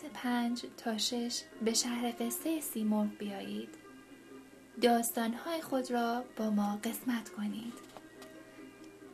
ساعت 0.00 0.12
پنج 0.12 0.64
تا 0.76 0.98
شش 0.98 1.42
به 1.64 1.74
شهر 1.74 2.14
قصه 2.20 2.60
سیمرغ 2.60 3.08
بیایید. 3.18 3.68
داستانهای 4.82 5.62
خود 5.62 5.90
را 5.90 6.24
با 6.36 6.50
ما 6.50 6.80
قسمت 6.84 7.28
کنید. 7.28 7.74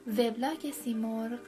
وبلاگ 0.07 0.72
سیمرغ 0.72 1.38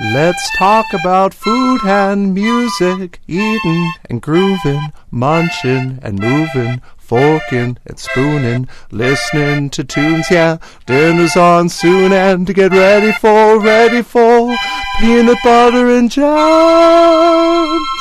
Let's 0.00 0.50
talk 0.58 0.86
about 0.92 1.32
food 1.32 1.82
and 1.84 2.34
music, 2.34 3.20
eating 3.28 3.92
and 4.08 4.20
grooving, 4.20 4.90
munching 5.12 6.00
and 6.02 6.18
moving, 6.18 6.82
forking 6.98 7.78
and 7.86 7.96
spooning, 7.96 8.68
listening 8.90 9.70
to 9.70 9.84
tunes, 9.84 10.32
yeah. 10.32 10.56
Dinner's 10.86 11.36
on 11.36 11.68
soon 11.68 12.12
and 12.12 12.44
to 12.48 12.52
get 12.52 12.72
ready 12.72 13.12
for, 13.12 13.60
ready 13.60 14.02
for 14.02 14.56
peanut 14.98 15.38
butter 15.44 15.90
and 15.90 16.10
jams. 16.10 17.99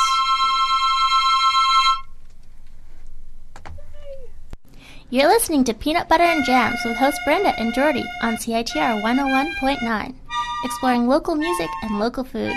You're 5.11 5.27
listening 5.27 5.63
to 5.63 5.73
Peanut 5.73 6.07
Butter 6.07 6.23
and 6.23 6.45
Jams 6.45 6.81
with 6.85 6.95
host 6.95 7.19
Brenda 7.25 7.59
and 7.59 7.73
Jordy 7.73 8.05
on 8.21 8.35
CITR 8.35 9.01
101.9, 9.01 10.15
exploring 10.63 11.07
local 11.07 11.33
music 11.33 11.69
and 11.81 11.97
local 11.97 12.23
food. 12.23 12.53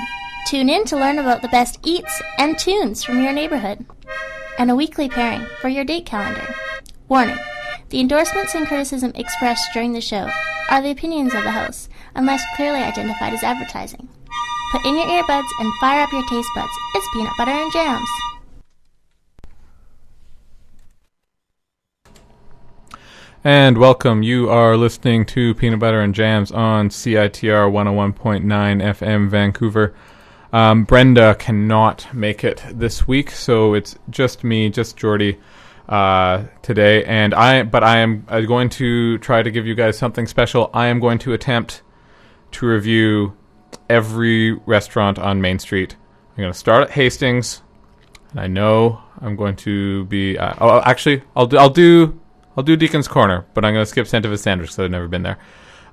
Tune 0.48 0.68
in 0.68 0.84
to 0.84 0.98
learn 0.98 1.18
about 1.18 1.40
the 1.40 1.48
best 1.48 1.78
eats 1.82 2.20
and 2.36 2.58
tunes 2.58 3.02
from 3.02 3.22
your 3.22 3.32
neighborhood, 3.32 3.86
and 4.58 4.70
a 4.70 4.74
weekly 4.74 5.08
pairing 5.08 5.46
for 5.62 5.70
your 5.70 5.82
date 5.82 6.04
calendar. 6.04 6.46
Warning 7.08 7.38
the 7.88 8.00
endorsements 8.00 8.54
and 8.54 8.66
criticism 8.66 9.12
expressed 9.14 9.72
during 9.72 9.94
the 9.94 10.02
show 10.02 10.28
are 10.68 10.82
the 10.82 10.90
opinions 10.90 11.32
of 11.32 11.44
the 11.44 11.52
hosts, 11.52 11.88
unless 12.14 12.44
clearly 12.54 12.80
identified 12.80 13.32
as 13.32 13.42
advertising. 13.42 14.10
Put 14.72 14.84
in 14.84 14.96
your 14.96 15.06
earbuds 15.06 15.48
and 15.58 15.72
fire 15.80 16.02
up 16.02 16.12
your 16.12 16.28
taste 16.28 16.50
buds. 16.54 16.72
It's 16.96 17.08
Peanut 17.14 17.32
Butter 17.38 17.50
and 17.50 17.72
Jams. 17.72 18.08
And 23.44 23.76
welcome. 23.76 24.22
You 24.22 24.48
are 24.50 24.76
listening 24.76 25.26
to 25.26 25.52
Peanut 25.56 25.80
Butter 25.80 26.00
and 26.00 26.14
Jams 26.14 26.52
on 26.52 26.90
CITR 26.90 27.72
101.9 27.72 28.44
FM 28.44 29.28
Vancouver. 29.28 29.96
Um, 30.52 30.84
Brenda 30.84 31.34
cannot 31.34 32.14
make 32.14 32.44
it 32.44 32.62
this 32.72 33.08
week, 33.08 33.32
so 33.32 33.74
it's 33.74 33.98
just 34.08 34.44
me, 34.44 34.70
just 34.70 34.96
Jordy, 34.96 35.40
uh, 35.88 36.44
today. 36.62 37.04
And 37.04 37.34
I, 37.34 37.64
but 37.64 37.82
I 37.82 37.98
am 37.98 38.24
uh, 38.28 38.42
going 38.42 38.68
to 38.68 39.18
try 39.18 39.42
to 39.42 39.50
give 39.50 39.66
you 39.66 39.74
guys 39.74 39.98
something 39.98 40.28
special. 40.28 40.70
I 40.72 40.86
am 40.86 41.00
going 41.00 41.18
to 41.18 41.32
attempt 41.32 41.82
to 42.52 42.66
review 42.66 43.36
every 43.90 44.52
restaurant 44.52 45.18
on 45.18 45.40
Main 45.40 45.58
Street. 45.58 45.96
I'm 46.36 46.42
going 46.42 46.52
to 46.52 46.58
start 46.58 46.84
at 46.84 46.90
Hastings, 46.92 47.62
and 48.30 48.38
I 48.38 48.46
know 48.46 49.02
I'm 49.20 49.34
going 49.34 49.56
to 49.56 50.04
be. 50.04 50.38
Uh, 50.38 50.54
oh, 50.60 50.80
actually, 50.84 51.22
I'll 51.34 51.48
do, 51.48 51.58
I'll 51.58 51.70
do 51.70 52.20
I'll 52.56 52.64
do 52.64 52.76
Deacon's 52.76 53.08
Corner, 53.08 53.46
but 53.54 53.64
I'm 53.64 53.72
going 53.72 53.82
to 53.82 53.90
skip 53.90 54.06
Santa 54.06 54.28
Fe 54.28 54.36
Sandwich 54.36 54.70
because 54.70 54.78
I've 54.80 54.90
never 54.90 55.08
been 55.08 55.22
there. 55.22 55.38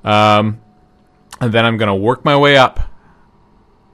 Um, 0.04 0.62
and 1.40 1.54
then 1.54 1.66
I'm 1.66 1.78
going 1.78 1.88
to 1.88 1.96
work 1.96 2.26
my 2.26 2.36
way 2.38 2.58
up, 2.58 2.80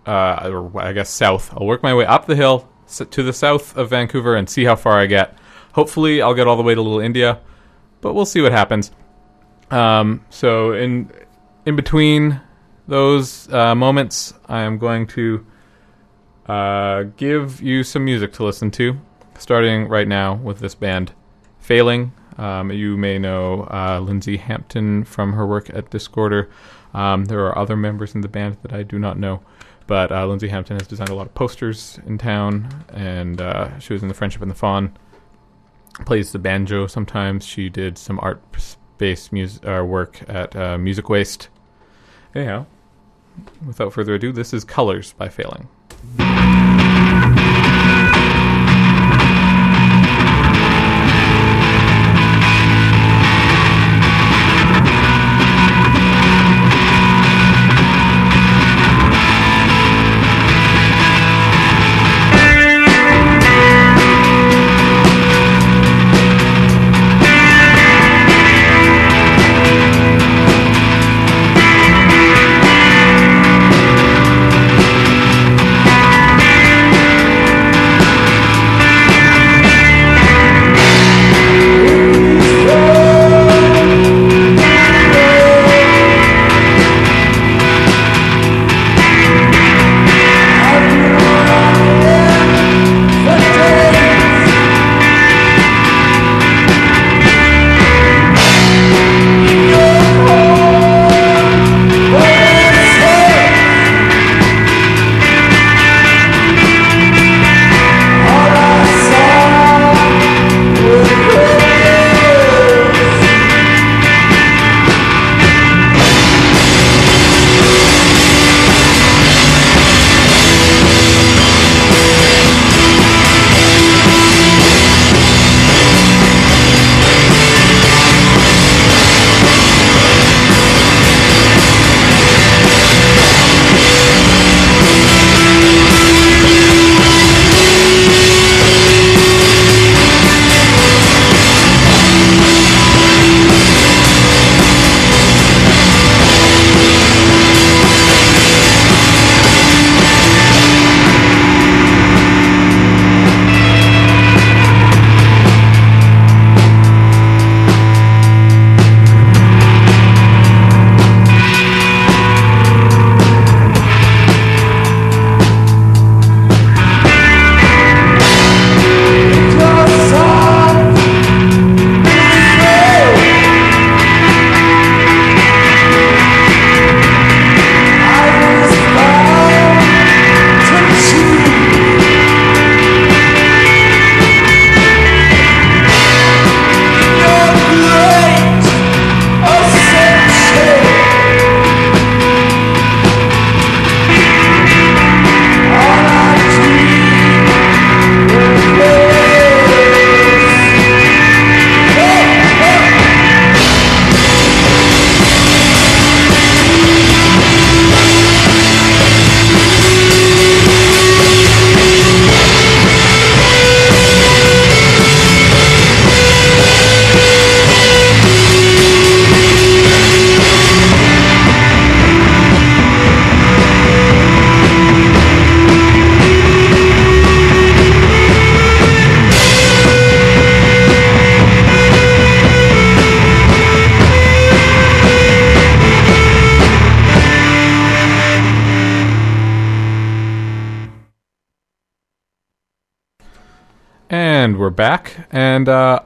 uh, 0.06 0.50
or 0.52 0.82
I 0.82 0.94
guess 0.94 1.10
south. 1.10 1.54
I'll 1.54 1.66
work 1.66 1.84
my 1.84 1.94
way 1.94 2.06
up 2.06 2.26
the 2.26 2.36
hill 2.36 2.68
to 2.88 3.24
the 3.24 3.34
south 3.34 3.76
of 3.78 3.90
Vancouver 3.90 4.36
and 4.36 4.50
see 4.50 4.64
how 4.66 4.76
far 4.76 5.00
I 5.00 5.06
get. 5.06 5.38
Hopefully, 5.74 6.22
I'll 6.22 6.34
get 6.34 6.48
all 6.48 6.56
the 6.56 6.64
way 6.64 6.74
to 6.74 6.82
Little 6.82 7.00
India, 7.00 7.40
but 8.02 8.14
we'll 8.14 8.26
see 8.26 8.42
what 8.42 8.52
happens. 8.52 8.92
Um, 9.72 10.24
so 10.30 10.74
in 10.74 11.12
in 11.66 11.76
between 11.76 12.40
those 12.88 13.52
uh, 13.52 13.76
moments, 13.76 14.34
I 14.48 14.62
am 14.62 14.78
going 14.78 15.08
to 15.08 15.46
uh, 16.48 17.04
give 17.18 17.62
you 17.62 17.84
some 17.84 18.06
music 18.06 18.34
to 18.34 18.44
listen 18.44 18.70
to, 18.72 19.00
starting 19.38 19.88
right 19.88 20.08
now 20.08 20.36
with 20.36 20.60
this 20.60 20.76
band, 20.76 21.14
Failing. 21.60 22.14
Um, 22.38 22.72
you 22.72 22.98
may 22.98 23.18
know 23.18 23.68
uh, 23.72 24.00
Lindsay 24.00 24.38
Hampton 24.38 25.04
from 25.04 25.34
her 25.34 25.46
work 25.46 25.70
at 25.70 25.90
Discorder. 25.90 26.50
Um, 26.94 27.26
there 27.26 27.46
are 27.46 27.58
other 27.58 27.76
members 27.76 28.16
in 28.16 28.22
the 28.22 28.28
band 28.28 28.58
that 28.62 28.74
I 28.74 28.84
do 28.84 29.00
not 29.00 29.18
know, 29.18 29.42
but 29.88 30.12
uh, 30.12 30.26
Lindsay 30.26 30.48
Hampton 30.48 30.78
has 30.80 30.88
designed 30.88 31.10
a 31.10 31.16
lot 31.16 31.28
of 31.28 31.34
posters 31.34 32.00
in 32.06 32.18
town, 32.18 32.86
and 32.94 33.42
uh, 33.42 33.78
she 33.80 33.94
was 33.94 34.02
in 34.02 34.08
the 34.08 34.14
Friendship 34.14 34.42
and 34.42 34.52
the 34.52 34.56
Fawn. 34.56 34.96
Plays 36.06 36.32
the 36.32 36.40
banjo 36.40 36.88
sometimes. 36.88 37.46
She 37.46 37.70
did 37.70 37.98
some 37.98 38.20
art-based 38.22 39.32
music 39.32 39.66
uh, 39.66 39.84
work 39.86 40.22
at 40.28 40.56
uh, 40.56 40.78
Music 40.78 41.08
Waste. 41.10 41.50
Anyhow, 42.34 42.66
without 43.66 43.94
further 43.94 44.16
ado, 44.16 44.34
this 44.34 44.54
is 44.54 44.66
Colors 44.66 45.14
by 45.14 45.30
Failing. 45.30 45.70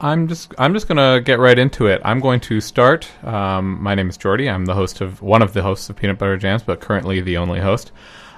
I'm 0.02 0.28
just 0.28 0.54
I'm 0.56 0.72
just 0.72 0.88
gonna 0.88 1.20
get 1.20 1.38
right 1.38 1.58
into 1.58 1.86
it. 1.86 2.00
I'm 2.04 2.20
going 2.20 2.40
to 2.40 2.60
start. 2.62 3.06
Um, 3.22 3.82
my 3.82 3.94
name 3.94 4.08
is 4.08 4.16
Jordy. 4.16 4.48
I'm 4.48 4.64
the 4.64 4.74
host 4.74 5.02
of 5.02 5.20
one 5.20 5.42
of 5.42 5.52
the 5.52 5.62
hosts 5.62 5.90
of 5.90 5.96
Peanut 5.96 6.18
Butter 6.18 6.38
Jams, 6.38 6.62
but 6.62 6.80
currently 6.80 7.20
the 7.20 7.36
only 7.36 7.60
host. 7.60 7.92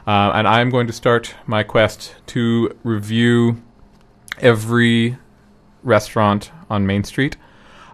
Uh, 0.04 0.32
and 0.34 0.48
I'm 0.48 0.70
going 0.70 0.88
to 0.88 0.92
start 0.92 1.36
my 1.46 1.62
quest 1.62 2.16
to 2.26 2.76
review 2.82 3.62
every 4.40 5.16
restaurant 5.84 6.50
on 6.68 6.84
Main 6.84 7.04
Street. 7.04 7.36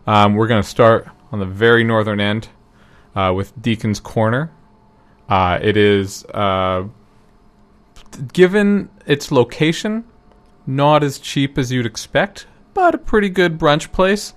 Um, 0.06 0.34
we're 0.34 0.48
going 0.48 0.62
to 0.62 0.68
start 0.68 1.06
on 1.30 1.38
the 1.38 1.44
very 1.44 1.84
northern 1.84 2.20
end 2.20 2.48
uh, 3.14 3.34
with 3.36 3.60
Deacon's 3.60 4.00
Corner. 4.00 4.50
Uh, 5.28 5.58
it 5.60 5.76
is 5.76 6.24
uh, 6.32 6.84
given 8.32 8.88
its 9.04 9.30
location 9.30 10.04
not 10.66 11.02
as 11.02 11.18
cheap 11.18 11.58
as 11.58 11.70
you'd 11.70 11.84
expect, 11.84 12.46
but 12.78 12.94
a 12.94 12.98
pretty 12.98 13.28
good 13.28 13.58
brunch 13.58 13.90
place. 13.90 14.34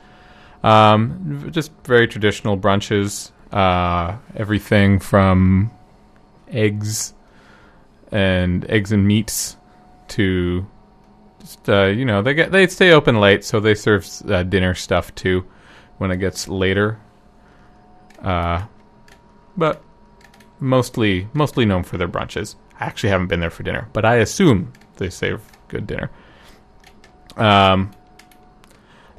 Um, 0.63 1.49
just 1.51 1.71
very 1.83 2.07
traditional 2.07 2.57
brunches. 2.57 3.31
Uh, 3.51 4.17
everything 4.35 4.99
from 4.99 5.69
eggs 6.47 7.13
and 8.11 8.67
eggs 8.67 8.91
and 8.91 9.05
meats 9.05 9.57
to 10.07 10.65
just 11.39 11.69
uh, 11.69 11.85
you 11.85 12.03
know 12.03 12.23
they 12.23 12.33
get 12.33 12.51
they 12.51 12.65
stay 12.65 12.93
open 12.93 13.19
late, 13.19 13.45
so 13.45 13.59
they 13.59 13.75
serve 13.75 14.07
uh, 14.27 14.41
dinner 14.41 14.73
stuff 14.73 15.13
too 15.13 15.45
when 15.99 16.09
it 16.09 16.17
gets 16.17 16.47
later. 16.47 16.99
Uh, 18.23 18.65
but 19.55 19.83
mostly 20.59 21.27
mostly 21.33 21.63
known 21.63 21.83
for 21.83 21.99
their 21.99 22.09
brunches. 22.09 22.55
I 22.79 22.85
actually 22.85 23.09
haven't 23.09 23.27
been 23.27 23.39
there 23.39 23.51
for 23.51 23.61
dinner, 23.61 23.87
but 23.93 24.03
I 24.03 24.15
assume 24.15 24.73
they 24.97 25.11
serve 25.11 25.43
good 25.67 25.85
dinner. 25.85 26.09
Um, 27.37 27.91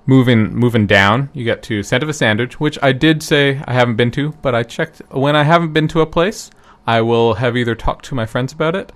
moving 0.06 0.54
moving 0.54 0.86
down, 0.86 1.30
you 1.32 1.44
get 1.44 1.62
to 1.64 1.82
Santa 1.82 2.06
Fe 2.06 2.12
Sandwich, 2.12 2.60
which 2.60 2.78
I 2.82 2.92
did 2.92 3.22
say 3.22 3.62
I 3.66 3.72
haven't 3.72 3.96
been 3.96 4.10
to, 4.12 4.32
but 4.42 4.54
I 4.54 4.62
checked 4.62 5.02
when 5.10 5.36
I 5.36 5.44
haven't 5.44 5.72
been 5.72 5.88
to 5.88 6.00
a 6.00 6.06
place, 6.06 6.50
I 6.86 7.00
will 7.00 7.34
have 7.34 7.56
either 7.56 7.74
talked 7.74 8.04
to 8.06 8.14
my 8.14 8.26
friends 8.26 8.52
about 8.52 8.74
it, 8.74 8.92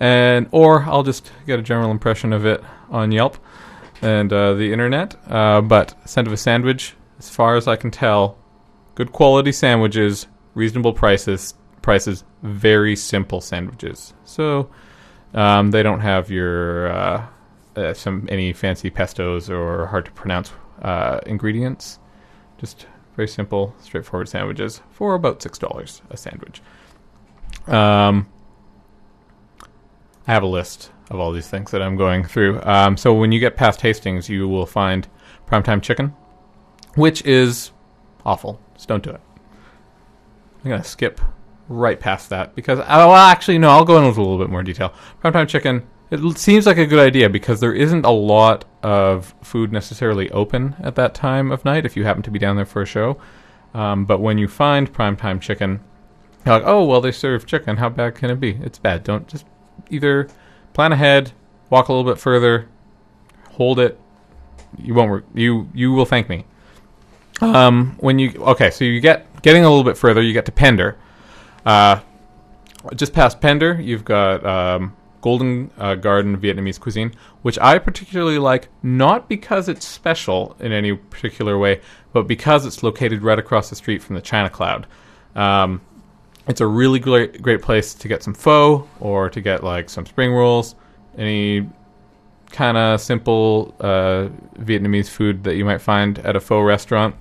and 0.00 0.48
or 0.50 0.82
I'll 0.82 1.02
just 1.02 1.32
get 1.46 1.58
a 1.58 1.62
general 1.62 1.90
impression 1.90 2.32
of 2.32 2.46
it 2.46 2.62
on 2.90 3.12
Yelp 3.12 3.38
and 4.02 4.32
uh, 4.32 4.54
the 4.54 4.72
internet. 4.72 5.16
Uh, 5.28 5.60
but 5.60 5.94
Santa 6.08 6.30
Fe 6.30 6.36
Sandwich, 6.36 6.94
as 7.18 7.28
far 7.28 7.56
as 7.56 7.66
I 7.66 7.76
can 7.76 7.90
tell, 7.90 8.38
good 8.94 9.12
quality 9.12 9.52
sandwiches, 9.52 10.26
reasonable 10.54 10.92
prices, 10.92 11.54
prices, 11.82 12.24
very 12.42 12.96
simple 12.96 13.40
sandwiches. 13.40 14.14
So 14.24 14.70
um, 15.34 15.70
they 15.70 15.82
don't 15.82 16.00
have 16.00 16.30
your 16.30 16.92
uh, 16.92 17.26
uh, 17.76 17.94
some 17.94 18.26
any 18.30 18.52
fancy 18.52 18.90
pestos 18.90 19.50
or 19.50 19.86
hard 19.86 20.06
to 20.06 20.10
pronounce 20.12 20.52
uh, 20.82 21.20
ingredients. 21.26 21.98
Just 22.58 22.86
very 23.14 23.28
simple, 23.28 23.74
straightforward 23.80 24.28
sandwiches 24.28 24.80
for 24.90 25.14
about 25.14 25.42
six 25.42 25.58
dollars 25.58 26.02
a 26.10 26.16
sandwich. 26.16 26.62
Um, 27.66 28.28
I 30.26 30.32
have 30.32 30.42
a 30.42 30.48
list 30.48 30.90
of 31.10 31.20
all 31.20 31.32
these 31.32 31.48
things 31.48 31.70
that 31.70 31.82
I'm 31.82 31.96
going 31.96 32.24
through. 32.24 32.60
Um, 32.62 32.96
so 32.96 33.14
when 33.14 33.30
you 33.32 33.38
get 33.38 33.56
past 33.56 33.80
Hastings, 33.80 34.28
you 34.28 34.48
will 34.48 34.66
find 34.66 35.06
primetime 35.46 35.80
chicken, 35.80 36.14
which 36.94 37.24
is 37.24 37.70
awful. 38.24 38.60
Just 38.74 38.88
don't 38.88 39.02
do 39.02 39.10
it. 39.10 39.20
I'm 40.64 40.70
gonna 40.70 40.84
skip 40.84 41.20
right 41.68 41.98
past 41.98 42.30
that 42.30 42.54
because 42.54 42.78
oh, 42.80 42.84
well, 42.86 43.14
actually 43.14 43.58
no, 43.58 43.70
I'll 43.70 43.84
go 43.84 43.98
into 43.98 44.08
a 44.08 44.22
little 44.22 44.38
bit 44.38 44.50
more 44.50 44.62
detail. 44.62 44.92
Primetime 45.22 45.48
chicken. 45.48 45.86
It 46.10 46.38
seems 46.38 46.66
like 46.66 46.78
a 46.78 46.86
good 46.86 47.00
idea 47.04 47.28
because 47.28 47.58
there 47.58 47.74
isn't 47.74 48.04
a 48.04 48.10
lot 48.10 48.64
of 48.82 49.34
food 49.42 49.72
necessarily 49.72 50.30
open 50.30 50.76
at 50.80 50.94
that 50.94 51.14
time 51.14 51.50
of 51.50 51.64
night 51.64 51.84
if 51.84 51.96
you 51.96 52.04
happen 52.04 52.22
to 52.22 52.30
be 52.30 52.38
down 52.38 52.54
there 52.54 52.64
for 52.64 52.82
a 52.82 52.86
show. 52.86 53.18
Um, 53.74 54.04
but 54.04 54.20
when 54.20 54.38
you 54.38 54.46
find 54.46 54.92
primetime 54.92 55.40
chicken, 55.40 55.80
you're 56.44 56.54
like, 56.54 56.66
oh 56.66 56.84
well, 56.84 57.00
they 57.00 57.10
serve 57.10 57.44
chicken. 57.44 57.76
How 57.76 57.88
bad 57.88 58.14
can 58.14 58.30
it 58.30 58.38
be? 58.38 58.52
It's 58.62 58.78
bad. 58.78 59.02
Don't 59.02 59.26
just 59.26 59.46
either 59.90 60.28
plan 60.74 60.92
ahead, 60.92 61.32
walk 61.70 61.88
a 61.88 61.92
little 61.92 62.10
bit 62.10 62.20
further, 62.20 62.68
hold 63.50 63.80
it. 63.80 63.98
You 64.78 64.94
won't. 64.94 65.10
Re- 65.10 65.42
you 65.42 65.68
you 65.74 65.92
will 65.92 66.04
thank 66.04 66.28
me. 66.28 66.44
Um, 67.40 67.96
when 67.98 68.18
you 68.18 68.32
okay, 68.38 68.70
so 68.70 68.84
you 68.84 69.00
get 69.00 69.42
getting 69.42 69.64
a 69.64 69.68
little 69.68 69.84
bit 69.84 69.98
further, 69.98 70.22
you 70.22 70.32
get 70.32 70.46
to 70.46 70.52
Pender. 70.52 70.96
Uh, 71.64 72.00
just 72.94 73.12
past 73.12 73.40
Pender, 73.40 73.80
you've 73.80 74.04
got 74.04 74.46
um, 74.46 74.96
Golden 75.26 75.72
uh, 75.76 75.96
Garden 75.96 76.36
Vietnamese 76.36 76.78
cuisine, 76.78 77.10
which 77.42 77.58
I 77.58 77.80
particularly 77.80 78.38
like, 78.38 78.68
not 78.84 79.28
because 79.28 79.68
it's 79.68 79.84
special 79.84 80.54
in 80.60 80.70
any 80.70 80.94
particular 80.94 81.58
way, 81.58 81.80
but 82.12 82.28
because 82.28 82.64
it's 82.64 82.84
located 82.84 83.24
right 83.24 83.36
across 83.36 83.68
the 83.68 83.74
street 83.74 84.04
from 84.04 84.14
the 84.14 84.22
China 84.22 84.48
Cloud. 84.48 84.86
Um, 85.34 85.80
it's 86.46 86.60
a 86.60 86.66
really 86.68 87.00
great 87.00 87.42
great 87.42 87.60
place 87.60 87.92
to 87.94 88.06
get 88.06 88.22
some 88.22 88.34
pho 88.34 88.86
or 89.00 89.28
to 89.30 89.40
get 89.40 89.64
like 89.64 89.90
some 89.90 90.06
spring 90.06 90.32
rolls, 90.32 90.76
any 91.18 91.68
kind 92.52 92.76
of 92.76 93.00
simple 93.00 93.74
uh, 93.80 94.28
Vietnamese 94.60 95.08
food 95.08 95.42
that 95.42 95.56
you 95.56 95.64
might 95.64 95.80
find 95.80 96.20
at 96.20 96.36
a 96.36 96.40
pho 96.40 96.60
restaurant 96.60 97.16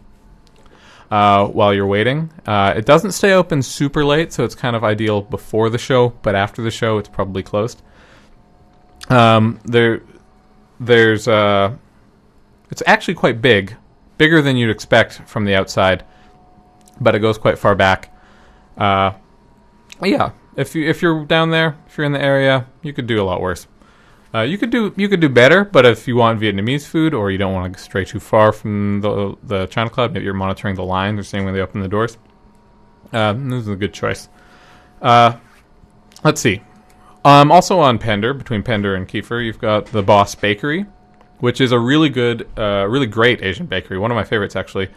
uh, 1.10 1.48
while 1.48 1.74
you're 1.74 1.88
waiting. 1.88 2.30
Uh, 2.46 2.72
it 2.78 2.86
doesn't 2.86 3.14
stay 3.14 3.34
open 3.34 3.64
super 3.64 4.06
late, 4.06 4.32
so 4.32 4.44
it's 4.44 4.54
kind 4.54 4.76
of 4.76 4.84
ideal 4.84 5.24
before 5.24 5.72
the 5.72 5.80
show, 5.80 6.10
but 6.22 6.36
after 6.36 6.62
the 6.62 6.70
show, 6.70 7.00
it's 7.00 7.10
probably 7.10 7.42
closed. 7.42 7.82
Um, 9.10 9.60
there, 9.66 10.02
there's 10.80 11.28
uh, 11.28 11.76
it's 12.72 12.84
actually 12.86 13.14
quite 13.16 13.42
big, 13.42 13.76
bigger 14.18 14.42
than 14.42 14.58
you'd 14.58 14.72
expect 14.72 15.22
from 15.26 15.46
the 15.46 15.56
outside, 15.56 16.04
but 17.00 17.16
it 17.16 17.20
goes 17.20 17.38
quite 17.38 17.58
far 17.58 17.76
back. 17.76 18.14
Uh, 18.78 19.14
yeah, 20.02 20.32
if 20.56 20.76
you 20.76 20.88
if 20.90 21.02
you're 21.02 21.26
down 21.26 21.52
there, 21.52 21.78
if 21.88 21.98
you're 21.98 22.06
in 22.06 22.12
the 22.12 22.22
area, 22.22 22.68
you 22.82 22.94
could 22.94 23.08
do 23.08 23.22
a 23.22 23.24
lot 23.24 23.42
worse. 23.42 23.68
Uh, 24.34 24.42
you 24.42 24.58
could 24.58 24.70
do 24.70 24.94
you 24.98 25.08
could 25.08 25.22
do 25.22 25.30
better, 25.30 25.64
but 25.64 25.86
if 25.86 26.08
you 26.08 26.16
want 26.18 26.42
Vietnamese 26.42 26.86
food 26.86 27.14
or 27.14 27.32
you 27.32 27.38
don't 27.38 27.54
want 27.54 27.74
to 27.74 27.80
stray 27.80 28.04
too 28.04 28.20
far 28.20 28.52
from 28.52 29.00
the 29.02 29.36
the 29.44 29.68
China 29.68 29.90
Cloud, 29.90 30.12
maybe 30.12 30.26
you're 30.26 30.34
monitoring 30.34 30.76
the 30.76 30.84
lines 30.84 31.20
or 31.20 31.24
seeing 31.24 31.46
when 31.46 31.54
they 31.54 31.62
open 31.62 31.82
the 31.82 31.88
doors. 31.88 32.18
Uh, 33.14 33.32
this 33.34 33.62
is 33.62 33.68
a 33.70 33.76
good 33.76 33.94
choice. 33.94 34.28
Uh, 35.02 35.38
let's 36.24 36.42
see. 36.42 36.62
Um, 37.26 37.52
also 37.52 37.80
on 37.80 37.98
Pender, 37.98 38.36
between 38.36 38.62
Pender 38.62 38.94
and 38.94 39.08
Keefer, 39.08 39.44
you've 39.44 39.60
got 39.60 39.88
the 39.88 40.04
Boss 40.04 40.36
Bakery, 40.36 40.86
which 41.40 41.60
is 41.60 41.72
a 41.72 41.80
really 41.80 42.10
good, 42.10 42.48
uh, 42.56 42.86
really 42.88 43.08
great 43.08 43.42
Asian 43.42 43.66
bakery. 43.66 43.98
One 43.98 44.12
of 44.12 44.16
my 44.16 44.24
favorites, 44.24 44.56
actually. 44.56 44.90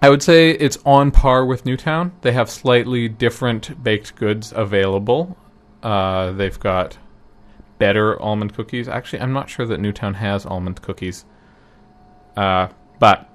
I 0.00 0.08
would 0.08 0.22
say 0.22 0.50
it's 0.50 0.78
on 0.86 1.10
par 1.10 1.44
with 1.44 1.66
Newtown. 1.66 2.12
They 2.22 2.30
have 2.30 2.48
slightly 2.48 3.08
different 3.08 3.82
baked 3.82 4.14
goods 4.14 4.52
available. 4.54 5.36
Uh, 5.82 6.30
they've 6.32 6.58
got 6.58 6.98
better 7.78 8.20
almond 8.22 8.54
cookies. 8.54 8.86
Actually, 8.86 9.22
I'm 9.22 9.32
not 9.32 9.50
sure 9.50 9.66
that 9.66 9.80
Newtown 9.80 10.14
has 10.14 10.46
almond 10.46 10.82
cookies, 10.82 11.24
uh, 12.36 12.68
but 13.00 13.28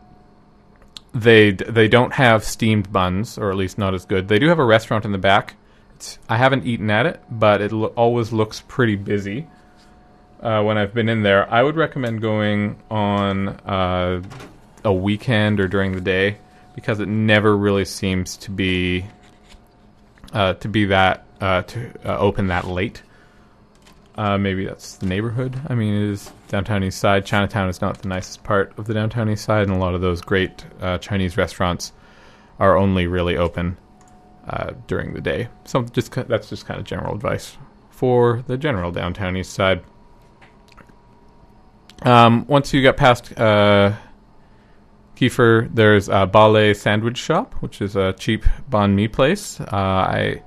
they 1.13 1.51
they 1.51 1.89
don't 1.89 2.13
have 2.13 2.45
steamed 2.45 2.93
buns, 2.93 3.37
or 3.37 3.51
at 3.51 3.57
least 3.57 3.77
not 3.77 3.93
as 3.93 4.05
good. 4.05 4.29
They 4.29 4.39
do 4.39 4.47
have 4.47 4.59
a 4.59 4.65
restaurant 4.65 5.03
in 5.03 5.11
the 5.11 5.17
back. 5.17 5.57
I 6.29 6.37
haven't 6.37 6.65
eaten 6.65 6.89
at 6.89 7.05
it, 7.05 7.21
but 7.29 7.61
it 7.61 7.71
lo- 7.71 7.93
always 7.95 8.31
looks 8.31 8.63
pretty 8.67 8.95
busy 8.95 9.47
uh, 10.41 10.61
when 10.63 10.77
I've 10.77 10.93
been 10.93 11.09
in 11.09 11.23
there. 11.23 11.51
I 11.51 11.63
would 11.63 11.75
recommend 11.75 12.21
going 12.21 12.77
on 12.89 13.49
uh, 13.49 14.21
a 14.83 14.93
weekend 14.93 15.59
or 15.59 15.67
during 15.67 15.93
the 15.93 16.01
day 16.01 16.37
because 16.75 16.99
it 16.99 17.07
never 17.07 17.55
really 17.55 17.85
seems 17.85 18.37
to 18.37 18.51
be 18.51 19.05
uh, 20.33 20.53
to 20.55 20.67
be 20.67 20.85
that 20.85 21.25
uh, 21.41 21.63
to 21.63 21.91
uh, 22.05 22.17
open 22.17 22.47
that 22.47 22.67
late. 22.67 23.01
Uh, 24.15 24.37
maybe 24.37 24.65
that's 24.65 24.95
the 24.95 25.05
neighborhood. 25.05 25.59
I 25.67 25.75
mean, 25.75 25.93
it 25.93 26.09
is 26.09 26.31
downtown 26.47 26.83
east 26.83 26.99
side. 26.99 27.25
Chinatown 27.25 27.69
is 27.69 27.81
not 27.81 27.99
the 27.99 28.07
nicest 28.07 28.43
part 28.43 28.73
of 28.77 28.87
the 28.87 28.93
downtown 28.93 29.29
east 29.29 29.45
side, 29.45 29.67
and 29.67 29.75
a 29.75 29.79
lot 29.79 29.93
of 29.93 30.01
those 30.01 30.21
great 30.21 30.65
Chinese 31.01 31.37
restaurants 31.37 31.93
are 32.59 32.75
only 32.75 33.05
really 33.05 33.37
open 33.37 33.77
uh, 34.47 34.71
during 34.87 35.13
the 35.13 35.21
day. 35.21 35.49
So 35.65 35.83
just 35.83 36.11
that's 36.11 36.49
just 36.49 36.65
kind 36.65 36.79
of 36.79 36.85
general 36.85 37.13
advice 37.13 37.57
for 37.89 38.43
the 38.47 38.57
general 38.57 38.91
downtown 38.91 39.35
east 39.35 39.53
side. 39.53 39.83
Um, 42.03 42.45
once 42.47 42.73
you 42.73 42.81
get 42.81 42.95
past 42.95 43.37
uh, 43.39 43.93
Keefer, 45.15 45.67
there's 45.73 46.09
a 46.09 46.27
Ba 46.27 46.47
Le 46.47 46.75
Sandwich 46.75 47.17
Shop, 47.17 47.55
which 47.55 47.81
is 47.81 47.95
a 47.95 48.13
cheap 48.13 48.45
banh 48.69 48.93
mi 48.93 49.07
place. 49.07 49.59
Uh, 49.59 49.65
I 49.71 50.43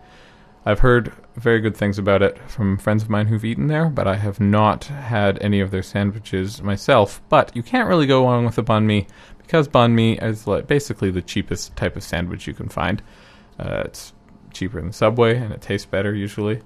I've 0.65 0.79
heard 0.79 1.13
very 1.37 1.61
good 1.61 1.77
things 1.77 1.99
about 1.99 2.23
it 2.23 2.39
from 2.49 2.79
friends 2.79 3.03
of 3.03 3.11
mine 3.11 3.27
who've 3.27 3.45
eaten 3.45 3.67
there, 3.67 3.89
but 3.89 4.07
I 4.07 4.17
have 4.17 4.39
not 4.41 4.85
had 4.85 5.43
any 5.43 5.61
of 5.61 5.71
their 5.71 5.83
sandwiches 5.83 6.63
myself. 6.63 7.21
But 7.29 7.55
you 7.57 7.63
can't 7.63 7.89
really 7.89 8.07
go 8.07 8.25
wrong 8.25 8.45
with 8.45 8.59
a 8.59 8.63
banh 8.63 8.85
mi 8.85 9.07
because 9.39 9.67
banh 9.67 9.93
mi 9.93 10.19
is 10.19 10.47
like 10.47 10.67
basically 10.67 11.11
the 11.11 11.23
cheapest 11.23 11.75
type 11.75 11.97
of 11.97 12.05
sandwich 12.05 12.47
you 12.47 12.55
can 12.55 12.69
find. 12.69 13.03
Uh, 13.61 13.83
it's 13.85 14.15
cheaper 14.53 14.81
than 14.81 14.91
Subway 14.91 15.37
and 15.37 15.53
it 15.53 15.61
tastes 15.61 15.87
better 15.87 16.15
usually. 16.15 16.63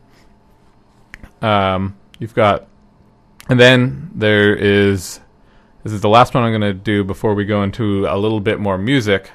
Um, 1.42 1.96
you've 2.20 2.34
got 2.34 2.68
And 3.48 3.58
then 3.58 4.10
there 4.14 4.54
is 4.54 5.20
this 5.82 5.92
is 5.92 6.00
the 6.00 6.08
last 6.08 6.34
one 6.34 6.44
I'm 6.44 6.50
going 6.50 6.62
to 6.62 6.72
do 6.72 7.04
before 7.04 7.34
we 7.34 7.44
go 7.44 7.62
into 7.62 8.06
a 8.06 8.16
little 8.16 8.40
bit 8.40 8.58
more 8.58 8.78
music. 8.78 9.30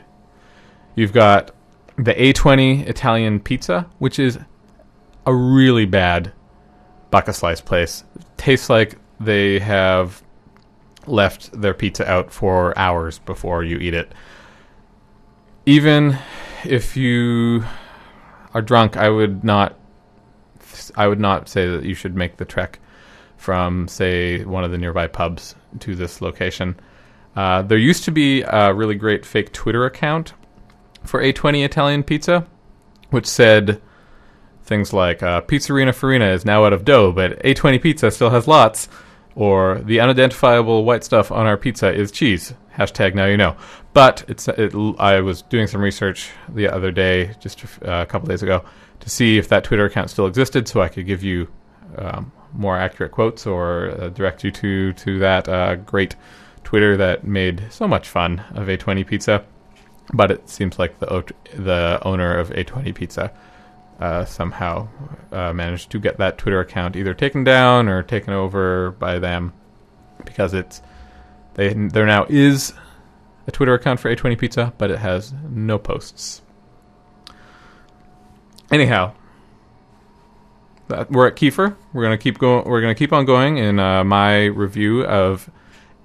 You've 0.96 1.14
got 1.14 1.52
the 1.96 2.14
A20 2.14 2.88
Italian 2.88 3.40
pizza, 3.40 3.88
which 4.00 4.18
is 4.18 4.40
a 5.28 5.34
really 5.34 5.86
bad 5.86 6.32
bucket 7.12 7.36
slice 7.36 7.62
place. 7.62 8.04
Tastes 8.38 8.70
like 8.70 8.98
they 9.20 9.60
have 9.60 10.24
left 11.06 11.52
their 11.52 11.74
pizza 11.74 12.10
out 12.10 12.32
for 12.32 12.78
hours 12.80 13.20
before 13.20 13.64
you 13.64 13.78
eat 13.78 13.94
it. 13.94 14.12
Even 15.66 16.18
if 16.66 16.98
you 16.98 17.64
are 18.54 18.62
drunk, 18.62 18.98
I 18.98 19.10
would 19.10 19.44
not 19.44 19.76
I 20.96 21.08
would 21.08 21.20
not 21.20 21.50
say 21.50 21.68
that 21.68 21.84
you 21.84 21.96
should 21.96 22.16
make 22.16 22.38
the 22.38 22.46
trek 22.46 22.80
from 23.38 23.88
say 23.88 24.44
one 24.44 24.64
of 24.64 24.72
the 24.72 24.78
nearby 24.78 25.08
pubs 25.08 25.56
to 25.80 25.96
this 25.96 26.22
location. 26.22 26.80
Uh, 27.36 27.62
there 27.62 27.78
used 27.78 28.04
to 28.06 28.12
be 28.12 28.42
a 28.42 28.74
really 28.74 28.96
great 28.96 29.26
fake 29.26 29.54
Twitter 29.54 29.86
account 29.86 30.34
for 31.04 31.22
A20 31.22 31.64
Italian 31.64 32.04
Pizza, 32.04 32.46
which 33.12 33.26
said 33.26 33.82
things 34.64 34.94
like 34.94 35.24
uh, 35.24 35.42
Farina 35.42 36.26
is 36.28 36.46
now 36.46 36.66
out 36.66 36.74
of 36.74 36.86
dough, 36.86 37.12
but 37.12 37.42
A20 37.44 37.82
Pizza 37.82 38.12
still 38.12 38.30
has 38.30 38.48
lots, 38.48 38.90
or 39.36 39.80
the 39.80 40.00
unidentifiable 40.00 40.84
white 40.84 41.04
stuff 41.04 41.32
on 41.32 41.48
our 41.48 41.58
pizza 41.58 41.94
is 41.94 42.12
cheese. 42.12 42.54
Hashtag 42.76 43.16
now 43.16 43.26
you 43.26 43.38
know. 43.38 43.56
But 43.94 44.24
it's 44.28 44.48
it, 44.48 44.74
I 45.00 45.20
was 45.22 45.42
doing 45.44 45.68
some 45.68 45.82
research 45.82 46.30
the 46.48 46.68
other 46.68 46.92
day, 46.92 47.34
just 47.40 47.64
uh, 47.64 47.92
a 48.02 48.06
couple 48.06 48.28
days 48.28 48.44
ago, 48.44 48.64
to 49.00 49.10
see 49.10 49.38
if 49.38 49.50
that 49.50 49.64
Twitter 49.64 49.86
account 49.86 50.10
still 50.10 50.28
existed, 50.28 50.68
so 50.68 50.82
I 50.82 50.90
could 50.90 51.06
give 51.06 51.24
you 51.24 51.48
um, 51.98 52.32
more 52.54 52.78
accurate 52.78 53.12
quotes 53.12 53.48
or 53.48 53.92
uh, 54.00 54.10
direct 54.10 54.44
you 54.44 54.52
to 54.52 54.94
to 54.94 55.20
that 55.20 55.50
uh, 55.50 55.76
great 55.76 56.16
Twitter 56.64 56.98
that 56.98 57.24
made 57.24 57.64
so 57.72 57.88
much 57.88 58.08
fun 58.08 58.40
of 58.54 58.68
A20 58.68 59.06
Pizza. 59.08 59.44
But 60.14 60.32
it 60.32 60.50
seems 60.50 60.78
like 60.78 61.00
the 61.00 61.24
the 61.56 62.00
owner 62.04 62.38
of 62.38 62.50
A20 62.52 62.94
Pizza 62.94 63.32
uh, 64.00 64.26
somehow 64.26 64.88
uh, 65.32 65.54
managed 65.54 65.90
to 65.92 66.00
get 66.00 66.18
that 66.18 66.38
Twitter 66.38 66.60
account 66.60 66.96
either 66.96 67.14
taken 67.14 67.44
down 67.44 67.88
or 67.88 68.04
taken 68.04 68.34
over 68.34 68.92
by 68.92 69.20
them 69.20 69.54
because 70.26 70.54
it's 70.54 70.82
they 71.56 71.74
there 71.74 72.06
now 72.06 72.26
is 72.30 72.74
a 73.50 73.52
Twitter 73.52 73.74
account 73.74 74.00
for 74.00 74.16
A20 74.16 74.38
Pizza, 74.38 74.74
but 74.78 74.92
it 74.92 75.00
has 75.00 75.34
no 75.50 75.80
posts. 75.80 76.44
Anyhow, 78.72 79.14
that, 80.88 81.12
we're 81.12 81.26
at 81.26 81.36
Keefer. 81.36 81.76
We're 81.92 82.04
gonna 82.04 82.20
keep 82.20 82.38
going. 82.38 82.70
We're 82.70 82.80
gonna 82.80 82.94
keep 82.94 83.12
on 83.12 83.26
going 83.26 83.58
in 83.58 83.80
uh, 83.80 84.04
my 84.04 84.46
review 84.46 85.04
of 85.04 85.50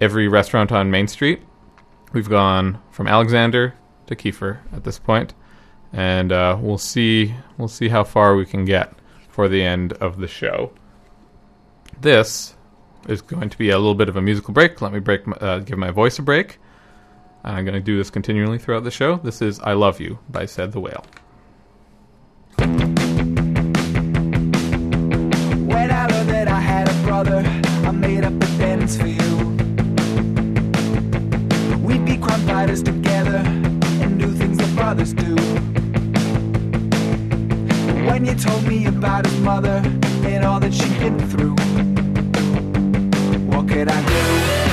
every 0.00 0.26
restaurant 0.26 0.72
on 0.72 0.90
Main 0.90 1.06
Street. 1.06 1.42
We've 2.14 2.30
gone 2.30 2.80
from 2.90 3.06
Alexander 3.06 3.74
to 4.06 4.16
Keefer 4.16 4.60
at 4.72 4.84
this 4.84 4.98
point, 4.98 5.34
and 5.92 6.32
uh, 6.32 6.56
we'll 6.58 6.78
see. 6.78 7.34
We'll 7.58 7.68
see 7.68 7.90
how 7.90 8.04
far 8.04 8.36
we 8.36 8.46
can 8.46 8.64
get 8.64 8.94
for 9.28 9.48
the 9.48 9.62
end 9.62 9.92
of 9.94 10.16
the 10.16 10.28
show. 10.28 10.72
This 12.00 12.54
is 13.06 13.20
going 13.20 13.50
to 13.50 13.58
be 13.58 13.68
a 13.68 13.76
little 13.76 13.94
bit 13.94 14.08
of 14.08 14.16
a 14.16 14.22
musical 14.22 14.54
break. 14.54 14.80
Let 14.80 14.94
me 14.94 14.98
break, 14.98 15.26
my, 15.26 15.36
uh, 15.36 15.58
give 15.58 15.76
my 15.76 15.90
voice 15.90 16.18
a 16.18 16.22
break. 16.22 16.58
I'm 17.46 17.64
going 17.66 17.74
to 17.74 17.80
do 17.80 17.98
this 17.98 18.08
continually 18.08 18.58
throughout 18.58 18.84
the 18.84 18.90
show. 18.90 19.16
This 19.16 19.42
is 19.42 19.60
"I 19.60 19.74
Love 19.74 20.00
You" 20.00 20.18
by 20.30 20.46
Said 20.46 20.72
the 20.72 20.80
Whale. 20.80 21.04
When 25.66 25.90
I 25.90 26.06
learned 26.06 26.30
that 26.30 26.48
I 26.48 26.58
had 26.58 26.88
a 26.88 26.94
brother, 27.02 27.44
I 27.86 27.90
made 27.90 28.24
up 28.24 28.32
a 28.32 28.46
dance 28.56 28.96
for 28.96 29.06
you. 29.06 29.36
We'd 31.84 32.06
be 32.06 32.16
crime 32.16 32.40
fighters 32.46 32.82
together 32.82 33.42
and 34.00 34.18
do 34.18 34.32
things 34.32 34.56
that 34.56 34.74
brothers 34.74 35.12
do. 35.12 35.34
When 38.06 38.24
you 38.24 38.34
told 38.34 38.64
me 38.66 38.86
about 38.86 39.26
his 39.26 39.38
mother 39.40 39.82
and 40.24 40.46
all 40.46 40.60
that 40.60 40.72
she'd 40.72 40.98
been 40.98 41.18
through, 41.28 41.56
what 43.50 43.68
could 43.68 43.88
I 43.90 44.02
do? 44.06 44.63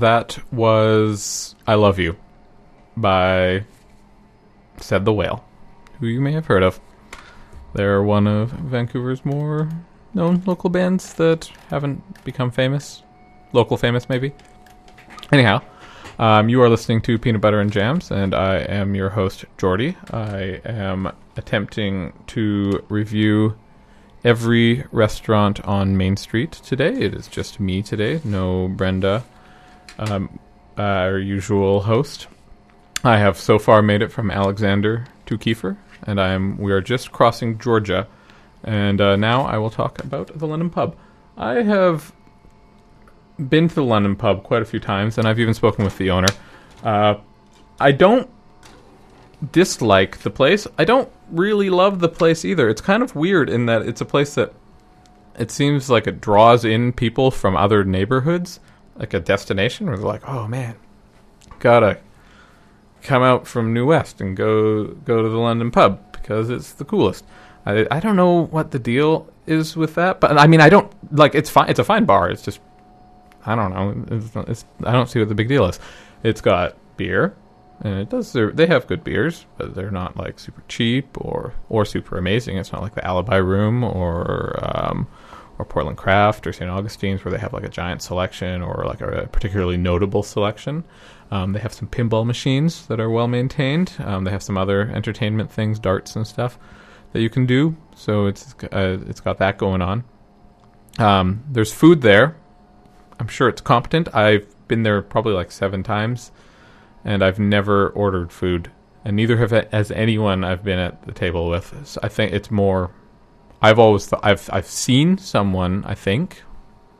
That 0.00 0.38
was 0.50 1.54
I 1.66 1.74
Love 1.74 1.98
You 1.98 2.16
by 2.96 3.64
Said 4.78 5.04
the 5.04 5.12
Whale, 5.12 5.44
who 5.98 6.06
you 6.06 6.22
may 6.22 6.32
have 6.32 6.46
heard 6.46 6.62
of. 6.62 6.80
They're 7.74 8.02
one 8.02 8.26
of 8.26 8.50
Vancouver's 8.50 9.26
more 9.26 9.68
known 10.14 10.42
local 10.46 10.70
bands 10.70 11.12
that 11.14 11.50
haven't 11.68 12.24
become 12.24 12.50
famous. 12.50 13.02
Local 13.52 13.76
famous, 13.76 14.08
maybe. 14.08 14.32
Anyhow, 15.32 15.60
Um, 16.18 16.48
you 16.48 16.62
are 16.62 16.68
listening 16.70 17.02
to 17.02 17.18
Peanut 17.18 17.42
Butter 17.42 17.60
and 17.60 17.70
Jams, 17.70 18.10
and 18.10 18.34
I 18.34 18.56
am 18.56 18.94
your 18.94 19.10
host, 19.10 19.44
Jordy. 19.58 19.96
I 20.10 20.62
am 20.64 21.12
attempting 21.36 22.14
to 22.28 22.84
review 22.88 23.56
every 24.24 24.84
restaurant 24.92 25.60
on 25.66 25.96
Main 25.96 26.16
Street 26.16 26.52
today. 26.52 26.92
It 26.92 27.14
is 27.14 27.26
just 27.26 27.60
me 27.60 27.82
today, 27.82 28.20
no 28.24 28.68
Brenda, 28.68 29.24
um, 29.98 30.38
our 30.76 31.18
usual 31.18 31.80
host. 31.80 32.26
I 33.02 33.18
have 33.18 33.38
so 33.38 33.58
far 33.58 33.82
made 33.82 34.02
it 34.02 34.12
from 34.12 34.30
Alexander 34.30 35.06
to 35.26 35.38
Keefer, 35.38 35.76
and 36.02 36.20
I 36.20 36.30
am 36.30 36.58
we 36.58 36.72
are 36.72 36.80
just 36.80 37.12
crossing 37.12 37.58
Georgia, 37.58 38.06
and 38.62 39.00
uh, 39.00 39.16
now 39.16 39.42
I 39.42 39.58
will 39.58 39.70
talk 39.70 40.02
about 40.04 40.38
the 40.38 40.46
London 40.46 40.70
pub. 40.70 40.96
I 41.36 41.62
have 41.62 42.12
been 43.48 43.68
to 43.68 43.74
the 43.74 43.84
London 43.84 44.16
pub 44.16 44.42
quite 44.42 44.62
a 44.62 44.66
few 44.66 44.80
times, 44.80 45.16
and 45.16 45.26
I've 45.26 45.40
even 45.40 45.54
spoken 45.54 45.84
with 45.84 45.96
the 45.96 46.10
owner. 46.10 46.28
Uh, 46.84 47.14
I 47.78 47.92
don't 47.92 48.28
dislike 49.52 50.18
the 50.18 50.30
place. 50.30 50.66
I 50.78 50.84
don't 50.84 51.10
really 51.30 51.70
love 51.70 52.00
the 52.00 52.08
place 52.08 52.44
either. 52.44 52.68
It's 52.68 52.82
kind 52.82 53.02
of 53.02 53.14
weird 53.14 53.48
in 53.48 53.66
that 53.66 53.82
it's 53.82 54.00
a 54.00 54.04
place 54.04 54.34
that 54.34 54.52
it 55.38 55.50
seems 55.50 55.88
like 55.88 56.06
it 56.06 56.20
draws 56.20 56.64
in 56.64 56.92
people 56.92 57.30
from 57.30 57.56
other 57.56 57.84
neighborhoods, 57.84 58.60
like 59.00 59.14
a 59.14 59.18
destination 59.18 59.86
where 59.86 59.96
they're 59.96 60.06
like, 60.06 60.28
"Oh 60.28 60.46
man, 60.46 60.76
gotta 61.58 61.98
come 63.02 63.22
out 63.22 63.48
from 63.48 63.74
New 63.74 63.86
West 63.86 64.20
and 64.20 64.36
go 64.36 64.84
go 64.84 65.22
to 65.22 65.28
the 65.28 65.38
London 65.38 65.70
pub 65.72 66.12
because 66.12 66.50
it's 66.50 66.72
the 66.74 66.84
coolest." 66.84 67.24
I 67.66 67.86
I 67.90 67.98
don't 67.98 68.14
know 68.14 68.46
what 68.46 68.70
the 68.70 68.78
deal 68.78 69.26
is 69.46 69.74
with 69.76 69.94
that, 69.96 70.20
but 70.20 70.38
I 70.38 70.46
mean 70.46 70.60
I 70.60 70.68
don't 70.68 70.92
like 71.10 71.34
it's 71.34 71.50
fine. 71.50 71.68
It's 71.68 71.80
a 71.80 71.84
fine 71.84 72.04
bar. 72.04 72.30
It's 72.30 72.42
just 72.42 72.60
I 73.46 73.54
don't 73.54 73.72
know. 73.72 74.16
It's, 74.16 74.36
it's, 74.50 74.64
I 74.84 74.92
don't 74.92 75.08
see 75.08 75.18
what 75.18 75.28
the 75.28 75.34
big 75.34 75.48
deal 75.48 75.64
is. 75.64 75.80
It's 76.22 76.42
got 76.42 76.76
beer, 76.98 77.34
and 77.80 77.98
it 77.98 78.10
does. 78.10 78.32
They 78.32 78.66
have 78.66 78.86
good 78.86 79.02
beers, 79.02 79.46
but 79.56 79.74
they're 79.74 79.90
not 79.90 80.16
like 80.16 80.38
super 80.38 80.62
cheap 80.68 81.08
or 81.18 81.54
or 81.70 81.86
super 81.86 82.18
amazing. 82.18 82.58
It's 82.58 82.70
not 82.70 82.82
like 82.82 82.94
the 82.94 83.06
Alibi 83.06 83.36
Room 83.36 83.82
or 83.82 84.58
um, 84.62 85.08
or 85.60 85.64
Portland 85.66 85.98
Craft 85.98 86.46
or 86.46 86.52
St. 86.52 86.70
Augustine's 86.70 87.22
where 87.22 87.30
they 87.30 87.38
have 87.38 87.52
like 87.52 87.64
a 87.64 87.68
giant 87.68 88.00
selection 88.00 88.62
or 88.62 88.84
like 88.86 89.02
a 89.02 89.28
particularly 89.30 89.76
notable 89.76 90.22
selection. 90.22 90.84
Um, 91.30 91.52
they 91.52 91.60
have 91.60 91.74
some 91.74 91.86
pinball 91.86 92.24
machines 92.24 92.86
that 92.86 92.98
are 92.98 93.10
well 93.10 93.28
maintained. 93.28 93.92
Um, 93.98 94.24
they 94.24 94.30
have 94.30 94.42
some 94.42 94.56
other 94.56 94.90
entertainment 94.90 95.52
things, 95.52 95.78
darts 95.78 96.16
and 96.16 96.26
stuff 96.26 96.58
that 97.12 97.20
you 97.20 97.28
can 97.28 97.44
do. 97.44 97.76
So 97.94 98.26
it's 98.26 98.54
uh, 98.72 98.98
it's 99.06 99.20
got 99.20 99.36
that 99.38 99.58
going 99.58 99.82
on. 99.82 100.04
Um, 100.98 101.44
there's 101.48 101.72
food 101.72 102.00
there. 102.00 102.36
I'm 103.18 103.28
sure 103.28 103.48
it's 103.48 103.60
competent. 103.60 104.12
I've 104.14 104.46
been 104.66 104.82
there 104.82 105.02
probably 105.02 105.34
like 105.34 105.52
seven 105.52 105.82
times, 105.82 106.32
and 107.04 107.22
I've 107.22 107.38
never 107.38 107.90
ordered 107.90 108.32
food, 108.32 108.70
and 109.04 109.14
neither 109.14 109.36
have 109.36 109.52
as 109.52 109.90
anyone 109.90 110.42
I've 110.42 110.64
been 110.64 110.78
at 110.78 111.02
the 111.02 111.12
table 111.12 111.50
with. 111.50 111.86
So 111.86 112.00
I 112.02 112.08
think 112.08 112.32
it's 112.32 112.50
more. 112.50 112.92
I've 113.62 113.78
always 113.78 114.06
th- 114.06 114.20
I've 114.22 114.48
I've 114.52 114.66
seen 114.66 115.18
someone 115.18 115.84
I 115.84 115.94
think 115.94 116.42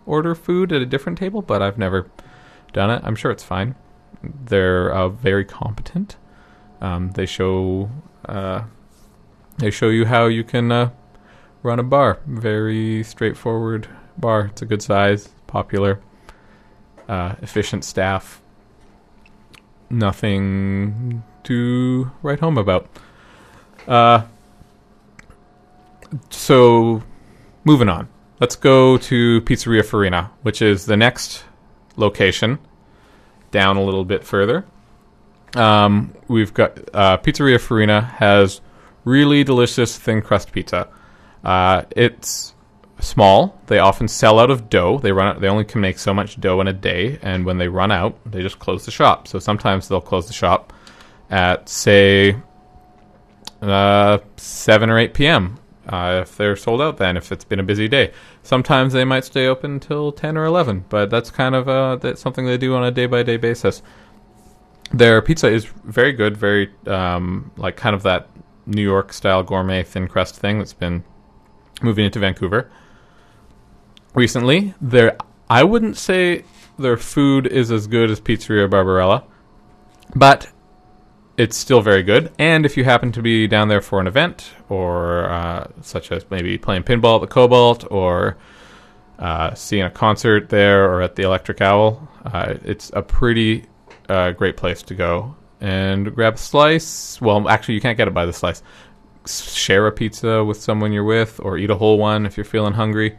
order 0.07 0.35
food 0.35 0.73
at 0.73 0.83
a 0.83 0.87
different 0.87 1.19
table, 1.19 1.43
but 1.43 1.63
I've 1.63 1.79
never 1.79 2.11
done 2.73 2.91
it. 2.91 3.03
I'm 3.05 3.17
sure 3.17 3.31
it's 3.31 3.45
fine. 3.45 3.75
They're 4.23 4.93
uh, 4.93 5.09
very 5.09 5.45
competent. 5.45 6.17
Um, 6.81 7.13
they 7.13 7.27
show 7.27 7.91
uh, 8.27 8.65
they 9.59 9.71
show 9.71 9.89
you 9.89 10.07
how 10.07 10.27
you 10.27 10.45
can 10.45 10.71
uh, 10.71 10.91
run 11.63 11.79
a 11.79 11.83
bar. 11.83 12.21
Very 12.27 13.03
straightforward 13.05 13.89
bar. 14.19 14.47
It's 14.47 14.63
a 14.63 14.67
good 14.67 14.83
size, 14.83 15.31
popular, 15.47 16.01
uh, 17.09 17.37
efficient 17.43 17.85
staff. 17.85 18.43
Nothing 19.89 21.23
to 21.45 22.11
write 22.23 22.41
home 22.41 22.59
about. 22.59 22.89
So, 26.31 27.03
moving 27.65 27.89
on. 27.89 28.09
Let's 28.41 28.57
go 28.57 28.97
to 28.97 29.41
Pizzeria 29.43 29.85
Farina, 29.85 30.31
which 30.43 30.63
is 30.63 30.87
the 30.87 30.97
next 30.97 31.45
location 31.97 32.59
down 33.51 33.77
a 33.77 33.83
little 33.83 34.05
bit 34.05 34.25
further. 34.25 34.65
Um, 35.55 36.15
we've 36.29 36.55
got 36.55 36.79
uh, 36.95 37.19
Pizzeria 37.19 37.61
Farina 37.61 38.01
has 38.03 38.61
really 39.05 39.45
delicious 39.45 39.99
thin 39.99 40.23
crust 40.23 40.53
pizza. 40.53 40.89
Uh, 41.45 41.83
it's 41.91 42.55
small. 43.01 43.61
They 43.67 43.79
often 43.79 44.09
sell 44.09 44.39
out 44.39 44.51
of 44.51 44.71
dough. 44.71 44.99
They 44.99 45.13
run 45.13 45.29
out, 45.29 45.41
they 45.41 45.49
only 45.49 45.65
can 45.65 45.81
make 45.81 45.99
so 45.99 46.15
much 46.15 46.41
dough 46.41 46.61
in 46.61 46.69
a 46.69 46.73
day, 46.73 47.19
and 47.23 47.45
when 47.45 47.59
they 47.59 47.69
run 47.69 47.91
out, 47.91 48.19
they 48.31 48.43
just 48.43 48.59
close 48.59 48.85
the 48.85 48.91
shop. 48.91 49.27
So 49.27 49.39
sometimes 49.39 49.89
they'll 49.89 50.01
close 50.01 50.27
the 50.27 50.33
shop 50.33 50.73
at 51.31 51.69
say 51.69 52.37
uh, 53.63 54.19
seven 54.37 54.91
or 54.91 54.99
eight 54.99 55.15
p.m. 55.15 55.59
Uh, 55.91 56.21
if 56.23 56.37
they're 56.37 56.55
sold 56.55 56.81
out, 56.81 56.99
then 56.99 57.17
if 57.17 57.33
it's 57.33 57.45
been 57.45 57.59
a 57.59 57.65
busy 57.65 57.89
day, 57.89 58.13
sometimes 58.45 58.93
they 58.93 59.05
might 59.05 59.25
stay 59.25 59.49
open 59.49 59.73
until 59.73 60.13
ten 60.13 60.39
or 60.39 60.45
eleven. 60.45 60.85
But 60.89 61.11
that's 61.11 61.31
kind 61.31 61.55
of 61.55 61.69
uh, 61.69 61.97
that's 61.97 62.21
something 62.21 62.47
they 62.47 62.57
do 62.57 62.77
on 62.77 62.85
a 62.85 62.93
day 62.93 63.07
by 63.07 63.25
day 63.25 63.37
basis. 63.37 63.83
Their 64.93 65.21
pizza 65.21 65.49
is 65.49 65.65
very 65.65 66.13
good, 66.13 66.37
very 66.37 66.71
um, 66.87 67.51
like 67.57 67.77
kind 67.77 67.97
of 67.97 68.05
that 68.05 68.29
New 68.67 68.83
York 68.83 69.13
style 69.13 69.43
gourmet 69.43 69.83
thin 69.83 70.07
crust 70.07 70.37
thing 70.37 70.59
that's 70.59 70.73
been 70.73 71.03
moving 71.83 72.05
into 72.05 72.21
Vancouver 72.21 72.71
recently. 74.15 74.75
Their 74.81 75.17
I 75.49 75.65
wouldn't 75.65 75.97
say 75.97 76.45
their 76.79 76.97
food 76.97 77.49
is 77.49 77.73
as 77.73 77.89
good 77.89 78.13
as 78.13 78.21
Pizzeria 78.21 78.71
Barbarella, 78.71 79.25
but 80.15 80.53
it's 81.41 81.57
still 81.57 81.81
very 81.81 82.03
good. 82.03 82.31
And 82.39 82.67
if 82.67 82.77
you 82.77 82.85
happen 82.85 83.13
to 83.13 83.23
be 83.23 83.47
down 83.47 83.69
there 83.69 83.81
for 83.81 83.99
an 83.99 84.07
event, 84.07 84.51
or 84.69 85.25
uh, 85.31 85.69
such 85.81 86.13
as 86.13 86.27
maybe 86.31 86.59
playing 86.59 86.83
pinball 86.83 87.15
at 87.15 87.23
the 87.23 87.27
Cobalt, 87.27 87.91
or 87.91 88.37
uh, 89.19 89.55
seeing 89.55 89.85
a 89.85 89.91
concert 89.91 90.51
there, 90.51 90.85
or 90.85 91.01
at 91.01 91.17
the 91.17 91.23
Electric 91.23 91.63
Owl, 91.63 92.07
uh, 92.27 92.57
it's 92.63 92.91
a 92.93 93.01
pretty 93.01 93.65
uh, 94.11 94.33
great 94.33 94.59
place 94.59 94.83
to 94.83 94.95
go 94.95 95.35
and 95.63 96.15
grab 96.15 96.35
a 96.35 96.39
slice. 96.39 97.19
Well, 97.23 97.49
actually, 97.49 97.75
you 97.75 97.81
can't 97.81 97.97
get 97.97 98.07
it 98.07 98.13
by 98.13 98.27
the 98.27 98.35
slice. 98.35 98.63
Share 99.27 99.87
a 99.87 99.93
pizza 99.93 100.45
with 100.45 100.61
someone 100.61 100.93
you're 100.93 101.05
with, 101.05 101.41
or 101.43 101.57
eat 101.57 101.71
a 101.71 101.77
whole 101.77 101.99
one 101.99 102.27
if 102.27 102.37
you're 102.37 102.45
feeling 102.45 102.75
hungry. 102.75 103.19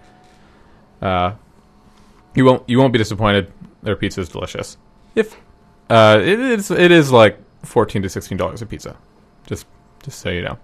Uh, 1.02 1.34
you 2.36 2.46
won't 2.46 2.70
you 2.70 2.78
won't 2.78 2.94
be 2.94 3.00
disappointed. 3.00 3.52
Their 3.82 3.96
pizza 3.96 4.22
is 4.22 4.30
delicious. 4.30 4.78
If 5.16 5.36
uh, 5.90 6.20
it 6.22 6.40
is 6.40 6.70
it 6.70 6.92
is 6.92 7.12
like 7.12 7.40
fourteen 7.64 8.02
to 8.02 8.10
sixteen 8.10 8.38
dollars 8.38 8.62
a 8.62 8.66
pizza, 8.66 8.98
just 9.46 9.66
just 10.04 10.20
so 10.20 10.30
you 10.30 10.42
know. 10.42 10.58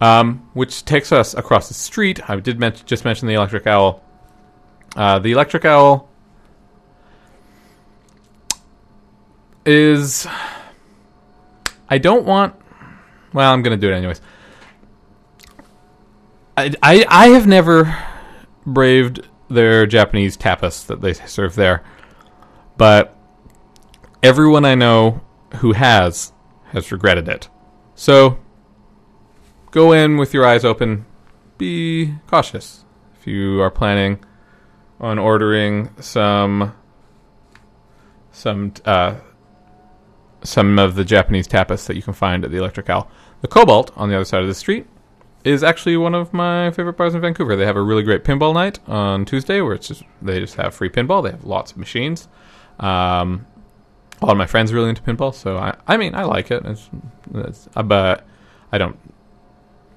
Um, 0.00 0.48
which 0.54 0.84
takes 0.84 1.10
us 1.10 1.34
across 1.34 1.68
the 1.68 1.74
street. 1.74 2.28
I 2.30 2.36
did 2.36 2.60
men- 2.60 2.76
just 2.86 3.04
mention 3.04 3.26
the 3.26 3.34
Electric 3.34 3.66
Owl. 3.66 4.02
Uh, 4.94 5.18
the 5.18 5.32
Electric 5.32 5.64
Owl 5.64 6.08
is. 9.66 10.26
I 11.90 11.98
don't 11.98 12.24
want. 12.24 12.54
Well, 13.32 13.52
I'm 13.52 13.62
going 13.62 13.78
to 13.78 13.86
do 13.86 13.92
it 13.92 13.96
anyways. 13.96 14.20
I, 16.56 16.72
I 16.82 17.04
I 17.08 17.28
have 17.28 17.46
never 17.46 17.96
braved 18.66 19.26
their 19.48 19.86
Japanese 19.86 20.36
tapas 20.36 20.86
that 20.86 21.00
they 21.00 21.12
serve 21.12 21.54
there, 21.54 21.82
but 22.76 23.16
everyone 24.22 24.64
I 24.64 24.74
know 24.74 25.22
who 25.56 25.72
has 25.72 26.32
has 26.72 26.92
regretted 26.92 27.28
it. 27.28 27.48
So 27.94 28.38
go 29.70 29.92
in 29.92 30.16
with 30.16 30.34
your 30.34 30.46
eyes 30.46 30.64
open. 30.64 31.06
Be 31.56 32.14
cautious 32.26 32.84
if 33.18 33.26
you 33.26 33.60
are 33.60 33.70
planning 33.70 34.24
on 35.00 35.18
ordering 35.18 35.90
some 36.00 36.74
some 38.30 38.72
uh, 38.84 39.16
some 40.42 40.78
of 40.78 40.94
the 40.94 41.04
Japanese 41.04 41.48
tapas 41.48 41.86
that 41.86 41.96
you 41.96 42.02
can 42.02 42.12
find 42.12 42.44
at 42.44 42.50
the 42.50 42.58
Electric 42.58 42.88
Owl. 42.88 43.10
The 43.40 43.48
Cobalt 43.48 43.90
on 43.96 44.08
the 44.08 44.14
other 44.14 44.24
side 44.24 44.42
of 44.42 44.48
the 44.48 44.54
street 44.54 44.86
is 45.44 45.62
actually 45.62 45.96
one 45.96 46.14
of 46.14 46.32
my 46.32 46.70
favorite 46.70 46.96
bars 46.96 47.14
in 47.14 47.20
Vancouver. 47.20 47.56
They 47.56 47.66
have 47.66 47.76
a 47.76 47.82
really 47.82 48.02
great 48.02 48.24
pinball 48.24 48.54
night 48.54 48.80
on 48.86 49.24
Tuesday 49.24 49.60
where 49.60 49.74
it's 49.74 49.88
just 49.88 50.02
they 50.20 50.40
just 50.40 50.56
have 50.56 50.74
free 50.74 50.88
pinball. 50.88 51.22
They 51.22 51.30
have 51.30 51.44
lots 51.44 51.72
of 51.72 51.78
machines. 51.78 52.28
Um, 52.78 53.46
a 54.20 54.26
lot 54.26 54.32
of 54.32 54.38
my 54.38 54.46
friends 54.46 54.72
are 54.72 54.74
really 54.74 54.88
into 54.88 55.02
pinball, 55.02 55.34
so 55.34 55.56
I, 55.56 55.76
I 55.86 55.96
mean, 55.96 56.14
I 56.14 56.22
like 56.22 56.50
it. 56.50 56.64
It's, 56.64 56.90
it's, 57.34 57.68
uh, 57.76 57.82
but 57.82 58.26
I 58.72 58.78
don't, 58.78 58.98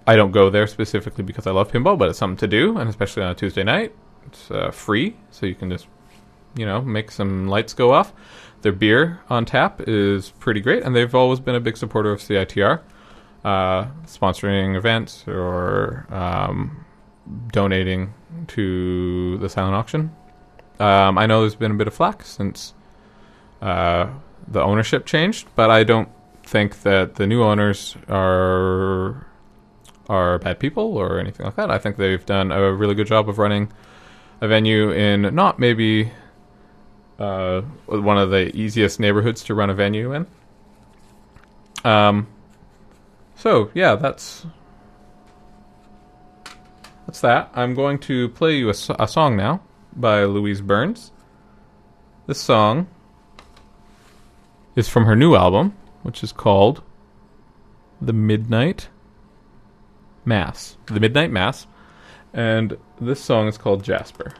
I 0.05 0.15
don't 0.15 0.31
go 0.31 0.49
there 0.49 0.67
specifically 0.67 1.23
because 1.23 1.47
I 1.47 1.51
love 1.51 1.71
pinball, 1.71 1.97
but 1.97 2.09
it's 2.09 2.19
something 2.19 2.37
to 2.37 2.47
do, 2.47 2.77
and 2.77 2.89
especially 2.89 3.23
on 3.23 3.31
a 3.31 3.35
Tuesday 3.35 3.63
night, 3.63 3.95
it's 4.27 4.51
uh, 4.51 4.71
free, 4.71 5.15
so 5.31 5.45
you 5.45 5.55
can 5.55 5.69
just, 5.71 5.87
you 6.55 6.65
know, 6.65 6.81
make 6.81 7.11
some 7.11 7.47
lights 7.47 7.73
go 7.73 7.91
off. 7.91 8.13
Their 8.61 8.71
beer 8.71 9.21
on 9.29 9.45
tap 9.45 9.81
is 9.87 10.29
pretty 10.31 10.61
great, 10.61 10.83
and 10.83 10.95
they've 10.95 11.15
always 11.15 11.39
been 11.39 11.55
a 11.55 11.59
big 11.59 11.77
supporter 11.77 12.11
of 12.11 12.19
CITR, 12.19 12.81
uh, 13.43 13.85
sponsoring 14.05 14.75
events 14.75 15.27
or 15.27 16.05
um, 16.11 16.85
donating 17.51 18.13
to 18.47 19.37
the 19.39 19.49
silent 19.49 19.75
auction. 19.75 20.15
Um, 20.79 21.17
I 21.17 21.25
know 21.25 21.41
there's 21.41 21.55
been 21.55 21.71
a 21.71 21.75
bit 21.75 21.87
of 21.87 21.93
flack 21.93 22.23
since 22.23 22.73
uh, 23.61 24.09
the 24.47 24.61
ownership 24.61 25.05
changed, 25.05 25.47
but 25.55 25.69
I 25.69 25.83
don't 25.83 26.09
think 26.43 26.81
that 26.81 27.15
the 27.15 27.27
new 27.27 27.43
owners 27.43 27.95
are 28.09 29.27
are 30.09 30.39
bad 30.39 30.59
people 30.59 30.97
or 30.97 31.19
anything 31.19 31.45
like 31.45 31.55
that. 31.55 31.71
I 31.71 31.77
think 31.77 31.95
they've 31.95 32.25
done 32.25 32.51
a 32.51 32.73
really 32.73 32.95
good 32.95 33.07
job 33.07 33.29
of 33.29 33.37
running 33.37 33.71
a 34.41 34.47
venue 34.47 34.91
in 34.91 35.33
not 35.33 35.59
maybe 35.59 36.11
uh, 37.19 37.61
one 37.85 38.17
of 38.17 38.31
the 38.31 38.53
easiest 38.55 38.99
neighborhoods 38.99 39.43
to 39.45 39.53
run 39.53 39.69
a 39.69 39.73
venue 39.73 40.13
in. 40.13 40.27
Um, 41.85 42.27
so 43.35 43.71
yeah, 43.73 43.95
that's 43.95 44.45
that's 47.05 47.21
that. 47.21 47.51
I'm 47.53 47.73
going 47.73 47.99
to 47.99 48.29
play 48.29 48.57
you 48.57 48.69
a, 48.69 48.75
a 48.99 49.07
song 49.07 49.37
now 49.37 49.61
by 49.95 50.23
Louise 50.25 50.61
Burns. 50.61 51.11
This 52.27 52.39
song 52.39 52.87
is 54.75 54.87
from 54.87 55.05
her 55.05 55.15
new 55.15 55.35
album, 55.35 55.75
which 56.03 56.23
is 56.23 56.31
called 56.31 56.81
The 58.01 58.13
Midnight 58.13 58.89
Mass. 60.25 60.77
The 60.87 60.99
Midnight 60.99 61.31
Mass. 61.31 61.67
And 62.33 62.77
this 62.99 63.21
song 63.21 63.47
is 63.47 63.57
called 63.57 63.83
Jasper. 63.83 64.33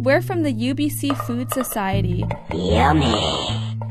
Everyone, 0.00 0.04
we're 0.04 0.22
from 0.22 0.42
the 0.42 0.52
UBC 0.52 1.16
Food 1.26 1.52
Society. 1.52 2.24
Yummy! 2.52 3.14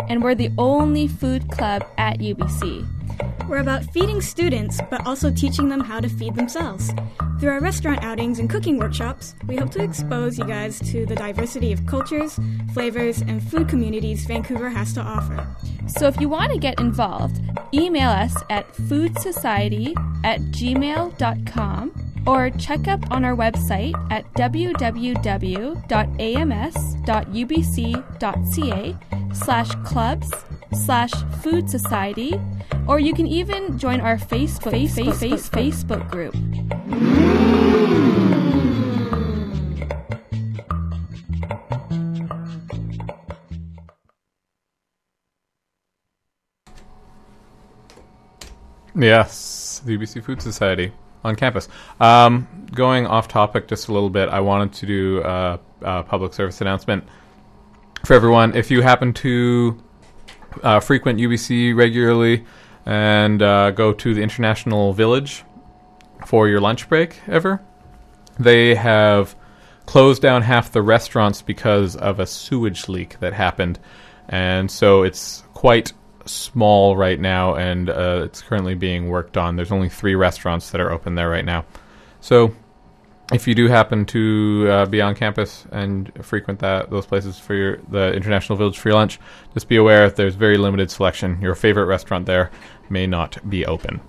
And 0.08 0.24
we're 0.24 0.36
the 0.36 0.52
only 0.58 1.08
food 1.08 1.50
club 1.52 1.86
at 1.98 2.20
UBC. 2.20 2.88
We're 3.48 3.60
about 3.60 3.84
feeding 3.84 4.22
students, 4.22 4.80
but 4.90 5.06
also 5.06 5.32
teaching 5.32 5.70
them 5.70 5.80
how 5.80 6.00
to 6.00 6.10
feed 6.10 6.36
themselves. 6.36 6.92
Through 7.40 7.52
our 7.52 7.60
restaurant 7.60 8.04
outings 8.04 8.40
and 8.40 8.50
cooking 8.50 8.78
workshops, 8.78 9.36
we 9.48 9.58
hope 9.58 9.72
to 9.72 9.84
expose 9.84 10.38
you 10.38 10.46
guys 10.46 10.80
to 10.92 11.06
the 11.06 11.16
diversity 11.16 11.72
of 11.72 11.86
cultures, 11.86 12.40
flavors, 12.74 13.22
and 13.22 13.42
food 13.42 13.68
communities 13.68 14.26
Vancouver 14.26 14.70
has 14.70 14.94
to 14.94 15.02
offer. 15.02 15.48
So 15.88 16.08
if 16.08 16.20
you 16.20 16.30
want 16.30 16.52
to 16.54 16.60
get 16.60 16.80
involved, 16.80 17.42
email 17.74 18.10
us 18.10 18.36
at 18.50 18.72
foodsociety 18.74 19.94
at 20.24 20.40
gmail.com 20.52 22.09
or 22.26 22.50
check 22.52 22.88
up 22.88 23.12
on 23.12 23.26
our 23.26 23.36
website 23.36 23.94
at 24.12 24.32
www.ams.ubc.ca 24.34 25.20
slash 29.34 29.70
clubs 29.86 30.32
slash 30.74 31.12
food 31.42 31.70
society, 31.70 32.40
or 32.88 33.00
you 33.00 33.14
can 33.14 33.28
even 33.28 33.78
join 33.78 34.02
our 34.02 34.18
Facebook, 34.18 34.72
Facebook, 34.72 35.14
Facebook, 35.14 35.50
Facebook 35.52 36.10
group. 36.12 36.36
Yes, 48.96 49.82
the 49.86 49.98
UBC 49.98 50.24
Food 50.24 50.42
Society 50.42 50.92
on 51.24 51.36
campus. 51.36 51.68
Um, 52.00 52.48
going 52.74 53.06
off 53.06 53.28
topic 53.28 53.68
just 53.68 53.88
a 53.88 53.94
little 53.94 54.10
bit, 54.10 54.30
I 54.30 54.40
wanted 54.40 54.74
to 54.74 54.86
do 54.86 55.22
a, 55.24 55.60
a 55.82 56.04
public 56.04 56.34
service 56.34 56.62
announcement 56.62 57.04
for 58.06 58.14
everyone. 58.14 58.56
If 58.56 58.72
you 58.72 58.82
happen 58.82 59.14
to 59.16 59.82
uh, 60.64 60.80
frequent 60.80 61.20
UBC 61.20 61.76
regularly 61.76 62.46
and 62.86 63.42
uh, 63.42 63.72
go 63.72 63.94
to 63.94 64.14
the 64.14 64.22
International 64.22 64.94
Village 64.94 65.44
for 66.26 66.48
your 66.48 66.62
lunch 66.62 66.88
break 66.90 67.20
ever, 67.28 67.62
they 68.40 68.76
have 68.76 69.36
closed 69.86 70.22
down 70.22 70.44
half 70.44 70.72
the 70.72 70.82
restaurants 70.82 71.42
because 71.42 71.96
of 71.96 72.20
a 72.20 72.26
sewage 72.26 72.88
leak 72.88 73.20
that 73.20 73.34
happened. 73.34 73.80
And 74.28 74.70
so 74.70 75.02
it's 75.04 75.44
quite 75.54 75.94
small 76.30 76.96
right 76.96 77.20
now, 77.20 77.56
and 77.56 77.90
uh, 77.90 78.22
it's 78.24 78.42
currently 78.42 78.76
being 78.76 79.10
worked 79.10 79.38
on. 79.38 79.56
There's 79.56 79.72
only 79.72 79.90
three 79.90 80.16
restaurants 80.16 80.72
that 80.72 80.82
are 80.82 80.92
open 80.92 81.16
there 81.16 81.30
right 81.30 81.46
now. 81.46 81.66
So 82.22 82.54
if 83.32 83.48
you 83.48 83.54
do 83.54 83.68
happen 83.68 84.06
to 84.08 84.68
uh, 84.70 84.86
be 84.86 85.02
on 85.02 85.16
campus 85.16 85.66
and 85.72 86.12
frequent 86.24 86.60
that 86.60 86.90
those 86.90 87.06
places 87.06 87.38
for 87.38 87.54
your, 87.54 87.78
the 87.90 88.14
International 88.14 88.58
Village 88.58 88.80
your 88.80 88.96
lunch, 88.96 89.20
just 89.54 89.68
be 89.68 89.76
aware 89.76 90.06
there's 90.16 90.36
very 90.36 90.58
limited 90.58 90.90
selection. 90.90 91.40
Your 91.42 91.56
favorite 91.56 91.86
restaurant 91.86 92.26
there 92.26 92.52
may 92.90 93.06
not 93.06 93.38
be 93.50 93.66
open. 93.66 94.02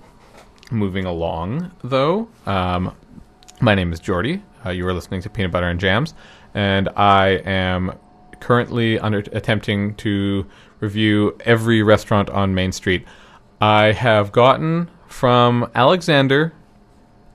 Moving 0.71 1.05
along, 1.05 1.71
though, 1.83 2.29
um, 2.45 2.95
my 3.59 3.75
name 3.75 3.91
is 3.93 3.99
Jordy. 3.99 4.41
Uh, 4.65 4.69
you 4.69 4.87
are 4.87 4.93
listening 4.93 5.21
to 5.21 5.29
Peanut 5.29 5.51
Butter 5.51 5.67
and 5.67 5.79
Jams, 5.79 6.13
and 6.53 6.89
I 6.95 7.41
am 7.45 7.93
currently 8.39 8.97
under 8.99 9.19
attempting 9.19 9.95
to 9.95 10.47
review 10.81 11.37
every 11.45 11.81
restaurant 11.81 12.29
on 12.29 12.53
Main 12.53 12.73
Street. 12.73 13.05
I 13.61 13.93
have 13.93 14.33
gotten 14.33 14.89
from 15.07 15.69
Alexander, 15.73 16.53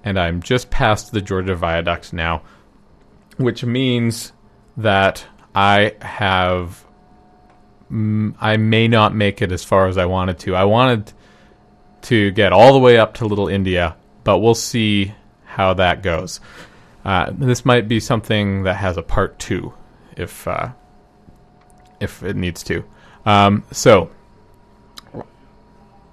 and 0.04 0.18
I'm 0.18 0.42
just 0.42 0.68
past 0.70 1.12
the 1.12 1.22
Georgia 1.22 1.54
Viaduct 1.54 2.12
now, 2.12 2.42
which 3.38 3.64
means 3.64 4.32
that 4.76 5.24
I 5.54 5.94
have. 6.02 6.84
mm, 7.90 8.34
I 8.40 8.56
may 8.58 8.88
not 8.88 9.14
make 9.14 9.40
it 9.40 9.52
as 9.52 9.64
far 9.64 9.86
as 9.86 9.96
I 9.96 10.04
wanted 10.04 10.38
to. 10.40 10.54
I 10.54 10.64
wanted 10.64 11.12
to 12.02 12.30
get 12.32 12.52
all 12.52 12.72
the 12.72 12.78
way 12.78 12.98
up 12.98 13.14
to 13.14 13.26
Little 13.26 13.48
India, 13.48 13.96
but 14.24 14.38
we'll 14.38 14.54
see 14.54 15.14
how 15.44 15.74
that 15.74 16.02
goes. 16.02 16.40
Uh, 17.04 17.30
this 17.32 17.64
might 17.64 17.86
be 17.88 18.00
something 18.00 18.64
that 18.64 18.74
has 18.74 18.96
a 18.96 19.02
part 19.02 19.38
two, 19.38 19.72
if 20.16 20.46
uh, 20.48 20.70
if 22.00 22.22
it 22.24 22.34
needs 22.36 22.64
to. 22.64 22.84
Um, 23.26 23.64
so, 23.72 24.10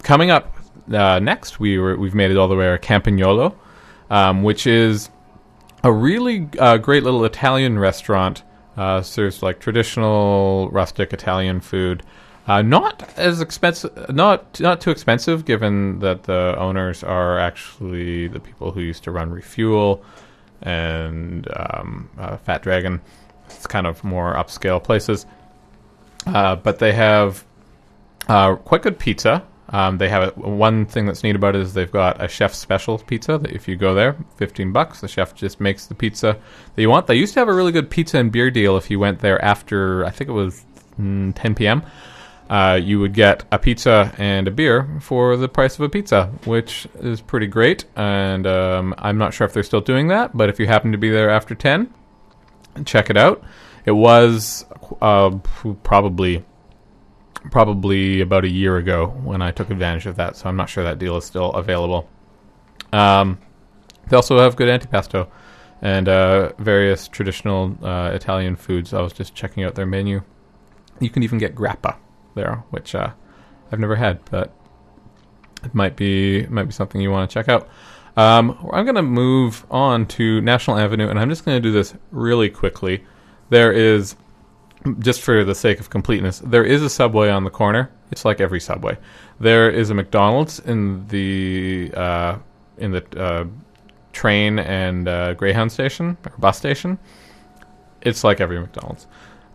coming 0.02 0.32
up 0.32 0.58
uh, 0.92 1.20
next, 1.20 1.60
we 1.60 1.78
were, 1.78 1.96
we've 1.96 2.16
made 2.16 2.32
it 2.32 2.38
all 2.38 2.48
the 2.48 2.56
way 2.56 2.66
to 2.66 2.78
Campagnolo, 2.78 3.56
um, 4.10 4.44
which 4.44 4.68
is 4.68 5.10
a 5.84 5.92
really 5.92 6.50
uh, 6.60 6.78
great 6.78 7.04
little 7.04 7.24
Italian 7.24 7.80
restaurant. 7.80 8.44
Uh, 8.76 9.04
serves 9.04 9.44
like 9.44 9.60
traditional 9.60 10.68
rustic 10.72 11.14
Italian 11.14 11.62
food. 11.62 12.02
Uh, 12.48 12.64
not 12.64 13.08
as 13.18 13.40
expensive, 13.40 13.94
not 14.10 14.60
not 14.60 14.82
too 14.82 14.90
expensive, 14.90 15.46
given 15.46 16.00
that 16.00 16.24
the 16.24 16.56
owners 16.58 17.04
are 17.04 17.38
actually 17.38 18.28
the 18.28 18.40
people 18.40 18.72
who 18.72 18.82
used 18.82 19.04
to 19.04 19.12
run 19.12 19.30
Refuel 19.30 20.04
and 20.64 21.48
um, 21.56 22.10
uh, 22.18 22.36
Fat 22.38 22.64
Dragon. 22.64 23.00
It's 23.46 23.68
kind 23.68 23.86
of 23.86 24.04
more 24.04 24.34
upscale 24.34 24.84
places. 24.84 25.28
Uh, 26.26 26.56
but 26.56 26.80
they 26.80 26.94
have 26.94 27.44
uh, 28.28 28.56
quite 28.56 28.82
good 28.82 29.00
pizza. 29.00 29.44
Um, 29.70 29.98
they 29.98 30.10
have 30.10 30.38
a, 30.38 30.40
one 30.40 30.86
thing 30.86 31.06
that's 31.06 31.24
neat 31.24 31.36
about 31.36 31.56
it 31.56 31.62
is 31.62 31.74
they've 31.74 31.92
got 31.92 32.24
a 32.24 32.28
chef 32.28 32.54
special 32.54 33.00
pizza 33.00 33.38
that 33.38 33.52
if 33.52 33.68
you 33.68 33.76
go 33.76 33.94
there, 33.96 34.18
fifteen 34.38 34.72
bucks, 34.72 35.02
the 35.02 35.08
chef 35.08 35.34
just 35.34 35.60
makes 35.60 35.88
the 35.88 35.96
pizza 35.96 36.38
that 36.76 36.82
you 36.82 36.90
want. 36.90 37.08
They 37.08 37.16
used 37.16 37.34
to 37.34 37.40
have 37.40 37.50
a 37.50 37.54
really 37.54 37.72
good 37.72 37.90
pizza 37.90 38.20
and 38.20 38.32
beer 38.32 38.52
deal 38.52 38.78
if 38.78 38.92
you 38.92 39.00
went 39.00 39.20
there 39.20 39.44
after 39.44 40.06
I 40.06 40.12
think 40.12 40.30
it 40.30 40.34
was 40.34 40.64
mm, 41.00 41.34
10 41.36 41.56
p.m. 41.56 41.84
Uh, 42.50 42.80
you 42.82 43.00
would 43.00 43.14
get 43.14 43.46
a 43.52 43.58
pizza 43.58 44.14
and 44.18 44.48
a 44.48 44.52
beer 44.52 44.88
for 45.00 45.38
the 45.38 45.48
price 45.48 45.76
of 45.76 45.82
a 45.82 45.90
pizza, 45.90 46.28
which 46.46 46.88
is 47.00 47.22
pretty 47.22 47.48
great. 47.48 47.86
And 47.96 48.46
um, 48.46 48.94
I'm 48.98 49.18
not 49.18 49.34
sure 49.34 49.48
if 49.48 49.54
they're 49.54 49.64
still 49.64 49.82
doing 49.82 50.10
that, 50.10 50.36
but 50.36 50.50
if 50.50 50.60
you 50.60 50.68
happen 50.68 50.92
to 50.92 50.98
be 50.98 51.10
there 51.10 51.30
after 51.30 51.56
10, 51.56 51.92
check 52.86 53.10
it 53.10 53.18
out. 53.18 53.44
It 53.86 53.92
was 53.92 54.66
uh, 55.02 55.32
probably 55.84 56.44
probably 57.52 58.22
about 58.22 58.46
a 58.46 58.50
year 58.50 58.78
ago 58.78 59.08
when 59.24 59.42
I 59.42 59.52
took 59.52 59.70
advantage 59.70 60.06
of 60.06 60.16
that, 60.16 60.38
so 60.38 60.48
I'm 60.48 60.56
not 60.56 60.70
sure 60.70 60.84
that 60.86 60.98
deal 60.98 61.18
is 61.18 61.26
still 61.26 61.52
available. 61.52 62.08
Um, 62.94 63.38
they 64.08 64.16
also 64.16 64.40
have 64.40 64.56
good 64.56 64.70
antipasto 64.70 65.30
and 65.82 66.08
uh, 66.08 66.54
various 66.60 67.10
traditional 67.10 67.78
uh, 67.86 68.12
Italian 68.14 68.56
foods. 68.56 68.94
I 68.94 69.02
was 69.02 69.12
just 69.12 69.36
checking 69.36 69.64
out 69.64 69.76
their 69.76 69.86
menu. 69.86 70.22
You 71.00 71.10
can 71.10 71.24
even 71.24 71.38
get 71.38 71.56
grappa 71.56 71.98
there, 72.36 72.64
which 72.70 72.96
uh, 72.96 73.12
I've 73.72 73.80
never 73.80 73.96
had, 73.96 74.24
but 74.32 74.54
it 75.64 75.74
might 75.74 75.96
be 75.96 76.46
might 76.48 76.66
be 76.66 76.72
something 76.72 77.02
you 77.02 77.12
want 77.12 77.30
to 77.30 77.34
check 77.34 77.50
out. 77.50 77.68
Um, 78.16 78.70
I'm 78.72 78.86
going 78.86 78.96
to 78.96 79.02
move 79.02 79.66
on 79.72 80.06
to 80.08 80.40
National 80.42 80.78
Avenue, 80.78 81.10
and 81.10 81.20
I'm 81.20 81.30
just 81.30 81.44
going 81.44 81.58
to 81.58 81.62
do 81.62 81.72
this 81.72 81.96
really 82.12 82.50
quickly. 82.50 83.04
There 83.54 83.72
is, 83.72 84.16
just 84.98 85.22
for 85.22 85.44
the 85.44 85.54
sake 85.54 85.80
of 85.80 85.92
completeness, 85.92 86.40
there 86.40 86.64
is 86.64 86.82
a 86.82 86.90
subway 86.90 87.30
on 87.30 87.44
the 87.44 87.52
corner. 87.52 87.92
It's 88.12 88.26
like 88.26 88.42
every 88.42 88.60
subway. 88.60 88.98
There 89.40 89.70
is 89.70 89.92
a 89.92 89.94
McDonald's 89.94 90.58
in 90.62 91.06
the 91.10 91.92
uh, 91.96 92.40
in 92.80 92.94
the 92.94 93.04
uh, 93.16 93.46
train 94.12 94.58
and 94.58 95.08
uh, 95.08 95.36
Greyhound 95.36 95.72
station 95.72 96.18
or 96.26 96.34
bus 96.40 96.58
station. 96.58 96.98
It's 98.02 98.24
like 98.24 98.42
every 98.42 98.60
McDonald's. 98.60 99.06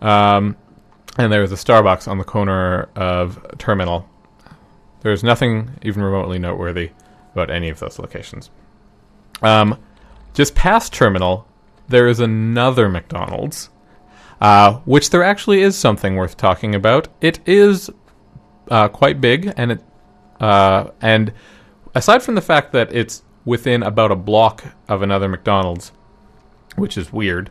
Um, 0.01 0.57
and 1.19 1.33
there 1.33 1.43
is 1.43 1.51
a 1.51 1.57
Starbucks 1.57 2.07
on 2.07 2.19
the 2.19 2.25
corner 2.25 2.89
of 2.95 3.45
Terminal. 3.59 4.09
There's 5.01 5.25
nothing 5.25 5.73
even 5.83 6.05
remotely 6.05 6.39
noteworthy 6.39 6.93
about 7.33 7.51
any 7.51 7.69
of 7.69 7.81
those 7.81 7.99
locations. 7.99 8.51
Um, 9.43 9.77
just 10.35 10.55
past 10.55 10.93
Terminal, 10.93 11.49
there 11.89 12.07
is 12.07 12.21
another 12.21 12.89
McDonald's, 12.89 13.71
uh, 14.41 14.75
which 14.85 15.11
there 15.11 15.23
actually 15.23 15.63
is 15.63 15.77
something 15.77 16.17
worth 16.17 16.37
talking 16.37 16.75
about. 16.75 17.09
It 17.21 17.41
is 17.47 17.91
uh, 18.71 18.89
quite 18.89 19.21
big, 19.21 19.53
and 19.57 19.73
it 19.73 19.81
uh, 20.41 20.91
and 21.01 21.33
aside 21.95 22.23
from 22.23 22.35
the 22.35 22.41
fact 22.41 22.73
that 22.73 22.95
it's 22.95 23.23
within 23.45 23.83
about 23.83 24.13
a 24.13 24.17
block 24.17 24.65
of 24.89 25.03
another 25.03 25.29
McDonald's, 25.29 25.93
which 26.77 26.97
is 26.97 27.13
weird. 27.13 27.51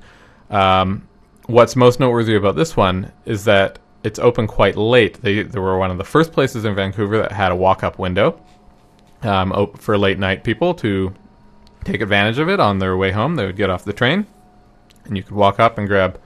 Um, 0.50 1.08
what's 1.48 1.76
most 1.76 2.00
noteworthy 2.00 2.36
about 2.36 2.56
this 2.56 2.78
one 2.78 3.12
is 3.26 3.44
that 3.46 3.80
it's 4.04 4.20
open 4.20 4.48
quite 4.48 4.78
late. 4.78 5.22
They, 5.22 5.42
they 5.42 5.60
were 5.60 5.78
one 5.78 5.92
of 5.92 5.98
the 5.98 6.04
first 6.04 6.32
places 6.32 6.66
in 6.66 6.76
Vancouver 6.76 7.18
that 7.18 7.32
had 7.32 7.52
a 7.52 7.56
walk-up 7.56 8.00
window 8.00 8.42
um, 9.24 9.74
for 9.78 9.98
late 9.98 10.20
night 10.20 10.44
people 10.44 10.74
to 10.76 11.14
take 11.84 12.02
advantage 12.02 12.38
of 12.38 12.48
it 12.48 12.60
on 12.60 12.80
their 12.80 12.96
way 12.96 13.12
home. 13.12 13.36
They 13.36 13.46
would 13.46 13.58
get 13.58 13.70
off 13.70 13.84
the 13.84 13.94
train, 13.94 14.26
and 15.06 15.18
you 15.18 15.24
could 15.24 15.36
walk 15.36 15.60
up 15.60 15.78
and 15.78 15.88
grab 15.88 16.22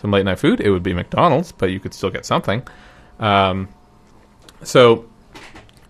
some 0.00 0.10
late 0.10 0.24
night 0.24 0.38
food. 0.38 0.60
It 0.60 0.70
would 0.70 0.82
be 0.82 0.94
McDonald's, 0.94 1.52
but 1.52 1.70
you 1.70 1.80
could 1.80 1.94
still 1.94 2.10
get 2.10 2.24
something. 2.24 2.66
Um, 3.18 3.68
so, 4.62 5.08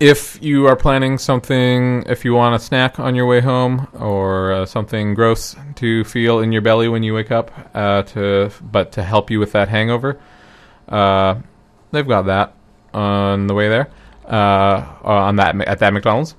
if 0.01 0.41
you 0.41 0.67
are 0.67 0.77
planning 0.77 1.19
something, 1.19 2.05
if 2.07 2.25
you 2.25 2.33
want 2.33 2.55
a 2.55 2.59
snack 2.59 3.01
on 3.01 3.15
your 3.15 3.27
way 3.27 3.41
home 3.41 3.89
or 3.99 4.53
uh, 4.53 4.67
something 4.67 5.15
gross 5.15 5.57
to 5.77 6.05
feel 6.05 6.39
in 6.41 6.53
your 6.53 6.63
belly 6.63 6.89
when 6.89 7.03
you 7.03 7.15
wake 7.15 7.33
up, 7.33 7.51
uh, 7.75 8.03
to 8.03 8.51
but 8.63 8.93
to 8.93 9.03
help 9.03 9.31
you 9.31 9.41
with 9.41 9.53
that 9.53 9.69
hangover, 9.69 10.21
uh, 10.89 11.37
they've 11.91 12.07
got 12.07 12.23
that 12.27 12.55
on 12.95 13.49
the 13.49 13.55
way 13.55 13.69
there. 13.69 13.91
Uh, 14.25 14.87
on 15.03 15.37
that 15.37 15.59
at 15.63 15.79
that 15.79 15.93
McDonald's, 15.95 16.37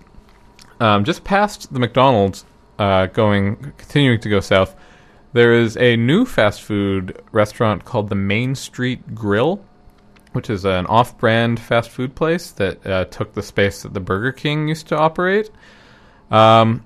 um, 0.80 1.04
just 1.04 1.24
past 1.24 1.74
the 1.74 1.80
McDonald's, 1.80 2.46
uh, 2.78 3.08
going 3.08 3.74
continuing 3.78 4.20
to 4.20 4.30
go 4.30 4.40
south, 4.40 4.76
there 5.34 5.54
is 5.54 5.78
a 5.78 5.96
new 5.96 6.26
fast 6.26 6.62
food 6.62 7.22
restaurant 7.32 7.86
called 7.86 8.10
the 8.10 8.16
Main 8.16 8.56
Street 8.56 9.14
Grill 9.14 9.64
which 10.32 10.50
is 10.50 10.66
an 10.66 10.86
off-brand 10.88 11.60
fast 11.60 11.90
food 11.90 12.16
place 12.16 12.52
that 12.52 12.86
uh, 12.86 13.06
took 13.06 13.34
the 13.34 13.42
space 13.42 13.82
that 13.84 13.94
the 13.94 14.00
Burger 14.00 14.32
King 14.32 14.68
used 14.68 14.88
to 14.88 14.98
operate. 14.98 15.50
Um, 16.30 16.86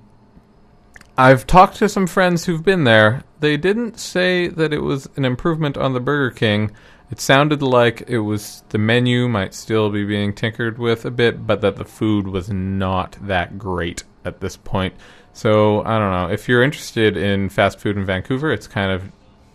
I've 1.16 1.46
talked 1.46 1.76
to 1.76 1.88
some 1.88 2.06
friends 2.06 2.44
who've 2.44 2.62
been 2.62 2.84
there. 2.84 3.22
They 3.40 3.56
didn't 3.56 3.98
say 3.98 4.48
that 4.48 4.72
it 4.72 4.80
was 4.80 5.08
an 5.16 5.24
improvement 5.24 5.76
on 5.76 5.92
the 5.92 6.00
Burger 6.00 6.34
King. 6.34 6.70
It 7.10 7.20
sounded 7.20 7.62
like 7.62 8.02
it 8.08 8.20
was 8.20 8.64
the 8.70 8.78
menu 8.78 9.28
might 9.28 9.54
still 9.54 9.90
be 9.90 10.04
being 10.04 10.34
tinkered 10.34 10.78
with 10.78 11.04
a 11.04 11.10
bit, 11.10 11.46
but 11.46 11.60
that 11.60 11.76
the 11.76 11.84
food 11.84 12.26
was 12.26 12.48
not 12.48 13.16
that 13.20 13.58
great 13.58 14.04
at 14.24 14.40
this 14.40 14.56
point. 14.56 14.94
So 15.34 15.82
I 15.84 15.98
don't 15.98 16.12
know. 16.12 16.32
If 16.32 16.48
you're 16.48 16.62
interested 16.62 17.16
in 17.16 17.48
fast 17.48 17.80
food 17.80 17.96
in 17.96 18.06
Vancouver, 18.06 18.52
it's 18.52 18.68
kind 18.68 18.92
of 18.92 19.12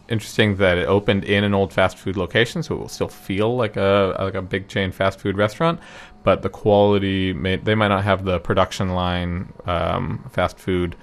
interesting 0.09 0.57
that 0.57 0.77
it 0.77 0.87
opened 0.87 1.23
in 1.23 1.43
an 1.43 1.53
old 1.53 1.71
fast 1.71 1.97
food 1.97 2.17
location, 2.17 2.61
so 2.61 2.75
it 2.75 2.79
will 2.79 2.89
still 2.89 3.07
feel 3.07 3.55
like 3.55 3.77
a 3.77 4.15
like 4.19 4.35
a 4.35 4.41
big 4.41 4.67
chain 4.67 4.91
fast 4.91 5.19
food 5.19 5.37
restaurant. 5.37 5.79
But 6.23 6.41
the 6.41 6.49
quality, 6.49 7.31
may, 7.31 7.55
they 7.55 7.75
might 7.75 7.87
not 7.87 8.03
have 8.03 8.25
the 8.25 8.39
production 8.39 8.89
line 8.89 9.53
um, 9.65 10.29
fast 10.31 10.59
food 10.59 10.97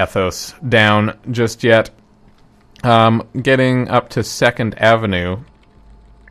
ethos 0.00 0.54
down 0.66 1.18
just 1.32 1.64
yet. 1.64 1.90
Um, 2.84 3.26
getting 3.40 3.88
up 3.88 4.10
to 4.10 4.22
Second 4.22 4.78
Avenue, 4.78 5.40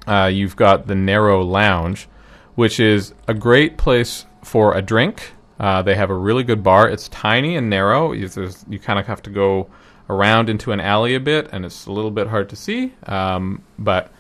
uh, 0.08 0.30
you've 0.32 0.56
got 0.56 0.88
the 0.88 0.96
Narrow 0.96 1.44
Lounge, 1.44 2.08
which 2.56 2.80
is 2.80 3.14
a 3.28 3.34
great 3.34 3.78
place 3.78 4.26
for 4.42 4.74
a 4.74 4.82
drink. 4.82 5.33
Uh, 5.60 5.82
they 5.82 5.96
have 5.96 6.10
a 6.10 6.16
really 6.16 6.44
good 6.44 6.64
bar. 6.64 6.90
It's 6.90 7.08
tiny 7.10 7.56
and 7.56 7.70
narrow. 7.70 8.12
You, 8.12 8.30
you 8.70 8.80
kind 8.80 9.00
of 9.00 9.08
have 9.08 9.22
to 9.24 9.30
go 9.30 9.70
around 10.10 10.50
into 10.50 10.72
an 10.72 10.80
alley 10.80 11.16
a 11.16 11.20
bit, 11.20 11.50
and 11.52 11.66
it's 11.66 11.86
a 11.86 11.92
little 11.92 12.12
bit 12.12 12.28
hard 12.28 12.50
to 12.50 12.56
see. 12.56 12.94
Um, 13.06 13.64
but 13.78 14.12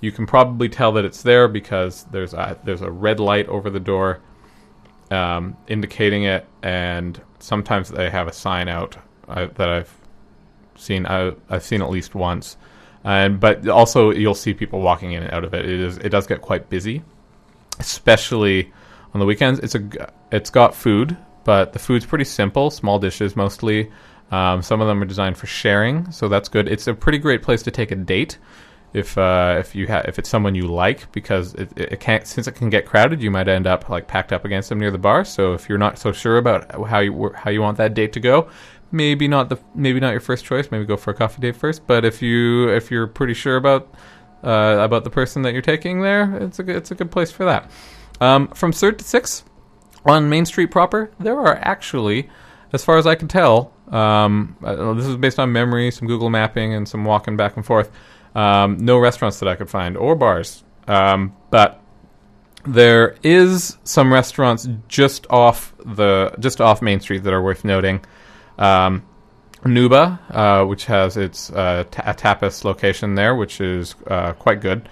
you 0.00 0.12
can 0.12 0.26
probably 0.26 0.68
tell 0.68 0.92
that 0.92 1.04
it's 1.04 1.22
there 1.22 1.48
because 1.48 2.04
there's 2.04 2.34
a, 2.34 2.58
there's 2.64 2.82
a 2.82 2.90
red 2.90 3.20
light 3.20 3.48
over 3.48 3.70
the 3.70 3.80
door 3.80 4.20
um, 5.10 5.56
indicating 5.68 6.24
it, 6.24 6.46
and 6.62 7.20
sometimes 7.38 7.88
they 7.90 8.10
have 8.10 8.28
a 8.28 8.32
sign 8.32 8.68
out 8.68 8.96
uh, 9.28 9.46
that 9.56 9.68
I've 9.68 9.94
seen. 10.76 11.06
I, 11.06 11.32
I've 11.48 11.62
seen 11.62 11.82
at 11.82 11.90
least 11.90 12.14
once, 12.14 12.56
and 13.04 13.40
but 13.40 13.68
also 13.68 14.10
you'll 14.10 14.34
see 14.34 14.54
people 14.54 14.80
walking 14.80 15.12
in 15.12 15.22
and 15.22 15.32
out 15.32 15.44
of 15.44 15.54
it. 15.54 15.64
It 15.64 15.80
is 15.80 15.98
it 15.98 16.10
does 16.10 16.26
get 16.26 16.42
quite 16.42 16.68
busy, 16.68 17.02
especially 17.78 18.72
on 19.14 19.20
the 19.20 19.26
weekends. 19.26 19.60
It's 19.60 19.74
a 19.74 20.12
it's 20.32 20.50
got 20.50 20.74
food, 20.74 21.16
but 21.44 21.72
the 21.72 21.78
food's 21.78 22.06
pretty 22.06 22.24
simple, 22.24 22.70
small 22.70 22.98
dishes 22.98 23.36
mostly. 23.36 23.90
Um, 24.30 24.60
some 24.60 24.80
of 24.80 24.88
them 24.88 25.02
are 25.02 25.06
designed 25.06 25.38
for 25.38 25.46
sharing, 25.46 26.10
so 26.12 26.28
that's 26.28 26.48
good. 26.48 26.68
It's 26.68 26.86
a 26.86 26.94
pretty 26.94 27.18
great 27.18 27.42
place 27.42 27.62
to 27.62 27.70
take 27.70 27.90
a 27.90 27.96
date 27.96 28.38
if 28.92 29.18
uh, 29.18 29.56
if 29.58 29.74
you 29.74 29.86
ha- 29.86 30.02
if 30.06 30.18
it's 30.18 30.28
someone 30.28 30.54
you 30.54 30.66
like 30.66 31.10
because 31.12 31.54
it, 31.54 31.70
it 31.76 32.00
can't 32.00 32.26
since 32.26 32.46
it 32.46 32.52
can 32.52 32.70
get 32.70 32.86
crowded 32.86 33.22
you 33.22 33.30
might 33.30 33.48
end 33.48 33.66
up 33.66 33.88
like 33.88 34.08
packed 34.08 34.32
up 34.32 34.44
against 34.44 34.68
them 34.70 34.78
near 34.78 34.90
the 34.90 34.98
bar 34.98 35.24
so 35.24 35.52
if 35.52 35.68
you're 35.68 35.78
not 35.78 35.98
so 35.98 36.10
sure 36.10 36.38
about 36.38 36.86
how 36.88 37.00
you 37.00 37.30
how 37.34 37.50
you 37.50 37.60
want 37.60 37.76
that 37.76 37.92
date 37.94 38.12
to 38.14 38.20
go 38.20 38.48
maybe 38.90 39.28
not 39.28 39.50
the 39.50 39.58
maybe 39.74 40.00
not 40.00 40.10
your 40.10 40.20
first 40.20 40.44
choice 40.44 40.70
maybe 40.70 40.86
go 40.86 40.96
for 40.96 41.10
a 41.10 41.14
coffee 41.14 41.40
date 41.40 41.56
first 41.56 41.86
but 41.86 42.04
if 42.04 42.22
you 42.22 42.68
if 42.70 42.90
you're 42.90 43.06
pretty 43.06 43.34
sure 43.34 43.56
about 43.56 43.94
uh, 44.42 44.78
about 44.80 45.04
the 45.04 45.10
person 45.10 45.42
that 45.42 45.52
you're 45.52 45.60
taking 45.60 46.00
there 46.00 46.34
it's 46.38 46.58
a 46.58 46.70
it's 46.70 46.90
a 46.90 46.94
good 46.94 47.10
place 47.10 47.30
for 47.30 47.44
that 47.44 47.70
um, 48.20 48.48
from 48.48 48.72
third 48.72 48.98
to 48.98 49.04
sixth 49.04 49.44
on 50.04 50.28
Main 50.28 50.46
Street 50.46 50.70
proper, 50.70 51.10
there 51.18 51.38
are 51.38 51.56
actually, 51.56 52.28
as 52.72 52.84
far 52.84 52.98
as 52.98 53.06
I 53.06 53.14
can 53.14 53.28
tell, 53.28 53.72
um, 53.88 54.56
uh, 54.62 54.94
this 54.94 55.06
is 55.06 55.16
based 55.16 55.38
on 55.38 55.52
memory, 55.52 55.90
some 55.90 56.08
Google 56.08 56.30
mapping, 56.30 56.74
and 56.74 56.88
some 56.88 57.04
walking 57.04 57.36
back 57.36 57.56
and 57.56 57.64
forth. 57.64 57.90
Um, 58.34 58.78
no 58.78 58.98
restaurants 58.98 59.38
that 59.40 59.48
I 59.48 59.54
could 59.54 59.70
find 59.70 59.96
or 59.96 60.14
bars, 60.14 60.62
um, 60.86 61.34
but 61.50 61.82
there 62.64 63.16
is 63.22 63.78
some 63.84 64.12
restaurants 64.12 64.68
just 64.88 65.26
off 65.30 65.74
the 65.84 66.34
just 66.38 66.60
off 66.60 66.82
Main 66.82 67.00
Street 67.00 67.22
that 67.24 67.32
are 67.32 67.42
worth 67.42 67.64
noting. 67.64 68.04
Um, 68.58 69.04
Nuba, 69.64 70.20
uh, 70.30 70.64
which 70.66 70.84
has 70.84 71.16
its 71.16 71.50
uh, 71.50 71.84
ta- 71.90 72.12
tapas 72.12 72.64
location 72.64 73.14
there, 73.14 73.34
which 73.34 73.60
is 73.60 73.94
uh, 74.06 74.32
quite 74.34 74.60
good 74.60 74.88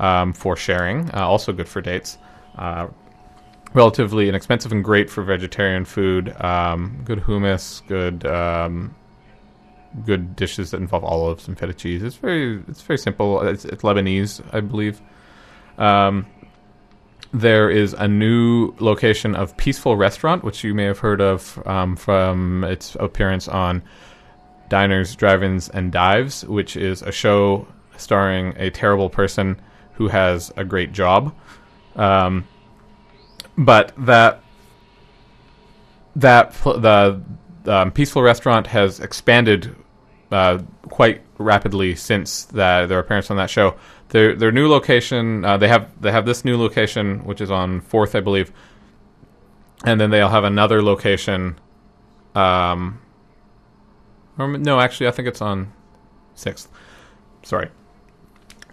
um, 0.00 0.32
for 0.32 0.56
sharing. 0.56 1.10
Uh, 1.10 1.26
also 1.26 1.52
good 1.52 1.68
for 1.68 1.80
dates. 1.80 2.18
Uh, 2.56 2.88
relatively 3.72 4.28
inexpensive 4.28 4.72
and 4.72 4.82
great 4.82 5.10
for 5.10 5.22
vegetarian 5.22 5.84
food. 5.84 6.34
Um, 6.42 7.02
good 7.04 7.20
hummus, 7.20 7.86
good 7.86 8.26
um, 8.26 8.94
good 10.04 10.36
dishes 10.36 10.70
that 10.70 10.78
involve 10.80 11.04
olives 11.04 11.48
and 11.48 11.58
feta 11.58 11.74
cheese. 11.74 12.02
It's 12.02 12.16
very 12.16 12.62
it's 12.68 12.82
very 12.82 12.98
simple. 12.98 13.40
It's, 13.42 13.64
it's 13.64 13.82
Lebanese, 13.82 14.42
I 14.52 14.60
believe. 14.60 15.00
Um, 15.78 16.26
there 17.32 17.70
is 17.70 17.92
a 17.92 18.08
new 18.08 18.74
location 18.80 19.36
of 19.36 19.56
Peaceful 19.56 19.96
Restaurant, 19.96 20.42
which 20.42 20.64
you 20.64 20.74
may 20.74 20.84
have 20.84 20.98
heard 20.98 21.20
of 21.20 21.62
um, 21.64 21.94
from 21.94 22.64
its 22.64 22.96
appearance 22.96 23.46
on 23.46 23.82
Diners, 24.68 25.14
Drive-ins, 25.14 25.68
and 25.68 25.92
Dives, 25.92 26.44
which 26.44 26.76
is 26.76 27.02
a 27.02 27.12
show 27.12 27.68
starring 27.96 28.54
a 28.56 28.70
terrible 28.70 29.08
person 29.08 29.60
who 29.94 30.08
has 30.08 30.52
a 30.56 30.64
great 30.64 30.92
job. 30.92 31.32
Um, 32.00 32.48
but 33.58 33.92
that 33.98 34.42
that 36.16 36.52
the 36.64 37.22
um, 37.66 37.92
peaceful 37.92 38.22
restaurant 38.22 38.66
has 38.68 39.00
expanded 39.00 39.76
uh, 40.32 40.58
quite 40.82 41.20
rapidly 41.36 41.94
since 41.94 42.44
that 42.44 42.86
their 42.86 42.98
appearance 42.98 43.30
on 43.30 43.36
that 43.36 43.50
show. 43.50 43.76
Their 44.08 44.34
their 44.34 44.50
new 44.50 44.66
location 44.66 45.44
uh, 45.44 45.58
they 45.58 45.68
have 45.68 45.90
they 46.00 46.10
have 46.10 46.24
this 46.24 46.42
new 46.42 46.56
location 46.56 47.22
which 47.24 47.40
is 47.40 47.50
on 47.50 47.82
Fourth 47.82 48.14
I 48.14 48.20
believe, 48.20 48.50
and 49.84 50.00
then 50.00 50.10
they'll 50.10 50.30
have 50.30 50.44
another 50.44 50.82
location. 50.82 51.56
Um, 52.34 53.00
or 54.38 54.56
no, 54.56 54.80
actually 54.80 55.08
I 55.08 55.10
think 55.10 55.28
it's 55.28 55.42
on 55.42 55.70
Sixth. 56.34 56.68
Sorry, 57.42 57.68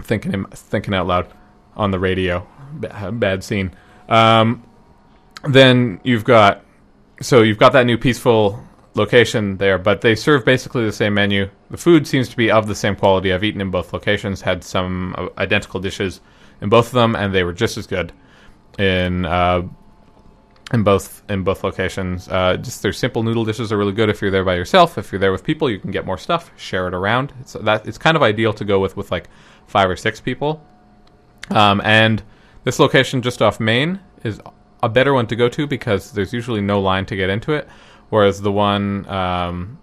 thinking 0.02 0.46
thinking 0.46 0.94
out 0.94 1.08
loud 1.08 1.28
on 1.76 1.92
the 1.92 2.00
radio. 2.00 2.48
Ba- 2.74 3.12
bad 3.12 3.44
scene. 3.44 3.72
Um, 4.10 4.64
then 5.44 6.00
you've 6.04 6.24
got 6.24 6.64
so 7.22 7.42
you've 7.42 7.58
got 7.58 7.74
that 7.74 7.86
new 7.86 7.98
peaceful 7.98 8.64
location 8.96 9.58
there, 9.58 9.78
but 9.78 10.02
they 10.02 10.16
serve 10.16 10.44
basically 10.44 10.86
the 10.86 10.92
same 10.92 11.14
menu. 11.14 11.50
The 11.70 11.78
food 11.78 12.08
seems 12.08 12.30
to 12.30 12.38
be 12.38 12.52
of 12.52 12.68
the 12.68 12.76
same 12.76 12.96
quality. 12.96 13.32
I've 13.32 13.44
eaten 13.44 13.62
in 13.62 13.72
both 13.72 13.94
locations, 13.94 14.42
had 14.42 14.64
some 14.64 15.16
uh, 15.18 15.28
identical 15.38 15.80
dishes 15.80 16.20
in 16.62 16.70
both 16.70 16.88
of 16.88 16.94
them, 16.94 17.16
and 17.16 17.34
they 17.34 17.44
were 17.44 17.54
just 17.54 17.78
as 17.78 17.88
good 17.88 18.12
in 18.78 19.26
uh, 19.26 19.68
in 20.74 20.84
both 20.84 21.24
in 21.30 21.44
both 21.44 21.64
locations. 21.64 22.28
Uh, 22.28 22.58
just 22.58 22.82
their 22.82 22.94
simple 22.94 23.24
noodle 23.24 23.46
dishes 23.46 23.72
are 23.72 23.78
really 23.78 23.94
good 23.94 24.10
if 24.10 24.22
you're 24.22 24.32
there 24.32 24.44
by 24.44 24.56
yourself. 24.56 24.98
If 24.98 25.12
you're 25.12 25.20
there 25.20 25.32
with 25.32 25.44
people, 25.44 25.70
you 25.70 25.80
can 25.80 25.92
get 25.92 26.06
more 26.06 26.18
stuff, 26.18 26.52
share 26.58 26.88
it 26.88 26.94
around. 26.94 27.34
It's 27.42 27.54
that 27.54 27.88
it's 27.88 27.98
kind 27.98 28.18
of 28.18 28.24
ideal 28.24 28.54
to 28.54 28.66
go 28.66 28.80
with 28.80 28.98
with 28.98 29.12
like 29.12 29.30
five 29.68 29.90
or 29.90 29.96
six 29.96 30.20
people. 30.20 30.66
Um, 31.50 31.82
and 31.84 32.22
this 32.68 32.80
location 32.80 33.22
just 33.22 33.42
off 33.42 33.62
Main 33.62 34.02
is 34.26 34.42
a 34.84 34.90
better 34.90 35.14
one 35.14 35.26
to 35.28 35.38
go 35.38 35.48
to 35.48 35.66
because 35.66 36.12
there's 36.12 36.34
usually 36.34 36.60
no 36.60 36.82
line 36.82 37.06
to 37.06 37.16
get 37.16 37.30
into 37.30 37.54
it, 37.54 37.66
whereas 38.10 38.42
the 38.42 38.52
one, 38.52 39.08
um, 39.08 39.80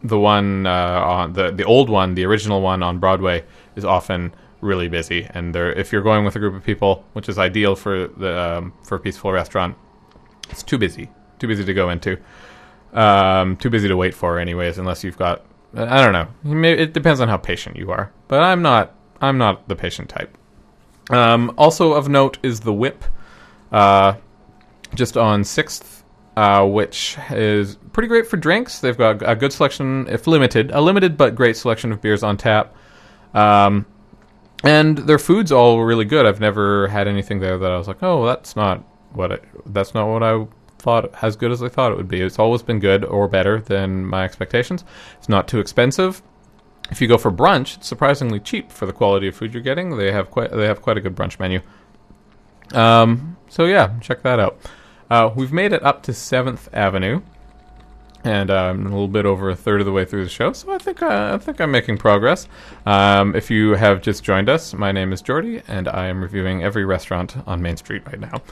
the 0.00 0.16
one 0.16 0.64
uh, 0.64 1.00
on 1.04 1.32
the 1.32 1.50
the 1.50 1.64
old 1.64 1.90
one, 1.90 2.14
the 2.14 2.24
original 2.24 2.60
one 2.60 2.84
on 2.84 3.00
Broadway, 3.00 3.44
is 3.74 3.84
often 3.84 4.32
really 4.60 4.86
busy. 4.86 5.26
And 5.34 5.52
there, 5.52 5.72
if 5.72 5.90
you're 5.90 6.02
going 6.02 6.24
with 6.24 6.36
a 6.36 6.38
group 6.38 6.54
of 6.54 6.62
people, 6.62 7.04
which 7.14 7.28
is 7.28 7.36
ideal 7.36 7.74
for 7.74 8.06
the 8.06 8.32
um, 8.38 8.72
for 8.84 8.94
a 8.94 9.00
peaceful 9.00 9.32
restaurant, 9.32 9.76
it's 10.48 10.62
too 10.62 10.78
busy, 10.78 11.10
too 11.40 11.48
busy 11.48 11.64
to 11.64 11.74
go 11.74 11.90
into, 11.90 12.16
um, 12.92 13.56
too 13.56 13.70
busy 13.70 13.88
to 13.88 13.96
wait 13.96 14.14
for, 14.14 14.38
anyways. 14.38 14.78
Unless 14.78 15.02
you've 15.02 15.18
got, 15.18 15.44
I 15.74 16.00
don't 16.00 16.12
know. 16.12 16.64
It 16.64 16.92
depends 16.92 17.20
on 17.20 17.26
how 17.26 17.38
patient 17.38 17.74
you 17.74 17.90
are, 17.90 18.12
but 18.28 18.40
I'm 18.40 18.62
not. 18.62 18.94
I'm 19.20 19.36
not 19.36 19.66
the 19.66 19.74
patient 19.74 20.08
type. 20.08 20.38
Um, 21.10 21.54
also 21.56 21.92
of 21.92 22.08
note 22.08 22.38
is 22.42 22.60
the 22.60 22.72
Whip, 22.72 23.04
uh, 23.72 24.14
just 24.94 25.16
on 25.16 25.44
Sixth, 25.44 26.04
uh, 26.36 26.66
which 26.66 27.16
is 27.30 27.76
pretty 27.92 28.08
great 28.08 28.26
for 28.26 28.36
drinks. 28.36 28.80
They've 28.80 28.96
got 28.96 29.28
a 29.28 29.36
good 29.36 29.52
selection, 29.52 30.06
if 30.08 30.26
limited, 30.26 30.70
a 30.72 30.80
limited 30.80 31.16
but 31.16 31.34
great 31.34 31.56
selection 31.56 31.92
of 31.92 32.00
beers 32.00 32.22
on 32.22 32.36
tap. 32.36 32.74
Um, 33.34 33.86
and 34.64 34.98
their 34.98 35.18
food's 35.18 35.52
all 35.52 35.82
really 35.82 36.04
good. 36.04 36.26
I've 36.26 36.40
never 36.40 36.88
had 36.88 37.06
anything 37.06 37.40
there 37.40 37.58
that 37.58 37.70
I 37.70 37.76
was 37.76 37.88
like, 37.88 38.02
oh, 38.02 38.26
that's 38.26 38.56
not 38.56 38.82
what 39.12 39.42
that's 39.66 39.94
not 39.94 40.08
what 40.08 40.22
I 40.22 40.46
thought 40.78 41.14
as 41.22 41.36
good 41.36 41.52
as 41.52 41.62
I 41.62 41.68
thought 41.68 41.92
it 41.92 41.96
would 41.96 42.08
be. 42.08 42.20
It's 42.20 42.38
always 42.38 42.62
been 42.62 42.80
good 42.80 43.04
or 43.04 43.28
better 43.28 43.60
than 43.60 44.04
my 44.04 44.24
expectations. 44.24 44.84
It's 45.18 45.28
not 45.28 45.48
too 45.48 45.58
expensive. 45.58 46.22
If 46.90 47.00
you 47.00 47.08
go 47.08 47.18
for 47.18 47.32
brunch, 47.32 47.76
it's 47.76 47.86
surprisingly 47.86 48.40
cheap 48.40 48.70
for 48.70 48.86
the 48.86 48.92
quality 48.92 49.28
of 49.28 49.36
food 49.36 49.52
you're 49.52 49.62
getting. 49.62 49.96
They 49.96 50.12
have 50.12 50.30
quite 50.30 50.50
they 50.50 50.66
have 50.66 50.82
quite 50.82 50.96
a 50.96 51.00
good 51.00 51.16
brunch 51.16 51.38
menu. 51.40 51.60
Um, 52.72 53.36
so 53.48 53.64
yeah, 53.64 53.98
check 54.00 54.22
that 54.22 54.38
out. 54.38 54.58
Uh, 55.10 55.30
we've 55.34 55.52
made 55.52 55.72
it 55.72 55.82
up 55.82 56.02
to 56.04 56.12
Seventh 56.12 56.68
Avenue, 56.72 57.22
and 58.24 58.50
um, 58.50 58.86
a 58.86 58.90
little 58.90 59.08
bit 59.08 59.24
over 59.24 59.50
a 59.50 59.56
third 59.56 59.80
of 59.80 59.86
the 59.86 59.92
way 59.92 60.04
through 60.04 60.24
the 60.24 60.30
show. 60.30 60.52
So 60.52 60.72
I 60.72 60.78
think 60.78 61.02
uh, 61.02 61.32
I 61.34 61.38
think 61.38 61.60
I'm 61.60 61.70
making 61.70 61.98
progress. 61.98 62.48
Um, 62.84 63.34
if 63.34 63.50
you 63.50 63.72
have 63.72 64.02
just 64.02 64.24
joined 64.24 64.48
us, 64.48 64.74
my 64.74 64.92
name 64.92 65.12
is 65.12 65.22
Jordy, 65.22 65.62
and 65.68 65.88
I 65.88 66.06
am 66.06 66.20
reviewing 66.20 66.62
every 66.62 66.84
restaurant 66.84 67.36
on 67.46 67.62
Main 67.62 67.76
Street 67.76 68.02
right 68.06 68.20
now. 68.20 68.42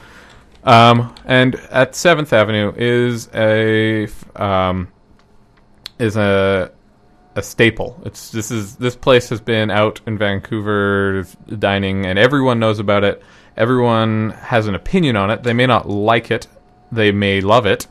Um, 0.63 1.13
and 1.25 1.55
at 1.69 1.95
Seventh 1.95 2.33
Avenue 2.33 2.73
is 2.75 3.29
a 3.33 4.07
um, 4.35 4.87
is 5.99 6.15
a 6.17 6.71
a 7.35 7.43
staple. 7.43 8.01
It's 8.05 8.31
this 8.31 8.51
is 8.51 8.77
this 8.77 8.95
place 8.95 9.29
has 9.29 9.41
been 9.41 9.69
out 9.69 10.01
in 10.07 10.17
Vancouver 10.17 11.25
dining, 11.59 12.05
and 12.05 12.17
everyone 12.17 12.59
knows 12.59 12.79
about 12.79 13.03
it. 13.03 13.21
Everyone 13.57 14.31
has 14.31 14.67
an 14.67 14.75
opinion 14.75 15.15
on 15.15 15.29
it. 15.29 15.43
They 15.43 15.53
may 15.53 15.65
not 15.65 15.89
like 15.89 16.31
it. 16.31 16.47
They 16.91 17.11
may 17.11 17.41
love 17.41 17.65
it. 17.65 17.87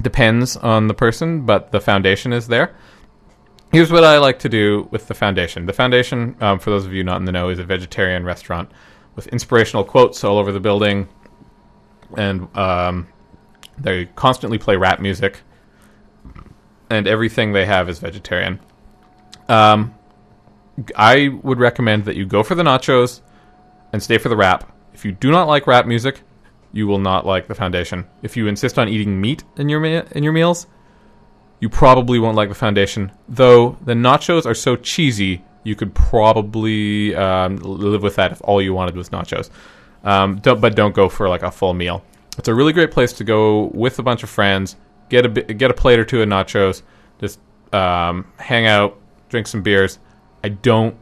Depends 0.00 0.56
on 0.56 0.88
the 0.88 0.94
person, 0.94 1.44
but 1.44 1.72
the 1.72 1.80
foundation 1.80 2.32
is 2.32 2.48
there. 2.48 2.74
Here's 3.72 3.92
what 3.92 4.02
I 4.02 4.18
like 4.18 4.40
to 4.40 4.48
do 4.48 4.88
with 4.90 5.06
the 5.06 5.14
foundation. 5.14 5.66
The 5.66 5.72
foundation, 5.72 6.34
um, 6.40 6.58
for 6.58 6.70
those 6.70 6.86
of 6.86 6.92
you 6.92 7.04
not 7.04 7.18
in 7.18 7.24
the 7.24 7.32
know, 7.32 7.50
is 7.50 7.58
a 7.58 7.64
vegetarian 7.64 8.24
restaurant 8.24 8.70
with 9.14 9.26
inspirational 9.28 9.84
quotes 9.84 10.24
all 10.24 10.38
over 10.38 10.50
the 10.50 10.60
building, 10.60 11.08
and 12.16 12.54
um, 12.56 13.06
they 13.78 14.06
constantly 14.06 14.58
play 14.58 14.76
rap 14.76 15.00
music, 15.00 15.40
and 16.90 17.06
everything 17.06 17.52
they 17.52 17.64
have 17.64 17.88
is 17.88 17.98
vegetarian. 17.98 18.60
Um, 19.48 19.94
I 20.96 21.28
would 21.42 21.58
recommend 21.58 22.04
that 22.04 22.16
you 22.16 22.26
go 22.26 22.42
for 22.42 22.54
the 22.54 22.62
nachos 22.62 23.20
and 23.92 24.02
stay 24.02 24.18
for 24.18 24.28
the 24.28 24.36
rap. 24.36 24.70
If 24.92 25.04
you 25.04 25.12
do 25.12 25.30
not 25.30 25.48
like 25.48 25.66
rap 25.66 25.86
music, 25.86 26.22
you 26.72 26.86
will 26.86 26.98
not 26.98 27.26
like 27.26 27.48
the 27.48 27.54
foundation. 27.54 28.06
If 28.22 28.36
you 28.36 28.46
insist 28.46 28.78
on 28.78 28.88
eating 28.88 29.20
meat 29.20 29.44
in 29.56 29.68
your 29.68 29.84
in 29.84 30.22
your 30.22 30.32
meals, 30.32 30.66
you 31.60 31.68
probably 31.68 32.18
won't 32.18 32.36
like 32.36 32.48
the 32.48 32.54
foundation. 32.54 33.12
Though 33.28 33.76
the 33.84 33.94
nachos 33.94 34.46
are 34.46 34.54
so 34.54 34.76
cheesy, 34.76 35.44
you 35.64 35.74
could 35.74 35.94
probably 35.94 37.14
um, 37.14 37.56
live 37.56 38.02
with 38.02 38.16
that 38.16 38.32
if 38.32 38.40
all 38.44 38.62
you 38.62 38.72
wanted 38.72 38.96
was 38.96 39.10
nachos. 39.10 39.50
Um, 40.04 40.38
don't, 40.38 40.60
but 40.60 40.74
don't 40.74 40.94
go 40.94 41.08
for 41.08 41.28
like 41.28 41.42
a 41.42 41.50
full 41.50 41.74
meal. 41.74 42.02
It's 42.38 42.48
a 42.48 42.54
really 42.54 42.72
great 42.72 42.90
place 42.90 43.12
to 43.14 43.24
go 43.24 43.64
with 43.74 43.98
a 43.98 44.02
bunch 44.02 44.22
of 44.22 44.30
friends. 44.30 44.76
Get 45.10 45.26
a 45.26 45.28
get 45.28 45.70
a 45.70 45.74
plate 45.74 45.98
or 45.98 46.04
two 46.06 46.22
of 46.22 46.28
nachos. 46.28 46.82
Just 47.20 47.38
um, 47.74 48.32
hang 48.38 48.66
out, 48.66 48.98
drink 49.28 49.46
some 49.46 49.62
beers. 49.62 49.98
I 50.42 50.48
don't 50.48 50.96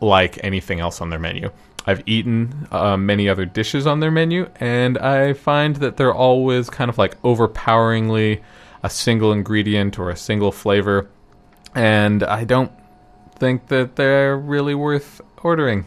like 0.00 0.42
anything 0.44 0.80
else 0.80 1.00
on 1.00 1.08
their 1.08 1.18
menu. 1.18 1.50
I've 1.86 2.02
eaten 2.06 2.68
uh, 2.70 2.96
many 2.96 3.28
other 3.28 3.46
dishes 3.46 3.86
on 3.86 4.00
their 4.00 4.10
menu, 4.10 4.50
and 4.56 4.98
I 4.98 5.32
find 5.32 5.76
that 5.76 5.96
they're 5.96 6.14
always 6.14 6.68
kind 6.68 6.90
of 6.90 6.98
like 6.98 7.22
overpoweringly 7.24 8.42
a 8.82 8.90
single 8.90 9.32
ingredient 9.32 9.98
or 9.98 10.10
a 10.10 10.16
single 10.16 10.52
flavor, 10.52 11.08
and 11.74 12.22
I 12.22 12.44
don't 12.44 12.70
think 13.36 13.68
that 13.68 13.96
they're 13.96 14.36
really 14.36 14.74
worth 14.74 15.20
ordering. 15.42 15.86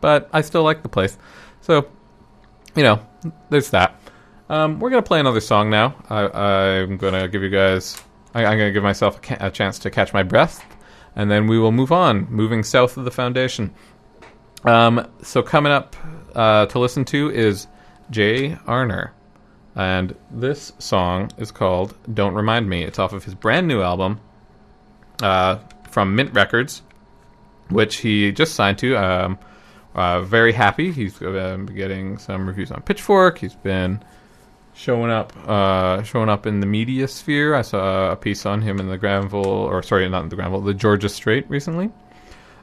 But 0.00 0.28
I 0.32 0.40
still 0.40 0.64
like 0.64 0.82
the 0.82 0.88
place, 0.88 1.16
so 1.60 1.86
you 2.74 2.82
know, 2.82 3.06
there's 3.50 3.70
that. 3.70 4.01
Um, 4.48 4.80
we're 4.80 4.90
gonna 4.90 5.02
play 5.02 5.20
another 5.20 5.40
song 5.40 5.70
now. 5.70 5.94
I, 6.10 6.22
I'm 6.80 6.96
gonna 6.96 7.28
give 7.28 7.42
you 7.42 7.48
guys. 7.48 8.02
I, 8.34 8.44
I'm 8.44 8.58
gonna 8.58 8.72
give 8.72 8.82
myself 8.82 9.18
a, 9.18 9.20
ca- 9.20 9.46
a 9.46 9.50
chance 9.50 9.78
to 9.80 9.90
catch 9.90 10.12
my 10.12 10.22
breath, 10.22 10.64
and 11.16 11.30
then 11.30 11.46
we 11.46 11.58
will 11.58 11.72
move 11.72 11.92
on, 11.92 12.26
moving 12.30 12.62
south 12.62 12.96
of 12.96 13.04
the 13.04 13.10
foundation. 13.10 13.72
Um, 14.64 15.08
so 15.22 15.42
coming 15.42 15.72
up 15.72 15.96
uh, 16.34 16.66
to 16.66 16.78
listen 16.78 17.04
to 17.06 17.30
is 17.30 17.66
Jay 18.10 18.50
Arner, 18.66 19.10
and 19.74 20.14
this 20.30 20.72
song 20.78 21.30
is 21.38 21.50
called 21.50 21.94
"Don't 22.12 22.34
Remind 22.34 22.68
Me." 22.68 22.82
It's 22.82 22.98
off 22.98 23.12
of 23.12 23.24
his 23.24 23.34
brand 23.34 23.66
new 23.68 23.80
album 23.80 24.20
uh, 25.22 25.58
from 25.90 26.14
Mint 26.14 26.32
Records, 26.34 26.82
which 27.70 27.96
he 27.96 28.32
just 28.32 28.54
signed 28.54 28.78
to. 28.78 28.96
Um, 28.96 29.38
uh, 29.94 30.22
very 30.22 30.52
happy. 30.52 30.90
He's 30.90 31.20
uh, 31.20 31.56
getting 31.74 32.18
some 32.18 32.46
reviews 32.46 32.70
on 32.70 32.80
Pitchfork. 32.82 33.38
He's 33.38 33.54
been 33.54 34.02
showing 34.74 35.10
up, 35.10 35.32
uh, 35.46 36.02
showing 36.02 36.28
up 36.28 36.46
in 36.46 36.60
the 36.60 36.66
media 36.66 37.08
sphere. 37.08 37.54
I 37.54 37.62
saw 37.62 38.10
a 38.10 38.16
piece 38.16 38.46
on 38.46 38.62
him 38.62 38.80
in 38.80 38.88
the 38.88 38.98
Granville, 38.98 39.46
or 39.46 39.82
sorry, 39.82 40.08
not 40.08 40.22
in 40.22 40.28
the 40.28 40.36
Granville, 40.36 40.60
the 40.60 40.74
Georgia 40.74 41.08
Straight 41.08 41.48
recently. 41.48 41.90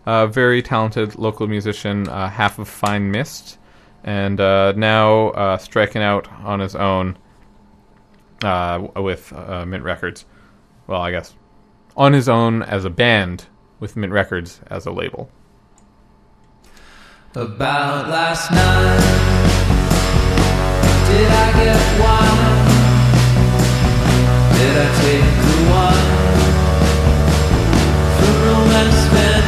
Uh, 0.06 0.28
very 0.28 0.62
talented 0.62 1.16
local 1.18 1.48
musician, 1.48 2.08
uh, 2.08 2.30
half 2.30 2.58
of 2.58 2.68
Fine 2.68 3.12
Mist, 3.12 3.58
and 4.04 4.40
uh, 4.40 4.72
now 4.76 5.30
uh, 5.30 5.58
striking 5.58 6.02
out 6.02 6.32
on 6.44 6.60
his 6.60 6.76
own 6.76 7.18
uh, 8.44 8.88
with 8.96 9.32
Mint 9.68 9.84
Records. 9.84 10.26
Well, 10.88 11.02
I 11.02 11.12
guess 11.12 11.36
on 11.96 12.14
his 12.14 12.30
own 12.30 12.64
as 12.64 12.86
a 12.86 12.90
band 12.90 13.46
with 13.80 13.96
Mint 13.96 14.14
Records 14.14 14.62
as 14.68 14.86
a 14.86 14.92
label. 14.92 15.30
About 17.36 18.10
last 18.10 18.50
night, 18.50 19.59
did 21.20 21.32
I 21.32 21.52
get 21.64 21.82
wild? 22.00 22.40
Did 24.56 24.76
I 24.78 24.88
take 25.02 25.30
the 25.44 25.58
one 25.70 26.10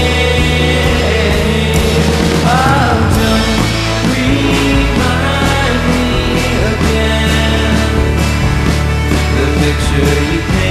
Oh, 2.48 2.92
don't 3.18 3.48
remind 4.14 5.78
me 5.90 6.08
again. 6.72 7.76
The 9.36 9.46
picture 9.60 10.16
you 10.32 10.40
paint 10.52 10.67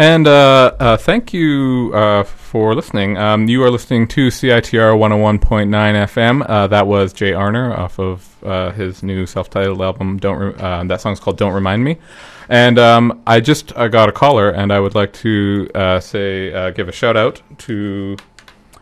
And 0.00 0.26
uh, 0.26 0.74
uh, 0.80 0.96
thank 0.96 1.34
you 1.34 1.92
uh, 1.94 2.24
for 2.24 2.74
listening. 2.74 3.18
Um, 3.18 3.50
you 3.50 3.62
are 3.64 3.70
listening 3.70 4.08
to 4.08 4.28
CITR 4.28 4.96
101.9 4.96 5.68
FM. 5.68 6.42
Uh, 6.48 6.66
that 6.68 6.86
was 6.86 7.12
Jay 7.12 7.32
Arner 7.32 7.76
off 7.76 7.98
of 7.98 8.42
uh, 8.42 8.70
his 8.70 9.02
new 9.02 9.26
self-titled 9.26 9.82
album. 9.82 10.16
Don't 10.16 10.38
re- 10.38 10.54
uh, 10.54 10.84
that 10.84 11.02
song's 11.02 11.20
called 11.20 11.36
"Don't 11.36 11.52
Remind 11.52 11.84
Me." 11.84 11.98
And 12.48 12.78
um, 12.78 13.22
I 13.26 13.40
just 13.40 13.76
uh, 13.76 13.88
got 13.88 14.08
a 14.08 14.12
caller, 14.12 14.48
and 14.48 14.72
I 14.72 14.80
would 14.80 14.94
like 14.94 15.12
to 15.12 15.68
say 16.00 16.72
give 16.72 16.88
a 16.88 16.92
shout 16.92 17.18
out 17.18 17.42
to 17.58 18.16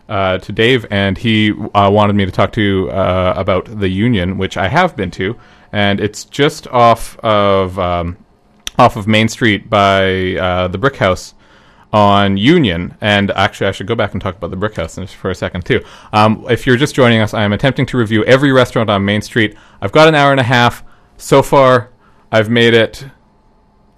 to 0.09 0.53
Dave, 0.55 0.87
and 0.89 1.19
he 1.19 1.51
wanted 1.51 2.15
me 2.15 2.27
to 2.27 2.31
talk 2.31 2.53
to 2.53 2.63
you 2.63 2.91
about 2.91 3.81
the 3.81 3.89
Union, 3.89 4.39
which 4.39 4.57
I 4.57 4.69
have 4.69 4.95
been 4.95 5.11
to, 5.11 5.37
and 5.73 5.99
it's 5.99 6.23
just 6.27 6.69
off 6.69 7.19
of 7.25 7.77
um, 7.77 8.19
off 8.79 8.97
of 8.97 9.07
Main 9.07 9.29
Street 9.29 9.69
by 9.69 10.37
uh, 10.37 10.69
the 10.69 10.79
Brick 10.79 10.97
House 10.97 11.35
on 11.93 12.37
Union. 12.37 12.97
And 13.01 13.31
actually, 13.33 13.67
I 13.67 13.73
should 13.73 13.87
go 13.87 13.95
back 13.95 14.13
and 14.13 14.21
talk 14.21 14.37
about 14.37 14.51
the 14.51 14.57
Brick 14.57 14.77
House 14.77 14.99
for 15.13 15.31
a 15.31 15.35
second 15.35 15.65
too. 15.65 15.83
Um, 16.13 16.45
if 16.49 16.67
you're 16.67 16.77
just 16.77 16.95
joining 16.95 17.21
us, 17.21 17.35
I 17.35 17.43
am 17.43 17.53
attempting 17.53 17.87
to 17.87 17.99
review 17.99 18.25
every 18.25 18.53
restaurant 18.53 18.91
on 18.91 19.05
Main 19.05 19.23
Street. 19.23 19.57
I've 19.81 19.93
got 19.93 20.09
an 20.09 20.15
hour 20.15 20.31
and 20.31 20.41
a 20.41 20.45
half 20.45 20.85
so 21.17 21.43
far. 21.43 21.91
I've 22.31 22.51
made 22.51 22.75
it 22.75 23.07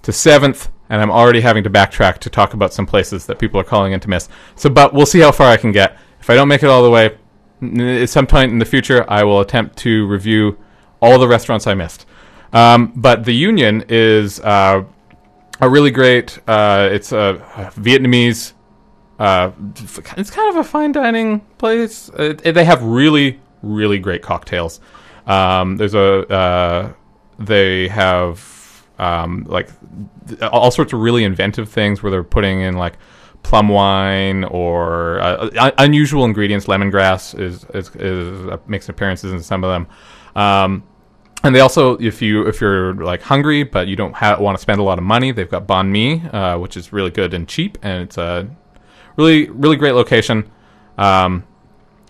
to 0.03 0.13
seventh, 0.13 0.71
and 0.89 1.03
I'm 1.03 1.11
already 1.11 1.41
having 1.41 1.65
to 1.65 1.71
backtrack 1.71 2.19
to 2.19 2.31
talk 2.31 2.55
about 2.55 2.73
some 2.73 2.87
places 2.87 3.27
that 3.27 3.39
people 3.39 3.61
are 3.61 3.65
calling 3.65 3.93
in 3.93 4.01
to 4.01 4.09
miss. 4.09 4.29
So, 4.55 4.71
but 4.71 4.95
we'll 4.95 5.07
see 5.07 5.21
how 5.21 5.33
far 5.33 5.49
I 5.49 5.57
can 5.57 5.73
get. 5.73 5.99
If 6.21 6.31
I 6.31 6.35
don't 6.35 6.49
make 6.49 6.63
it 6.63 6.69
all 6.69 6.83
the 6.83 6.91
way, 6.91 7.19
n- 7.61 7.81
at 7.81 8.09
some 8.09 8.27
point 8.27 8.53
in 8.53 8.59
the 8.59 8.65
future, 8.65 9.05
I 9.09 9.25
will 9.25 9.41
attempt 9.41 9.77
to 9.79 10.07
review 10.07 10.59
all 11.03 11.19
the 11.19 11.29
restaurants 11.29 11.67
I 11.67 11.75
missed. 11.75 12.07
Um, 12.53 12.93
but 12.97 13.25
the 13.25 13.33
Union 13.33 13.85
is 13.89 14.41
uh, 14.41 14.85
a 15.61 15.69
really 15.71 15.91
great. 15.91 16.39
Uh, 16.49 16.89
it's 16.91 17.13
a 17.13 17.35
Vietnamese. 17.77 18.55
Uh, 19.19 19.53
it's 20.17 20.31
kind 20.31 20.49
of 20.49 20.57
a 20.57 20.65
fine 20.65 20.93
dining 20.93 21.41
place. 21.59 22.11
It, 22.19 22.41
it- 22.45 22.53
they 22.53 22.65
have 22.65 22.83
really, 22.83 23.39
really 23.63 23.99
great 23.99 24.23
cocktails. 24.23 24.81
Um, 25.27 25.77
there's 25.77 25.95
a. 25.95 26.27
Uh, 26.33 26.93
they 27.39 27.89
have 27.89 28.87
um, 28.99 29.45
like 29.49 29.69
all 30.53 30.71
sorts 30.71 30.93
of 30.93 31.01
really 31.01 31.25
inventive 31.25 31.69
things 31.71 32.03
where 32.03 32.11
they're 32.11 32.23
putting 32.25 32.61
in 32.61 32.77
like 32.77 32.95
plum 33.43 33.69
wine 33.69 34.45
or 34.45 35.21
uh, 35.21 35.49
un- 35.59 35.73
unusual 35.79 36.25
ingredients. 36.27 36.67
Lemongrass 36.67 37.39
is, 37.39 37.65
is, 37.73 37.89
is 37.97 38.47
uh, 38.49 38.59
makes 38.67 38.89
appearances 38.91 39.33
in 39.33 39.43
some 39.43 39.65
of 39.65 39.71
them. 39.71 39.87
Um, 40.43 40.83
and 41.43 41.55
they 41.55 41.61
also, 41.61 41.97
if 41.99 42.21
you 42.21 42.47
if 42.47 42.61
you're 42.61 42.95
like 42.95 43.23
hungry 43.23 43.63
but 43.63 43.89
you 43.89 43.97
don't 43.97 44.13
want 44.41 44.57
to 44.57 44.61
spend 44.61 44.81
a 44.81 44.83
lot 44.83 44.99
of 44.99 45.05
money, 45.05 45.33
they've 45.33 45.51
got 45.51 45.67
banh 45.67 45.89
mi, 45.89 46.21
uh, 46.29 46.59
which 46.59 46.77
is 46.77 46.93
really 46.93 47.11
good 47.11 47.33
and 47.35 47.49
cheap, 47.49 47.79
and 47.83 48.03
it's 48.03 48.19
a 48.19 48.49
really 49.17 49.49
really 49.51 49.77
great 49.77 49.93
location. 49.95 50.51
Um, 50.99 51.45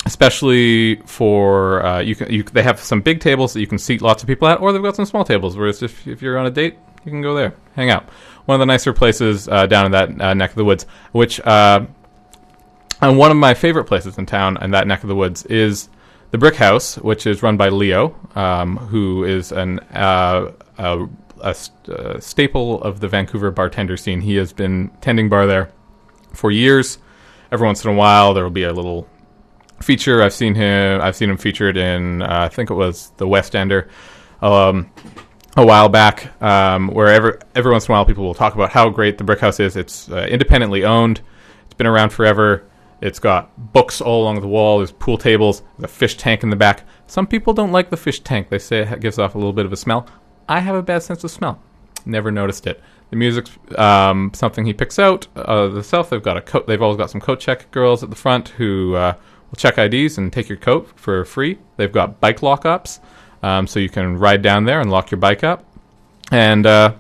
especially 0.07 0.97
for 1.07 1.85
uh, 1.85 2.01
you 2.01 2.15
can 2.15 2.33
you, 2.33 2.43
they 2.43 2.63
have 2.63 2.81
some 2.81 3.01
big 3.01 3.21
tables 3.21 3.53
that 3.53 3.61
you 3.61 3.67
can 3.67 3.79
seat 3.79 4.03
lots 4.03 4.23
of 4.23 4.27
people 4.27 4.49
at, 4.49 4.61
or 4.61 4.73
they've 4.73 4.83
got 4.83 4.97
some 4.97 5.05
small 5.05 5.25
tables 5.25 5.57
where 5.57 5.69
it's 5.69 5.83
if 5.83 6.07
if 6.07 6.23
you're 6.23 6.39
on 6.39 6.47
a 6.47 6.51
date, 6.51 6.77
you 7.05 7.11
can 7.11 7.23
go 7.23 7.35
there, 7.35 7.55
hang 7.75 7.91
out. 7.91 8.09
One 8.47 8.57
of 8.57 8.61
the 8.61 8.67
nicer 8.67 8.93
places 8.93 9.47
uh, 9.49 9.67
down 9.67 9.87
in 9.87 9.93
that 9.93 10.21
uh, 10.21 10.35
neck 10.35 10.51
of 10.51 10.57
the 10.57 10.65
woods, 10.65 10.87
which 11.13 11.41
uh, 11.41 11.87
and 13.01 13.19
one 13.19 13.31
of 13.31 13.37
my 13.37 13.55
favorite 13.55 13.85
places 13.85 14.19
in 14.19 14.27
town 14.27 14.63
in 14.63 14.73
that 14.73 14.87
neck 14.87 15.03
of 15.03 15.09
the 15.09 15.15
woods 15.15 15.47
is 15.47 15.89
the 16.31 16.39
Brick 16.39 16.57
House, 16.57 16.97
which 16.97 17.27
is 17.27 17.43
run 17.43 17.57
by 17.57 17.69
Leo, 17.69 18.17
um, 18.35 18.77
who 18.77 19.25
is 19.25 19.53
an 19.53 19.81
uh, 19.95 20.53
a, 20.79 21.07
a 21.41 21.55
st- 21.55 21.89
uh, 21.89 22.21
staple 22.21 22.83
of 22.83 23.01
the 23.01 23.09
Vancouver 23.09 23.51
bartender 23.51 23.97
scene. 23.97 24.21
He 24.21 24.37
has 24.37 24.53
been 24.53 24.91
tending 25.01 25.29
bar 25.29 25.47
there 25.47 25.71
for 26.33 26.51
years. 26.51 26.99
Every 27.51 27.67
once 27.67 27.85
in 27.85 27.91
a 27.91 27.95
while, 27.95 28.33
there 28.33 28.45
will 28.45 28.51
be 28.51 28.63
a 28.63 28.73
little 28.73 29.09
feature. 29.83 30.23
I've 30.23 30.35
seen 30.35 30.55
him. 30.55 31.01
I've 31.01 31.17
seen 31.17 31.31
him 31.31 31.37
featured 31.37 31.77
in. 31.77 32.23
Uh, 32.23 32.29
I 32.31 32.49
think 32.49 32.71
it 32.71 32.75
was 32.75 33.11
the 33.17 33.27
West 33.27 33.57
Ender. 33.57 33.89
Um, 34.41 34.91
a 35.57 35.67
while 35.67 35.89
back, 35.89 36.41
um, 36.41 36.89
where 36.89 37.09
every, 37.09 37.33
every 37.57 37.73
once 37.73 37.89
in 37.89 37.93
a 37.93 37.95
while 37.95 38.05
people 38.05 38.25
will 38.25 38.35
talk 38.35 38.55
about 38.55 38.71
how 38.71 38.89
great 38.89 39.19
the 39.19 39.25
Brick 39.25 39.41
House 39.41 39.59
is. 39.59 39.77
It's 39.77 40.09
uh, 40.09 40.27
independently 40.31 40.85
owned. 40.85 41.21
It's 41.65 41.75
been 41.75 41.89
around 41.89 42.11
forever. 42.11 42.70
It's 43.01 43.19
got 43.19 43.73
books 43.73 44.01
all 44.01 44.23
along 44.23 44.41
the 44.41 44.49
wall. 44.49 44.79
There's 44.79 44.93
pool 44.93 45.17
tables. 45.17 45.63
A 45.83 45.89
fish 45.89 46.17
tank 46.17 46.43
in 46.43 46.51
the 46.51 46.57
back. 46.57 46.83
Some 47.07 47.27
people 47.27 47.53
don't 47.53 47.73
like 47.73 47.91
the 47.91 47.97
fish 47.97 48.21
tank. 48.21 48.51
They 48.51 48.59
say 48.59 48.81
it 48.81 49.01
gives 49.01 49.19
off 49.19 49.35
a 49.35 49.39
little 49.39 49.53
bit 49.53 49.67
of 49.67 49.73
a 49.73 49.77
smell. 49.77 50.07
I 50.49 50.61
have 50.61 50.75
a 50.75 50.83
bad 50.83 51.03
sense 51.03 51.25
of 51.25 51.31
smell. 51.31 51.61
Never 52.05 52.31
noticed 52.31 52.67
it. 52.67 52.81
The 53.11 53.17
music's 53.17 53.51
um, 53.77 54.31
something 54.35 54.65
he 54.65 54.73
picks 54.73 54.99
out. 54.99 55.27
Uh, 55.35 55.69
the 55.69 55.83
South, 55.83 56.11
they've 56.11 56.23
got 56.23 56.37
a 56.37 56.41
coat. 56.41 56.67
They've 56.67 56.81
always 56.81 56.97
got 56.97 57.11
some 57.11 57.21
coat 57.21 57.41
check 57.41 57.71
girls 57.71 58.03
at 58.03 58.11
the 58.11 58.17
front 58.17 58.51
who 58.51 58.95
uh, 58.95 59.15
will 59.51 59.57
check 59.57 59.79
IDs 59.79 60.19
and 60.19 60.33
take 60.33 60.49
your 60.49 60.59
coat 60.59 60.91
for 60.97 61.25
free. 61.25 61.59
They've 61.77 61.91
got 61.91 62.21
bike 62.21 62.41
lockups, 62.41 63.01
um, 63.43 63.67
so 63.67 63.81
you 63.81 63.89
can 63.89 64.17
ride 64.17 64.43
down 64.43 64.65
there 64.65 64.81
and 64.81 64.91
lock 64.91 65.11
your 65.11 65.19
bike 65.19 65.43
up. 65.43 65.65
And 66.31 66.67
uh, 66.67 66.95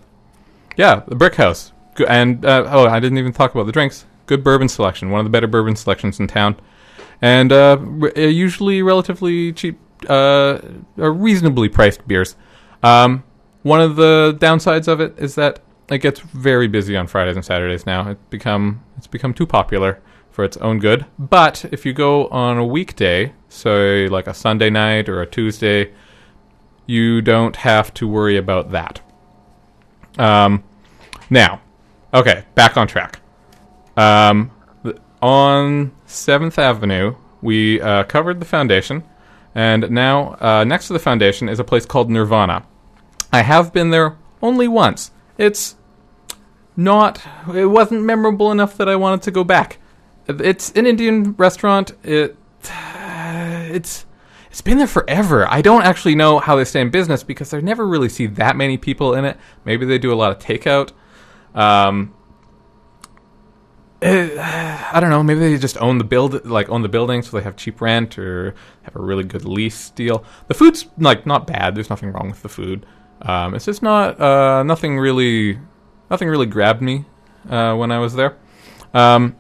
yeah, 0.77 1.03
the 1.07 1.15
Brick 1.15 1.37
House. 1.37 1.73
And 2.09 2.45
uh, 2.45 2.67
oh, 2.69 2.87
I 2.87 2.99
didn't 2.99 3.19
even 3.19 3.33
talk 3.33 3.55
about 3.55 3.67
the 3.67 3.73
drinks. 3.73 4.07
Good 4.31 4.45
bourbon 4.45 4.69
selection. 4.69 5.11
One 5.11 5.19
of 5.19 5.25
the 5.25 5.31
better 5.31 5.49
bourbon 5.49 5.75
selections 5.75 6.21
in 6.21 6.29
town, 6.29 6.55
and 7.21 7.53
uh, 7.53 7.77
uh, 8.17 8.21
usually 8.21 8.81
relatively 8.81 9.53
cheap, 9.53 9.77
uh, 10.09 10.61
reasonably 10.95 11.69
priced 11.69 12.07
beers. 12.07 12.37
Um, 12.85 13.25
one 13.65 13.81
of 13.81 13.97
the 13.97 14.39
downsides 14.41 14.87
of 14.87 15.01
it 15.01 15.19
is 15.19 15.35
that 15.35 15.59
it 15.91 15.99
gets 15.99 16.21
very 16.21 16.69
busy 16.69 16.97
on 16.97 17.09
Fridays 17.09 17.35
and 17.35 17.45
Saturdays 17.45 17.87
now. 17.87 18.11
It's 18.11 18.21
become 18.31 18.85
it's 18.97 19.09
become 19.09 19.35
too 19.35 19.47
popular 19.47 20.01
for 20.31 20.45
its 20.45 20.57
own 20.59 20.79
good. 20.79 21.07
But 21.19 21.65
if 21.73 21.85
you 21.85 21.93
go 21.93 22.29
on 22.29 22.57
a 22.57 22.65
weekday, 22.65 23.33
say 23.49 24.07
like 24.07 24.29
a 24.29 24.35
Sunday 24.35 24.71
night 24.71 25.09
or 25.09 25.21
a 25.21 25.27
Tuesday, 25.27 25.93
you 26.87 27.21
don't 27.21 27.57
have 27.57 27.93
to 27.95 28.07
worry 28.07 28.37
about 28.37 28.71
that. 28.71 29.01
Um, 30.19 30.63
now, 31.31 31.63
okay, 32.15 32.45
back 32.55 32.77
on 32.77 32.87
track. 32.87 33.20
Um, 33.97 34.51
on 35.23 35.93
Seventh 36.07 36.59
Avenue, 36.59 37.15
we 37.43 37.81
uh, 37.81 38.05
covered 38.05 38.41
the 38.41 38.47
foundation, 38.47 39.05
and 39.55 39.91
now 39.91 40.37
uh, 40.41 40.65
next 40.65 40.87
to 40.89 40.93
the 40.93 40.99
foundation 40.99 41.49
is 41.49 41.59
a 41.59 41.65
place 41.65 41.87
called 41.87 42.11
Nirvana. 42.11 42.65
I 43.33 43.43
have 43.43 43.73
been 43.73 43.91
there 43.91 44.17
only 44.43 44.69
once. 44.69 45.11
It's 45.39 45.77
not. 46.77 47.21
It 47.55 47.67
wasn't 47.67 48.03
memorable 48.03 48.51
enough 48.51 48.77
that 48.77 48.89
I 48.89 48.97
wanted 48.97 49.23
to 49.23 49.31
go 49.31 49.45
back. 49.45 49.79
It's 50.27 50.71
an 50.73 50.87
Indian 50.87 51.33
restaurant. 51.33 51.93
It 52.03 52.37
it's 52.65 54.07
it's 54.51 54.61
been 54.61 54.79
there 54.79 54.87
forever. 54.87 55.47
I 55.49 55.63
don't 55.63 55.83
actually 55.83 56.15
know 56.15 56.41
how 56.41 56.57
they 56.57 56.65
stay 56.65 56.81
in 56.81 56.91
business 56.91 57.23
because 57.23 57.55
I 57.55 57.61
never 57.61 57.87
really 57.87 58.09
see 58.09 58.27
that 58.27 58.57
many 58.57 58.77
people 58.77 59.15
in 59.15 59.25
it. 59.25 59.37
Maybe 59.65 59.87
they 59.87 59.99
do 59.99 60.13
a 60.13 60.17
lot 60.17 60.33
of 60.33 60.39
takeout. 60.39 60.91
Um, 61.55 62.15
I 64.03 64.99
don't 64.99 65.11
know. 65.11 65.23
Maybe 65.23 65.41
they 65.41 65.59
just 65.59 65.77
own 65.79 65.99
the 65.99 66.05
build, 66.05 66.47
like 66.47 66.71
own 66.71 66.83
the 66.83 66.89
building, 66.89 67.23
so 67.23 67.37
they 67.37 67.43
have 67.43 67.57
cheap 67.57 67.81
rent 67.81 68.19
or 68.19 68.55
have 68.83 68.97
a 68.97 69.01
really 69.01 69.25
good 69.25 69.45
lease 69.45 69.91
deal. 69.91 70.25
The 70.49 70.55
food's 70.55 70.87
like 70.97 71.27
not 71.27 71.47
bad. 71.47 71.75
There's 71.75 71.91
nothing 71.91 72.11
wrong 72.13 72.31
with 72.31 72.43
the 72.43 72.49
food. 72.49 72.87
Um, 73.23 73.55
it's 73.55 73.67
just 73.67 73.83
not 73.83 74.19
uh, 74.19 74.63
nothing 74.63 74.99
really, 74.99 75.59
nothing 76.11 76.29
really 76.29 76.47
grabbed 76.47 76.81
me 76.81 77.05
uh, 77.49 77.75
when 77.77 77.93
I 77.93 77.99
was 77.99 78.15
there. 78.15 78.39
Um, 78.95 79.37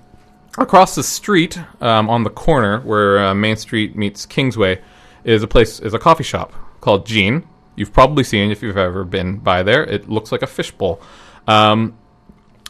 across 0.58 0.94
the 0.94 1.02
street, 1.02 1.58
um, 1.80 2.10
on 2.10 2.24
the 2.24 2.30
corner 2.30 2.80
where 2.80 3.18
uh, 3.18 3.34
Main 3.34 3.56
Street 3.56 3.96
meets 3.96 4.26
Kingsway, 4.26 4.82
is 5.24 5.42
a 5.42 5.48
place 5.48 5.80
is 5.80 5.94
a 5.94 5.98
coffee 5.98 6.24
shop 6.24 6.52
called 6.80 7.06
Gene. 7.06 7.46
You've 7.76 7.92
probably 7.92 8.24
seen 8.24 8.50
if 8.50 8.62
you've 8.62 8.76
ever 8.76 9.04
been 9.04 9.38
by 9.38 9.62
there. 9.62 9.84
It 9.84 10.08
looks 10.08 10.32
like 10.32 10.42
a 10.42 10.46
fishbowl. 10.46 11.00
Um, 11.46 11.96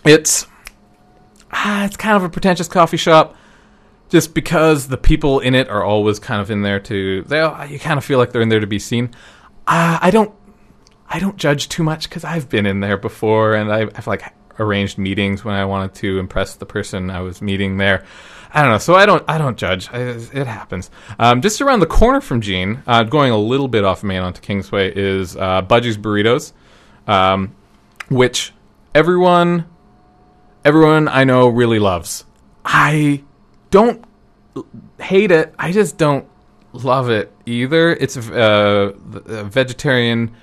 it's 0.05 0.47
ah, 1.53 1.85
it's 1.85 1.97
kind 1.97 2.17
of 2.17 2.23
a 2.23 2.29
pretentious 2.29 2.69
coffee 2.69 2.97
shop, 2.97 3.37
just 4.09 4.35
because 4.35 4.89
the 4.89 4.97
people 4.97 5.41
in 5.41 5.55
it 5.55 5.69
are 5.69 5.83
always 5.83 6.19
kind 6.19 6.41
of 6.41 6.51
in 6.51 6.63
there 6.63 6.81
to. 6.81 7.23
They 7.23 7.39
you 7.69 7.79
kind 7.79 7.99
of 7.99 8.05
feel 8.05 8.19
like 8.19 8.33
they're 8.33 8.43
in 8.43 8.49
there 8.49 8.61
to 8.61 8.67
be 8.67 8.79
seen. 8.79 9.11
Uh, 9.67 9.99
I 10.01 10.11
don't 10.11 10.35
I 11.09 11.19
don't 11.19 11.37
judge 11.37 11.69
too 11.69 11.83
much 11.83 12.09
because 12.09 12.25
I've 12.25 12.49
been 12.49 12.67
in 12.67 12.81
there 12.81 12.97
before, 12.97 13.55
and 13.55 13.73
I've, 13.73 13.91
I've 13.97 14.07
like 14.07 14.33
arranged 14.61 14.99
meetings 14.99 15.45
when 15.45 15.55
I 15.55 15.65
wanted 15.65 15.95
to 15.97 16.19
impress 16.19 16.55
the 16.55 16.67
person 16.67 17.11
I 17.11 17.21
was 17.21 17.43
meeting 17.43 17.79
there. 17.79 18.05
I 18.53 18.63
don't 18.63 18.73
know, 18.73 18.79
so 18.79 18.95
I 18.95 19.07
don't 19.07 19.25
I 19.29 19.39
don't 19.39 19.57
judge. 19.57 19.89
I, 19.93 19.99
it 20.01 20.47
happens. 20.47 20.91
Um, 21.19 21.41
just 21.41 21.61
around 21.61 21.81
the 21.81 21.87
corner 21.87 22.21
from 22.21 22.41
Gene, 22.41 22.83
uh, 22.87 23.05
going 23.05 23.33
a 23.33 23.39
little 23.39 23.69
bit 23.69 23.85
off 23.85 24.03
Main 24.03 24.23
onto 24.23 24.41
Kingsway, 24.41 24.93
is 24.95 25.37
uh, 25.37 25.63
Budgie's 25.63 25.99
Burritos, 25.99 26.53
um, 27.07 27.55
which 28.09 28.53
everyone 28.95 29.67
everyone 30.65 31.09
I 31.09 31.25
know 31.25 31.49
really 31.49 31.79
loves. 31.79 32.25
I 32.65 33.25
don't 33.71 34.05
hate 35.01 35.31
it. 35.31 35.55
I 35.59 35.73
just 35.73 35.99
don't 35.99 36.27
love 36.73 37.11
it 37.11 37.33
either. 37.47 37.93
It's 37.93 38.17
uh, 38.17 38.93
uh, 38.93 39.45
vegetarian 39.45 40.35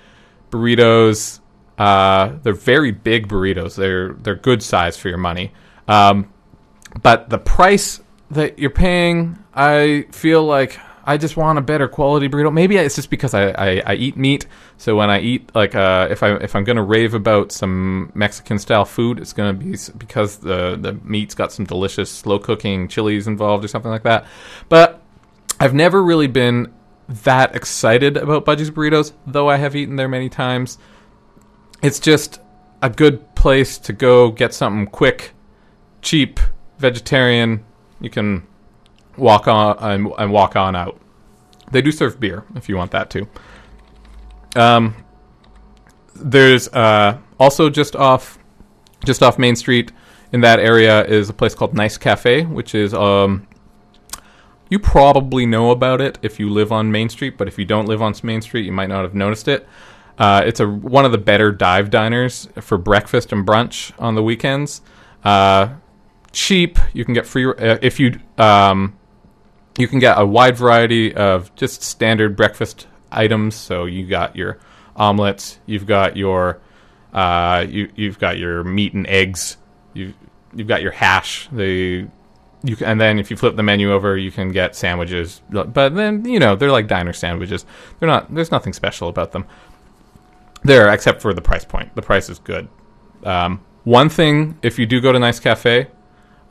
burritos. 0.52 1.40
Uh, 1.78 2.38
they're 2.42 2.54
very 2.54 2.92
big 2.92 3.28
burritos. 3.28 3.76
They're 3.76 4.14
they're 4.14 4.36
good 4.36 4.64
size 4.64 4.98
for 4.98 5.10
your 5.10 5.18
money. 5.20 5.54
Um, 5.88 6.34
but 7.02 7.30
the 7.30 7.38
price 7.38 8.02
that 8.32 8.60
you're 8.60 8.70
paying, 8.70 9.38
I 9.54 10.08
feel 10.12 10.44
like 10.44 10.80
I 11.08 11.16
just 11.16 11.38
want 11.38 11.58
a 11.58 11.62
better 11.62 11.88
quality 11.88 12.28
burrito. 12.28 12.52
Maybe 12.52 12.76
it's 12.76 12.96
just 12.96 13.10
because 13.10 13.34
I, 13.34 13.52
I, 13.52 13.82
I 13.86 13.94
eat 13.96 14.18
meat. 14.18 14.46
So 14.76 14.98
when 14.98 15.10
I 15.10 15.22
eat 15.22 15.50
like 15.56 15.74
uh, 15.74 16.10
if 16.12 16.22
I 16.22 16.36
if 16.36 16.54
I'm 16.54 16.66
gonna 16.66 16.84
rave 16.84 17.14
about 17.14 17.54
some 17.54 18.12
Mexican 18.14 18.60
style 18.60 18.84
food, 18.84 19.18
it's 19.18 19.32
gonna 19.32 19.54
be 19.54 19.78
because 19.98 20.40
the 20.40 20.76
the 20.76 21.00
meat's 21.06 21.34
got 21.34 21.54
some 21.54 21.64
delicious 21.64 22.12
slow 22.12 22.40
cooking 22.40 22.90
chilies 22.90 23.26
involved 23.26 23.64
or 23.64 23.70
something 23.70 23.90
like 23.90 24.04
that. 24.04 24.26
But 24.68 25.02
I've 25.62 25.74
never 25.74 26.04
really 26.04 26.28
been 26.28 26.74
that 27.24 27.56
excited 27.56 28.18
about 28.18 28.44
Budgie's 28.44 28.70
burritos, 28.70 29.14
though 29.26 29.50
I 29.50 29.56
have 29.56 29.78
eaten 29.78 29.96
there 29.96 30.10
many 30.10 30.28
times. 30.28 30.78
It's 31.82 32.02
just 32.02 32.42
a 32.82 32.90
good 32.90 33.34
place 33.34 33.78
to 33.78 33.94
go 33.94 34.30
get 34.30 34.54
something 34.54 34.88
quick, 34.88 35.34
cheap, 36.02 36.42
vegetarian. 36.80 37.64
You 38.02 38.10
can 38.10 38.46
walk 39.18 39.48
on 39.48 39.78
and, 39.80 40.12
and 40.18 40.32
walk 40.32 40.56
on 40.56 40.76
out. 40.76 41.00
They 41.72 41.82
do 41.82 41.92
serve 41.92 42.20
beer 42.20 42.46
if 42.56 42.70
you 42.70 42.78
want 42.78 42.92
that 42.92 43.10
too. 43.10 43.28
Um, 44.56 44.96
there's 46.16 46.68
uh, 46.70 47.18
also 47.40 47.70
just 47.70 47.96
off 47.96 48.40
just 49.06 49.22
off 49.22 49.38
Main 49.38 49.56
Street 49.56 49.92
in 50.32 50.42
that 50.42 50.60
area 50.60 51.06
is 51.06 51.30
a 51.30 51.34
place 51.34 51.54
called 51.54 51.74
Nice 51.74 51.98
Cafe, 51.98 52.44
which 52.44 52.74
is 52.74 52.94
um, 52.94 53.48
you 54.70 54.80
probably 54.80 55.46
know 55.46 55.72
about 55.72 56.02
it 56.02 56.18
if 56.22 56.40
you 56.40 56.50
live 56.50 56.72
on 56.72 56.92
Main 56.92 57.10
Street, 57.10 57.38
but 57.38 57.48
if 57.48 57.58
you 57.58 57.66
don't 57.66 57.86
live 57.86 58.02
on 58.02 58.14
Main 58.24 58.42
Street, 58.42 58.66
you 58.66 58.72
might 58.72 58.90
not 58.90 59.04
have 59.04 59.14
noticed 59.14 59.48
it. 59.48 59.68
Uh, 60.18 60.42
it's 60.46 60.60
a 60.60 60.68
one 60.68 61.06
of 61.06 61.12
the 61.12 61.18
better 61.18 61.52
dive 61.52 61.90
diners 61.90 62.50
for 62.60 62.78
breakfast 62.78 63.32
and 63.32 63.46
brunch 63.46 63.94
on 64.00 64.16
the 64.16 64.24
weekends. 64.24 64.82
Uh, 65.24 65.76
cheap, 66.32 66.80
you 66.94 67.06
can 67.06 67.14
get 67.14 67.26
free 67.26 67.46
uh, 67.46 67.78
if 67.82 68.00
you 68.00 68.20
um, 68.38 68.98
you 69.78 69.88
can 69.88 70.00
get 70.00 70.20
a 70.20 70.26
wide 70.26 70.58
variety 70.58 71.14
of 71.16 71.54
just 71.56 71.84
standard 71.84 72.36
breakfast 72.36 72.88
items. 73.12 73.56
So 73.56 73.86
you 73.86 74.06
got 74.06 74.36
your 74.36 74.60
omelets, 74.96 75.60
you've 75.66 75.86
got 75.86 76.18
your 76.18 76.60
uh, 77.14 77.66
you 77.68 77.90
you've 77.96 78.20
got 78.20 78.38
your 78.38 78.64
meat 78.64 78.94
and 78.94 79.08
eggs, 79.08 79.58
you 79.94 80.14
you've 80.54 80.68
got 80.68 80.82
your 80.82 80.92
hash. 80.92 81.48
The 81.52 82.08
you 82.64 82.76
can, 82.76 82.88
and 82.88 83.02
then 83.02 83.20
if 83.20 83.30
you 83.30 83.38
flip 83.38 83.56
the 83.56 83.64
menu 83.64 83.92
over, 83.92 84.18
you 84.18 84.32
can 84.32 84.52
get 84.52 84.76
sandwiches. 84.76 85.42
But 85.50 85.96
then 85.96 86.26
you 86.26 86.40
know 86.40 86.56
they're 86.56 86.72
like 86.72 86.88
diner 86.88 87.14
sandwiches. 87.14 87.66
They're 88.00 88.08
not. 88.08 88.34
There's 88.34 88.52
nothing 88.52 88.74
special 88.74 89.10
about 89.10 89.32
them. 89.32 89.46
There, 90.64 90.92
except 90.92 91.22
for 91.22 91.34
the 91.34 91.42
price 91.42 91.64
point. 91.64 91.96
The 91.96 92.02
price 92.02 92.30
is 92.30 92.40
good. 92.40 92.68
Um, 93.24 93.64
one 93.84 94.10
thing, 94.10 94.58
if 94.64 94.78
you 94.78 94.86
do 94.86 95.00
go 95.00 95.12
to 95.12 95.20
Nice 95.20 95.40
Cafe, 95.40 95.88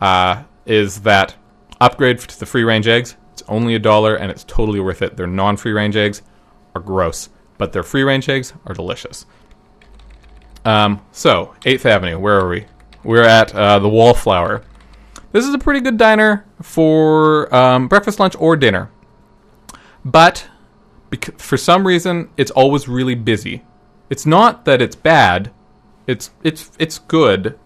uh, 0.01 0.45
is 0.64 1.03
that 1.03 1.35
upgrade 1.81 2.18
to 2.20 2.39
the 2.39 2.47
free 2.47 2.64
range 2.64 2.87
eggs. 2.87 3.16
It's 3.33 3.43
only 3.49 3.74
a 3.74 3.79
dollar, 3.79 4.16
and 4.16 4.31
it's 4.31 4.45
totally 4.45 4.81
worth 4.81 5.03
it. 5.03 5.16
Their 5.16 5.27
non 5.27 5.57
free 5.57 5.72
range 5.72 5.97
eggs 5.97 6.22
are 6.74 6.81
gross, 6.81 7.29
but 7.59 7.72
their 7.72 7.83
free 7.83 8.03
range 8.03 8.29
eggs 8.29 8.53
are 8.66 8.74
delicious. 8.74 9.27
Um, 10.64 11.05
so, 11.12 11.55
8th 11.62 11.85
Avenue, 11.85 12.18
where 12.18 12.41
are 12.41 12.49
we? 12.49 12.66
We're 13.05 13.22
at 13.22 13.55
uh, 13.55 13.79
the 13.79 13.89
Wallflower. 13.89 14.62
This 15.33 15.47
is 15.47 15.55
a 15.55 15.59
pretty 15.59 15.81
good 15.81 15.97
diner 15.97 16.45
for 16.62 17.55
um, 17.55 17.89
breakfast, 17.89 18.18
lunch, 18.18 18.35
or 18.39 18.57
dinner. 18.57 18.91
But 20.05 20.49
bec- 21.11 21.39
for 21.39 21.57
some 21.57 21.87
reason, 21.87 22.31
it's 22.37 22.51
always 22.51 22.89
really 22.89 23.14
busy. 23.14 23.64
It's 24.09 24.27
not 24.27 24.64
that 24.64 24.81
it's 24.81 24.97
bad. 24.97 25.53
It's 26.07 26.31
it's 26.43 26.70
it's 26.79 26.99
good. 26.99 27.59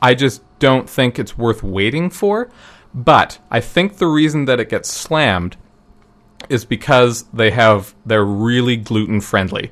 I 0.00 0.14
just 0.14 0.42
don't 0.58 0.88
think 0.88 1.18
it's 1.18 1.36
worth 1.36 1.62
waiting 1.62 2.10
for. 2.10 2.50
But 2.98 3.38
I 3.48 3.60
think 3.60 3.98
the 3.98 4.08
reason 4.08 4.46
that 4.46 4.58
it 4.58 4.68
gets 4.68 4.90
slammed 4.90 5.56
is 6.48 6.64
because 6.64 7.22
they 7.32 7.52
have 7.52 7.94
they're 8.04 8.24
really 8.24 8.76
gluten 8.76 9.20
friendly. 9.20 9.70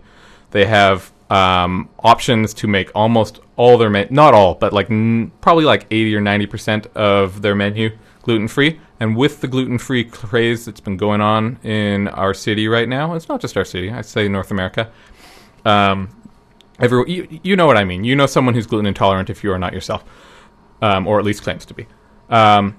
They 0.52 0.66
have 0.66 1.10
um, 1.28 1.88
options 1.98 2.54
to 2.54 2.68
make 2.68 2.88
almost 2.94 3.40
all 3.56 3.78
their 3.78 3.90
men- 3.90 4.06
not 4.10 4.32
all, 4.32 4.54
but 4.54 4.72
like 4.72 4.88
n- 4.92 5.32
probably 5.40 5.64
like 5.64 5.86
eighty 5.90 6.14
or 6.14 6.20
ninety 6.20 6.46
percent 6.46 6.86
of 6.94 7.42
their 7.42 7.56
menu 7.56 7.90
gluten 8.22 8.46
free. 8.46 8.78
And 9.00 9.16
with 9.16 9.40
the 9.40 9.48
gluten 9.48 9.78
free 9.78 10.04
craze 10.04 10.64
that's 10.64 10.80
been 10.80 10.96
going 10.96 11.20
on 11.20 11.58
in 11.64 12.06
our 12.08 12.32
city 12.32 12.68
right 12.68 12.88
now, 12.88 13.14
it's 13.14 13.28
not 13.28 13.40
just 13.40 13.56
our 13.56 13.64
city. 13.64 13.90
I 13.90 14.02
say 14.02 14.28
North 14.28 14.52
America. 14.52 14.92
Um, 15.64 16.10
every 16.78 17.10
you, 17.10 17.40
you 17.42 17.56
know 17.56 17.66
what 17.66 17.76
I 17.76 17.84
mean. 17.84 18.04
You 18.04 18.14
know 18.14 18.26
someone 18.26 18.54
who's 18.54 18.68
gluten 18.68 18.86
intolerant 18.86 19.30
if 19.30 19.42
you 19.42 19.50
are 19.50 19.58
not 19.58 19.72
yourself, 19.72 20.04
um, 20.80 21.08
or 21.08 21.18
at 21.18 21.24
least 21.24 21.42
claims 21.42 21.66
to 21.66 21.74
be. 21.74 21.88
Um, 22.30 22.76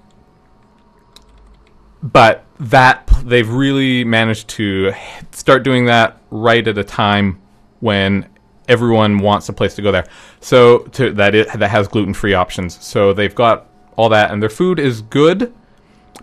but 2.02 2.44
that 2.60 3.08
they've 3.24 3.50
really 3.50 4.04
managed 4.04 4.48
to 4.50 4.94
start 5.32 5.64
doing 5.64 5.86
that 5.86 6.20
right 6.32 6.68
at 6.68 6.78
a 6.78 6.84
time 6.84 7.42
when 7.80 8.28
everyone 8.68 9.20
wants 9.20 9.48
a 9.50 9.54
place 9.54 9.76
to 9.76 9.82
go 9.82 9.92
there. 9.92 10.06
So 10.40 10.80
to, 10.80 11.12
that 11.14 11.36
it 11.36 11.48
that 11.60 11.70
has 11.70 11.88
gluten 11.88 12.14
free 12.14 12.34
options. 12.34 12.84
So 12.84 13.14
they've 13.14 13.34
got 13.34 13.68
all 13.96 14.10
that, 14.10 14.32
and 14.32 14.42
their 14.42 14.50
food 14.50 14.80
is 14.80 15.02
good, 15.02 15.54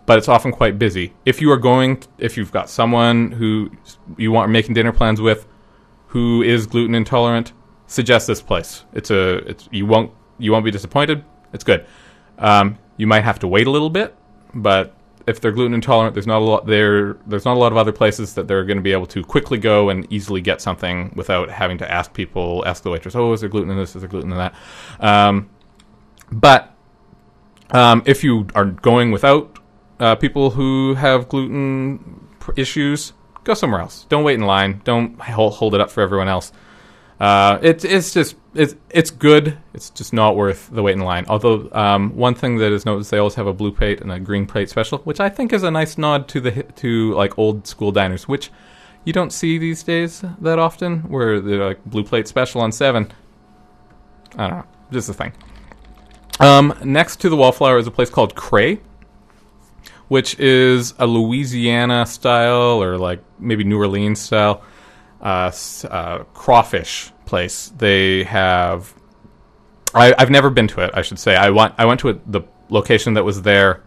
but 0.06 0.18
it's 0.18 0.28
often 0.28 0.52
quite 0.52 0.78
busy. 0.78 1.12
If 1.24 1.40
you 1.40 1.50
are 1.50 1.56
going, 1.56 2.02
if 2.18 2.36
you've 2.36 2.52
got 2.52 2.68
someone 2.70 3.32
who 3.32 3.70
you 4.16 4.30
want 4.32 4.50
making 4.50 4.74
dinner 4.74 4.92
plans 4.92 5.20
with, 5.20 5.46
who 6.08 6.42
is 6.42 6.66
gluten 6.66 6.94
intolerant, 6.94 7.52
suggest 7.86 8.26
this 8.26 8.40
place. 8.40 8.84
It's 8.92 9.10
a 9.10 9.36
it's 9.48 9.68
you 9.70 9.86
won't 9.86 10.12
you 10.38 10.52
won't 10.52 10.64
be 10.64 10.70
disappointed. 10.70 11.24
It's 11.52 11.64
good. 11.64 11.86
Um, 12.38 12.78
you 12.96 13.06
might 13.06 13.22
have 13.22 13.38
to 13.40 13.48
wait 13.48 13.66
a 13.66 13.70
little 13.70 13.90
bit, 13.90 14.14
but 14.54 14.94
if 15.26 15.40
they're 15.40 15.52
gluten 15.52 15.74
intolerant, 15.74 16.14
there's 16.14 16.26
not 16.26 16.42
a 16.42 16.44
lot 16.44 16.66
there. 16.66 17.14
There's 17.26 17.44
not 17.44 17.56
a 17.56 17.60
lot 17.60 17.72
of 17.72 17.78
other 17.78 17.92
places 17.92 18.34
that 18.34 18.46
they're 18.46 18.64
going 18.64 18.76
to 18.76 18.82
be 18.82 18.92
able 18.92 19.06
to 19.06 19.24
quickly 19.24 19.58
go 19.58 19.88
and 19.88 20.06
easily 20.12 20.40
get 20.40 20.60
something 20.60 21.12
without 21.16 21.50
having 21.50 21.78
to 21.78 21.90
ask 21.90 22.12
people, 22.12 22.62
ask 22.66 22.82
the 22.82 22.90
waitress, 22.90 23.14
"Oh, 23.14 23.32
is 23.32 23.40
there 23.40 23.48
gluten 23.48 23.70
in 23.70 23.76
this? 23.76 23.96
Is 23.96 24.02
there 24.02 24.08
gluten 24.08 24.32
in 24.32 24.38
that?" 24.38 24.54
Um, 25.00 25.48
but 26.30 26.74
um, 27.70 28.02
if 28.06 28.22
you 28.22 28.46
are 28.54 28.66
going 28.66 29.12
without 29.12 29.58
uh, 29.98 30.14
people 30.16 30.50
who 30.50 30.94
have 30.94 31.28
gluten 31.28 32.28
issues, 32.56 33.14
go 33.44 33.54
somewhere 33.54 33.80
else. 33.80 34.04
Don't 34.08 34.24
wait 34.24 34.34
in 34.34 34.46
line. 34.46 34.82
Don't 34.84 35.18
hold 35.20 35.74
it 35.74 35.80
up 35.80 35.90
for 35.90 36.02
everyone 36.02 36.28
else. 36.28 36.52
Uh, 37.20 37.58
it's 37.62 37.84
it's 37.84 38.12
just 38.12 38.36
it's 38.54 38.74
it's 38.90 39.10
good. 39.10 39.56
It's 39.72 39.90
just 39.90 40.12
not 40.12 40.36
worth 40.36 40.68
the 40.70 40.82
wait 40.82 40.96
in 40.96 41.00
line. 41.00 41.26
Although 41.28 41.68
um, 41.72 42.16
one 42.16 42.34
thing 42.34 42.58
that 42.58 42.72
is 42.72 42.84
noticed, 42.84 43.10
they 43.10 43.18
always 43.18 43.34
have 43.36 43.46
a 43.46 43.52
blue 43.52 43.72
plate 43.72 44.00
and 44.00 44.10
a 44.10 44.18
green 44.18 44.46
plate 44.46 44.68
special, 44.68 44.98
which 44.98 45.20
I 45.20 45.28
think 45.28 45.52
is 45.52 45.62
a 45.62 45.70
nice 45.70 45.96
nod 45.96 46.28
to 46.28 46.40
the 46.40 46.62
to 46.62 47.14
like 47.14 47.38
old 47.38 47.66
school 47.66 47.92
diners, 47.92 48.26
which 48.26 48.50
you 49.04 49.12
don't 49.12 49.32
see 49.32 49.58
these 49.58 49.82
days 49.82 50.24
that 50.40 50.58
often, 50.58 51.00
where 51.02 51.40
they're 51.40 51.64
like 51.64 51.84
blue 51.84 52.04
plate 52.04 52.26
special 52.26 52.60
on 52.60 52.72
seven. 52.72 53.12
I 54.36 54.48
don't 54.48 54.58
know, 54.58 54.64
just 54.90 55.08
a 55.08 55.14
thing. 55.14 55.32
Um, 56.40 56.76
next 56.82 57.20
to 57.20 57.28
the 57.28 57.36
Wallflower 57.36 57.78
is 57.78 57.86
a 57.86 57.92
place 57.92 58.10
called 58.10 58.34
Cray, 58.34 58.80
which 60.08 60.38
is 60.40 60.94
a 60.98 61.06
Louisiana 61.06 62.06
style 62.06 62.82
or 62.82 62.98
like 62.98 63.22
maybe 63.38 63.62
New 63.62 63.78
Orleans 63.78 64.20
style 64.20 64.64
uh, 65.24 65.50
uh, 65.90 66.18
crawfish 66.34 67.10
place. 67.24 67.72
They 67.76 68.24
have. 68.24 68.94
I, 69.94 70.14
I've 70.18 70.30
never 70.30 70.50
been 70.50 70.68
to 70.68 70.80
it. 70.82 70.90
I 70.94 71.02
should 71.02 71.18
say 71.18 71.34
I 71.34 71.50
went. 71.50 71.74
I 71.78 71.86
went 71.86 72.00
to 72.00 72.10
it, 72.10 72.30
the 72.30 72.42
location 72.68 73.14
that 73.14 73.24
was 73.24 73.42
there 73.42 73.82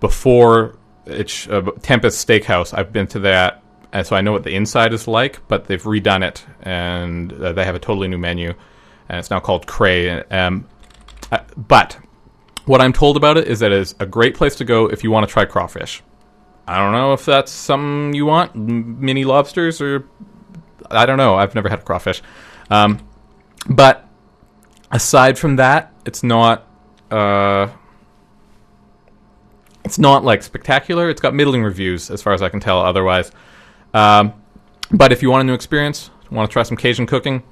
before 0.00 0.76
it's 1.06 1.46
uh, 1.48 1.62
Tempest 1.82 2.26
Steakhouse. 2.26 2.76
I've 2.76 2.92
been 2.92 3.06
to 3.08 3.20
that, 3.20 3.62
and 3.92 4.06
so 4.06 4.16
I 4.16 4.20
know 4.20 4.32
what 4.32 4.44
the 4.44 4.54
inside 4.54 4.92
is 4.92 5.06
like. 5.06 5.46
But 5.48 5.66
they've 5.66 5.82
redone 5.82 6.26
it, 6.26 6.44
and 6.62 7.32
uh, 7.32 7.52
they 7.52 7.64
have 7.64 7.74
a 7.74 7.80
totally 7.80 8.08
new 8.08 8.18
menu, 8.18 8.54
and 9.08 9.18
it's 9.18 9.30
now 9.30 9.40
called 9.40 9.66
Cray. 9.66 10.22
Um, 10.24 10.66
uh, 11.30 11.40
but 11.56 11.98
what 12.64 12.80
I'm 12.80 12.92
told 12.92 13.16
about 13.16 13.36
it 13.36 13.48
is 13.48 13.60
that 13.60 13.72
it 13.72 13.78
is 13.78 13.94
a 14.00 14.06
great 14.06 14.34
place 14.34 14.56
to 14.56 14.64
go 14.64 14.86
if 14.86 15.04
you 15.04 15.10
want 15.10 15.28
to 15.28 15.32
try 15.32 15.44
crawfish. 15.44 16.02
I 16.66 16.76
don't 16.78 16.92
know 16.92 17.14
if 17.14 17.24
that's 17.24 17.50
something 17.50 18.14
you 18.14 18.26
want, 18.26 18.54
mini 18.54 19.24
lobsters, 19.24 19.80
or 19.80 20.06
I 20.90 21.06
don't 21.06 21.18
know. 21.18 21.34
I've 21.34 21.54
never 21.54 21.68
had 21.68 21.80
a 21.80 21.82
crawfish, 21.82 22.22
um, 22.70 23.06
but 23.68 24.06
aside 24.90 25.38
from 25.38 25.56
that, 25.56 25.92
it's 26.04 26.22
not. 26.22 26.66
Uh, 27.10 27.68
it's 29.84 29.98
not 29.98 30.22
like 30.22 30.42
spectacular. 30.42 31.08
It's 31.08 31.20
got 31.20 31.34
middling 31.34 31.62
reviews, 31.62 32.10
as 32.10 32.20
far 32.20 32.34
as 32.34 32.42
I 32.42 32.50
can 32.50 32.60
tell. 32.60 32.80
Otherwise, 32.80 33.32
um, 33.94 34.34
but 34.90 35.12
if 35.12 35.22
you 35.22 35.30
want 35.30 35.42
a 35.42 35.44
new 35.44 35.54
experience, 35.54 36.10
want 36.30 36.48
to 36.50 36.52
try 36.52 36.62
some 36.62 36.76
Cajun 36.76 37.06
cooking, 37.06 37.42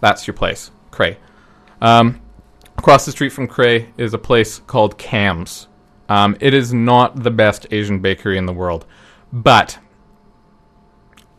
that's 0.00 0.26
your 0.26 0.34
place, 0.34 0.70
Cray. 0.90 1.18
Um, 1.80 2.20
across 2.78 3.04
the 3.04 3.12
street 3.12 3.30
from 3.30 3.46
Cray 3.46 3.88
is 3.96 4.14
a 4.14 4.18
place 4.18 4.58
called 4.66 4.98
Cam's. 4.98 5.68
Um, 6.08 6.36
it 6.40 6.54
is 6.54 6.72
not 6.72 7.22
the 7.22 7.30
best 7.30 7.66
Asian 7.70 8.00
bakery 8.00 8.38
in 8.38 8.46
the 8.46 8.52
world, 8.52 8.86
but 9.32 9.78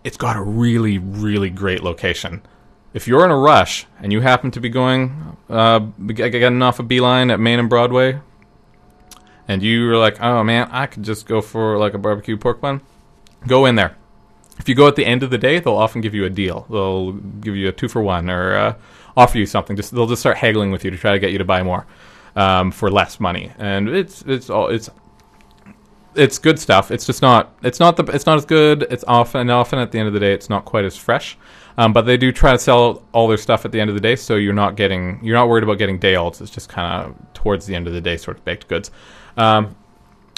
it's 0.08 0.16
got 0.16 0.38
a 0.38 0.41
really, 0.41 0.97
really 0.97 1.49
great 1.49 1.84
location. 1.84 2.41
if 2.93 3.10
you're 3.10 3.26
in 3.26 3.30
a 3.30 3.38
rush 3.38 3.86
and 3.99 4.14
you 4.14 4.22
happen 4.22 4.49
to 4.51 4.62
be 4.62 4.70
going, 4.70 5.38
uh, 5.49 5.80
getting 5.80 6.62
off 6.62 6.80
a 6.80 6.84
B-Line 6.84 7.30
at 7.30 7.41
Main 7.41 7.60
and 7.60 7.70
Broadway, 7.70 8.22
and 9.49 9.62
you 9.62 9.86
were 9.86 9.97
like, 9.97 10.22
oh 10.22 10.45
man, 10.45 10.70
I 10.72 10.86
could 10.88 11.03
just 11.03 11.28
go 11.28 11.41
for 11.41 11.78
like 11.78 11.93
a 11.93 11.97
barbecue 11.97 12.38
pork 12.38 12.62
bun, 12.62 12.80
go 13.45 13.66
in 13.66 13.76
there. 13.76 13.97
If 14.58 14.70
you 14.70 14.76
go 14.76 14.88
at 14.88 14.95
the 14.95 15.05
end 15.05 15.24
of 15.24 15.30
the 15.30 15.38
day, 15.38 15.60
they'll 15.60 15.76
often 15.76 15.99
give 15.99 16.16
you 16.16 16.24
a 16.24 16.30
deal. 16.30 16.66
They'll 16.70 17.12
give 17.12 17.58
you 17.58 17.68
a 17.68 17.74
two 17.74 17.89
for 17.89 18.01
one 18.01 18.30
or 18.30 18.55
uh, 18.55 18.76
offer 19.18 19.38
you 19.38 19.45
something. 19.45 19.76
Just 19.76 19.91
they'll 19.93 20.08
just 20.08 20.22
start 20.22 20.38
haggling 20.38 20.72
with 20.72 20.86
you 20.86 20.89
to 20.89 20.97
try 20.97 21.12
to 21.12 21.20
get 21.20 21.34
you 21.34 21.38
to 21.38 21.45
buy 21.45 21.64
more 21.64 21.86
um, 22.36 22.72
for 22.72 22.89
less 22.89 23.20
money, 23.20 23.51
and 23.60 23.89
it's 23.89 24.24
it's 24.24 24.49
all 24.49 24.70
it's 24.70 24.89
it's 26.18 26.39
good 26.39 26.59
stuff. 26.59 26.91
It's 26.91 27.05
just 27.05 27.22
not 27.22 27.55
it's 27.63 27.80
not 27.80 27.97
the 27.97 28.03
it's 28.05 28.26
not 28.26 28.38
as 28.38 28.45
good. 28.45 28.88
It's 28.89 29.03
often 29.07 29.41
and 29.41 29.51
often 29.51 29.80
at 29.80 29.91
the 29.91 29.99
end 29.99 30.07
of 30.07 30.13
the 30.13 30.20
day, 30.20 30.34
it's 30.34 30.49
not 30.49 30.65
quite 30.65 30.86
as 30.86 30.97
fresh. 30.97 31.38
Um, 31.80 31.93
but 31.93 32.01
they 32.01 32.18
do 32.18 32.32
try 32.32 32.53
to 32.53 32.59
sell 32.59 33.03
all 33.13 33.28
their 33.28 33.38
stuff 33.38 33.63
at 33.63 33.72
the 33.72 33.80
end 33.80 33.89
of 33.89 33.95
the 33.95 34.01
day, 34.01 34.15
so 34.15 34.36
you're 34.36 34.53
not 34.53 34.76
getting 34.76 35.20
you're 35.24 35.36
not 35.36 35.47
worried 35.47 35.63
about 35.63 35.78
getting 35.78 35.99
day 35.99 36.15
olds. 36.15 36.41
It's 36.41 36.51
just 36.51 36.70
kind 36.70 37.05
of 37.05 37.34
towards 37.34 37.68
the 37.68 37.76
end 37.76 37.88
of 37.88 37.93
the 37.93 38.01
day, 38.01 38.18
sort 38.18 38.38
of 38.38 38.45
baked 38.45 38.68
goods. 38.68 38.89
Um, 39.38 39.76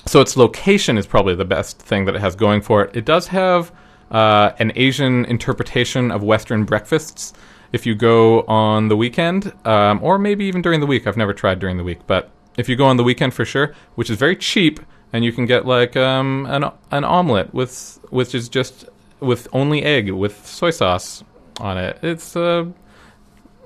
so 0.06 0.22
its 0.22 0.36
location 0.36 0.98
is 0.98 1.08
probably 1.08 1.36
the 1.36 1.46
best 1.46 1.80
thing 1.80 2.06
that 2.06 2.16
it 2.16 2.22
has 2.22 2.36
going 2.36 2.62
for 2.62 2.84
it. 2.84 2.96
It 2.96 3.06
does 3.06 3.28
have 3.28 3.72
uh, 4.12 4.52
an 4.60 4.72
Asian 4.76 5.26
interpretation 5.26 6.12
of 6.12 6.24
Western 6.24 6.66
breakfasts. 6.66 7.34
If 7.72 7.86
you 7.86 7.96
go 7.96 8.42
on 8.42 8.88
the 8.88 8.98
weekend, 8.98 9.54
um, 9.66 10.00
or 10.02 10.18
maybe 10.18 10.46
even 10.46 10.62
during 10.62 10.80
the 10.80 10.88
week, 10.88 11.06
I've 11.06 11.18
never 11.18 11.34
tried 11.34 11.60
during 11.60 11.78
the 11.78 11.84
week, 11.84 12.00
but 12.08 12.32
if 12.58 12.68
you 12.68 12.76
go 12.76 12.86
on 12.86 12.98
the 12.98 13.04
weekend 13.04 13.34
for 13.34 13.46
sure, 13.46 13.74
which 13.96 14.10
is 14.10 14.18
very 14.18 14.36
cheap, 14.36 14.80
and 15.12 15.26
you 15.26 15.32
can 15.32 15.46
get 15.46 15.66
like 15.66 15.96
um, 15.96 16.46
an 16.50 16.72
an 16.92 17.04
omelet 17.04 17.54
with 17.54 18.00
which 18.10 18.36
is 18.36 18.50
just 18.50 18.86
with 19.20 19.48
only 19.54 19.84
egg 19.84 20.12
with 20.12 20.46
soy 20.46 20.72
sauce 20.72 21.24
on 21.60 21.78
it. 21.78 22.00
It's 22.02 22.36
uh, 22.36 22.66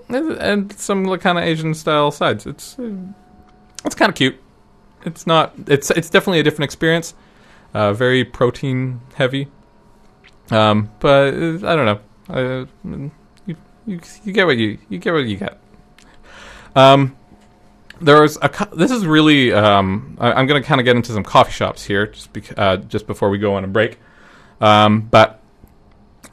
and 0.09 0.71
some 0.73 1.05
kind 1.19 1.37
of 1.37 1.43
Asian 1.43 1.73
style 1.73 2.11
sides. 2.11 2.45
It's 2.45 2.77
uh, 2.79 2.95
it's 3.85 3.95
kind 3.95 4.09
of 4.09 4.15
cute. 4.15 4.37
It's 5.05 5.27
not. 5.27 5.53
It's 5.67 5.91
it's 5.91 6.09
definitely 6.09 6.39
a 6.39 6.43
different 6.43 6.65
experience. 6.65 7.13
Uh, 7.73 7.93
very 7.93 8.23
protein 8.23 9.01
heavy. 9.15 9.47
Um, 10.51 10.91
but 10.99 11.33
uh, 11.33 11.67
I 11.67 11.75
don't 11.75 11.85
know. 11.85 11.99
Uh, 12.29 12.65
you, 13.45 13.55
you 13.85 13.99
you 14.23 14.33
get 14.33 14.45
what 14.45 14.57
you 14.57 14.77
you 14.89 14.99
get 14.99 15.13
what 15.13 15.25
you 15.25 15.37
get. 15.37 15.59
Um, 16.75 17.15
there's 18.04 18.38
a. 18.41 18.70
This 18.74 18.91
is 18.91 19.06
really. 19.06 19.54
Um, 19.54 20.18
I, 20.20 20.34
I'm 20.34 20.47
going 20.47 20.62
to 20.62 20.68
kind 20.68 20.80
of 20.82 20.86
get 20.86 20.95
into 20.95 21.12
some 21.12 21.24
coffee 21.24 21.51
shops 21.51 21.84
here, 21.84 22.08
just 22.08 22.30
uh, 22.58 22.78
just 22.78 23.08
before 23.08 23.30
we 23.30 23.38
go 23.38 23.56
on 23.56 23.64
a 23.64 23.68
break. 23.68 23.99
Um, 24.62 25.01
but 25.01 25.41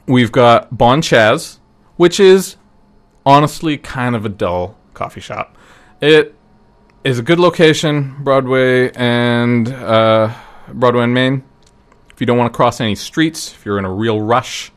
we've 0.05 0.31
got 0.31 0.77
Bon 0.77 1.01
Chaz, 1.01 1.59
which 1.97 2.19
is 2.19 2.57
honestly 3.25 3.77
kind 3.77 4.15
of 4.15 4.25
a 4.25 4.29
dull 4.29 4.77
coffee 4.93 5.21
shop. 5.21 5.57
It 6.01 6.35
is 7.03 7.19
a 7.19 7.23
good 7.23 7.39
location, 7.39 8.15
Broadway 8.23 8.91
and 8.91 9.67
uh, 9.67 10.33
Broadway 10.73 11.03
and 11.03 11.13
Main. 11.13 11.43
If 12.13 12.21
you 12.21 12.27
don't 12.27 12.37
want 12.37 12.53
to 12.53 12.55
cross 12.55 12.79
any 12.79 12.95
streets, 12.95 13.53
if 13.53 13.65
you're 13.65 13.79
in 13.79 13.85
a 13.85 13.91
real 13.91 14.21
rush, 14.21 14.71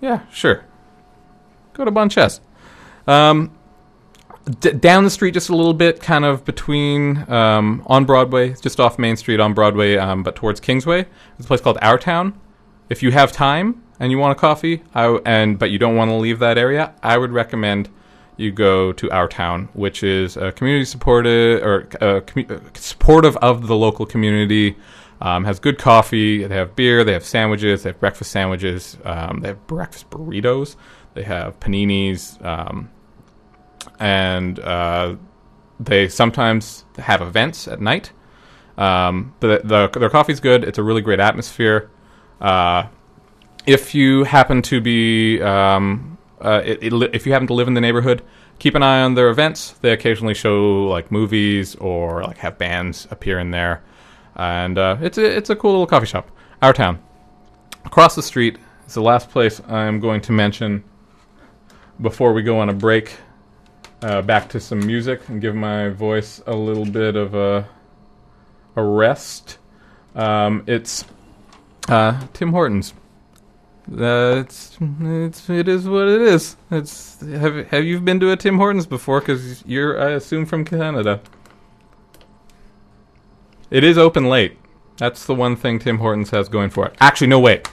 yeah, 0.00 0.22
sure, 0.30 0.64
go 1.72 1.84
to 1.84 1.90
Bon 1.90 2.08
Chaz. 2.08 2.40
Um, 3.06 3.57
d- 4.60 4.72
down 4.72 5.04
the 5.04 5.10
street 5.10 5.34
just 5.34 5.48
a 5.48 5.56
little 5.56 5.74
bit, 5.74 6.00
kind 6.00 6.24
of 6.24 6.44
between 6.44 7.30
um, 7.30 7.82
on 7.86 8.04
Broadway, 8.04 8.54
just 8.54 8.80
off 8.80 8.98
Main 8.98 9.16
Street 9.16 9.40
on 9.40 9.54
Broadway, 9.54 9.96
um, 9.96 10.22
but 10.22 10.36
towards 10.36 10.60
Kingsway. 10.60 11.02
There's 11.02 11.44
a 11.44 11.48
place 11.48 11.60
called 11.60 11.78
Our 11.82 11.98
Town. 11.98 12.38
If 12.88 13.02
you 13.02 13.10
have 13.10 13.32
time 13.32 13.82
and 14.00 14.10
you 14.10 14.18
want 14.18 14.32
a 14.32 14.40
coffee, 14.40 14.82
and 14.94 15.58
but 15.58 15.70
you 15.70 15.78
don't 15.78 15.96
want 15.96 16.10
to 16.10 16.14
leave 16.14 16.38
that 16.38 16.58
area, 16.58 16.94
I 17.02 17.18
would 17.18 17.32
recommend 17.32 17.90
you 18.36 18.52
go 18.52 18.92
to 18.92 19.10
Our 19.10 19.28
Town, 19.28 19.68
which 19.74 20.02
is 20.02 20.36
a 20.36 20.52
community 20.52 20.84
supported 20.84 21.62
or 21.62 21.88
uh, 22.00 22.20
uh, 22.36 22.60
supportive 22.74 23.36
of 23.38 23.66
the 23.66 23.76
local 23.76 24.06
community. 24.06 24.76
Um, 25.20 25.44
has 25.46 25.58
good 25.58 25.78
coffee. 25.78 26.44
They 26.44 26.54
have 26.54 26.76
beer. 26.76 27.02
They 27.02 27.12
have 27.12 27.24
sandwiches. 27.24 27.82
They 27.82 27.90
have 27.90 27.98
breakfast 27.98 28.30
sandwiches. 28.30 28.96
Um, 29.04 29.40
they 29.40 29.48
have 29.48 29.66
breakfast 29.66 30.08
burritos. 30.10 30.76
They 31.14 31.24
have 31.24 31.58
paninis. 31.58 32.42
Um, 32.44 32.88
and 33.98 34.58
uh, 34.60 35.16
they 35.80 36.08
sometimes 36.08 36.84
have 36.98 37.22
events 37.22 37.68
at 37.68 37.80
night. 37.80 38.12
Um, 38.76 39.34
but 39.40 39.66
the, 39.66 39.88
their 39.88 40.10
coffee's 40.10 40.40
good. 40.40 40.64
It's 40.64 40.78
a 40.78 40.82
really 40.82 41.02
great 41.02 41.20
atmosphere. 41.20 41.90
Uh, 42.40 42.86
if 43.66 43.94
you 43.94 44.24
happen 44.24 44.62
to 44.62 44.80
be, 44.80 45.42
um, 45.42 46.16
uh, 46.40 46.62
it, 46.64 46.82
it, 46.82 47.14
if 47.14 47.26
you 47.26 47.32
happen 47.32 47.48
to 47.48 47.54
live 47.54 47.68
in 47.68 47.74
the 47.74 47.80
neighborhood, 47.80 48.22
keep 48.58 48.74
an 48.74 48.82
eye 48.82 49.02
on 49.02 49.14
their 49.14 49.28
events. 49.30 49.72
They 49.80 49.90
occasionally 49.90 50.34
show 50.34 50.84
like 50.84 51.10
movies 51.10 51.74
or 51.76 52.22
like 52.22 52.38
have 52.38 52.56
bands 52.56 53.06
appear 53.10 53.38
in 53.38 53.50
there, 53.50 53.82
and 54.36 54.78
uh, 54.78 54.96
it's 55.00 55.18
a, 55.18 55.36
it's 55.36 55.50
a 55.50 55.56
cool 55.56 55.72
little 55.72 55.86
coffee 55.86 56.06
shop. 56.06 56.30
Our 56.62 56.72
town, 56.72 57.02
across 57.84 58.14
the 58.14 58.22
street, 58.22 58.58
is 58.86 58.94
the 58.94 59.02
last 59.02 59.30
place 59.30 59.60
I'm 59.68 60.00
going 60.00 60.20
to 60.22 60.32
mention 60.32 60.84
before 62.00 62.32
we 62.32 62.42
go 62.42 62.60
on 62.60 62.68
a 62.68 62.72
break 62.72 63.16
uh, 64.02 64.22
back 64.22 64.48
to 64.50 64.60
some 64.60 64.80
music 64.86 65.28
and 65.28 65.40
give 65.40 65.54
my 65.54 65.88
voice 65.88 66.40
a 66.46 66.54
little 66.54 66.84
bit 66.84 67.16
of 67.16 67.34
a, 67.34 67.68
a 68.76 68.82
rest. 68.82 69.58
Um, 70.14 70.62
it's 70.66 71.04
uh, 71.88 72.26
Tim 72.32 72.52
Hortons. 72.52 72.94
Uh, 73.90 74.44
it's 74.44 74.76
it's 75.00 75.48
it 75.48 75.66
is 75.66 75.88
what 75.88 76.08
it 76.08 76.20
is. 76.20 76.56
It's 76.70 77.20
have 77.22 77.68
have 77.68 77.84
you 77.84 78.00
been 78.00 78.20
to 78.20 78.30
a 78.30 78.36
Tim 78.36 78.58
Hortons 78.58 78.86
before? 78.86 79.20
Because 79.20 79.64
you're 79.66 80.00
I 80.00 80.10
assume 80.10 80.44
from 80.44 80.64
Canada. 80.64 81.20
It 83.70 83.84
is 83.84 83.96
open 83.96 84.28
late. 84.28 84.58
That's 84.98 85.24
the 85.24 85.34
one 85.34 85.56
thing 85.56 85.78
Tim 85.78 85.98
Hortons 85.98 86.30
has 86.30 86.48
going 86.48 86.70
for 86.70 86.86
it. 86.86 86.96
Actually, 87.00 87.28
no 87.28 87.40
wait. 87.40 87.68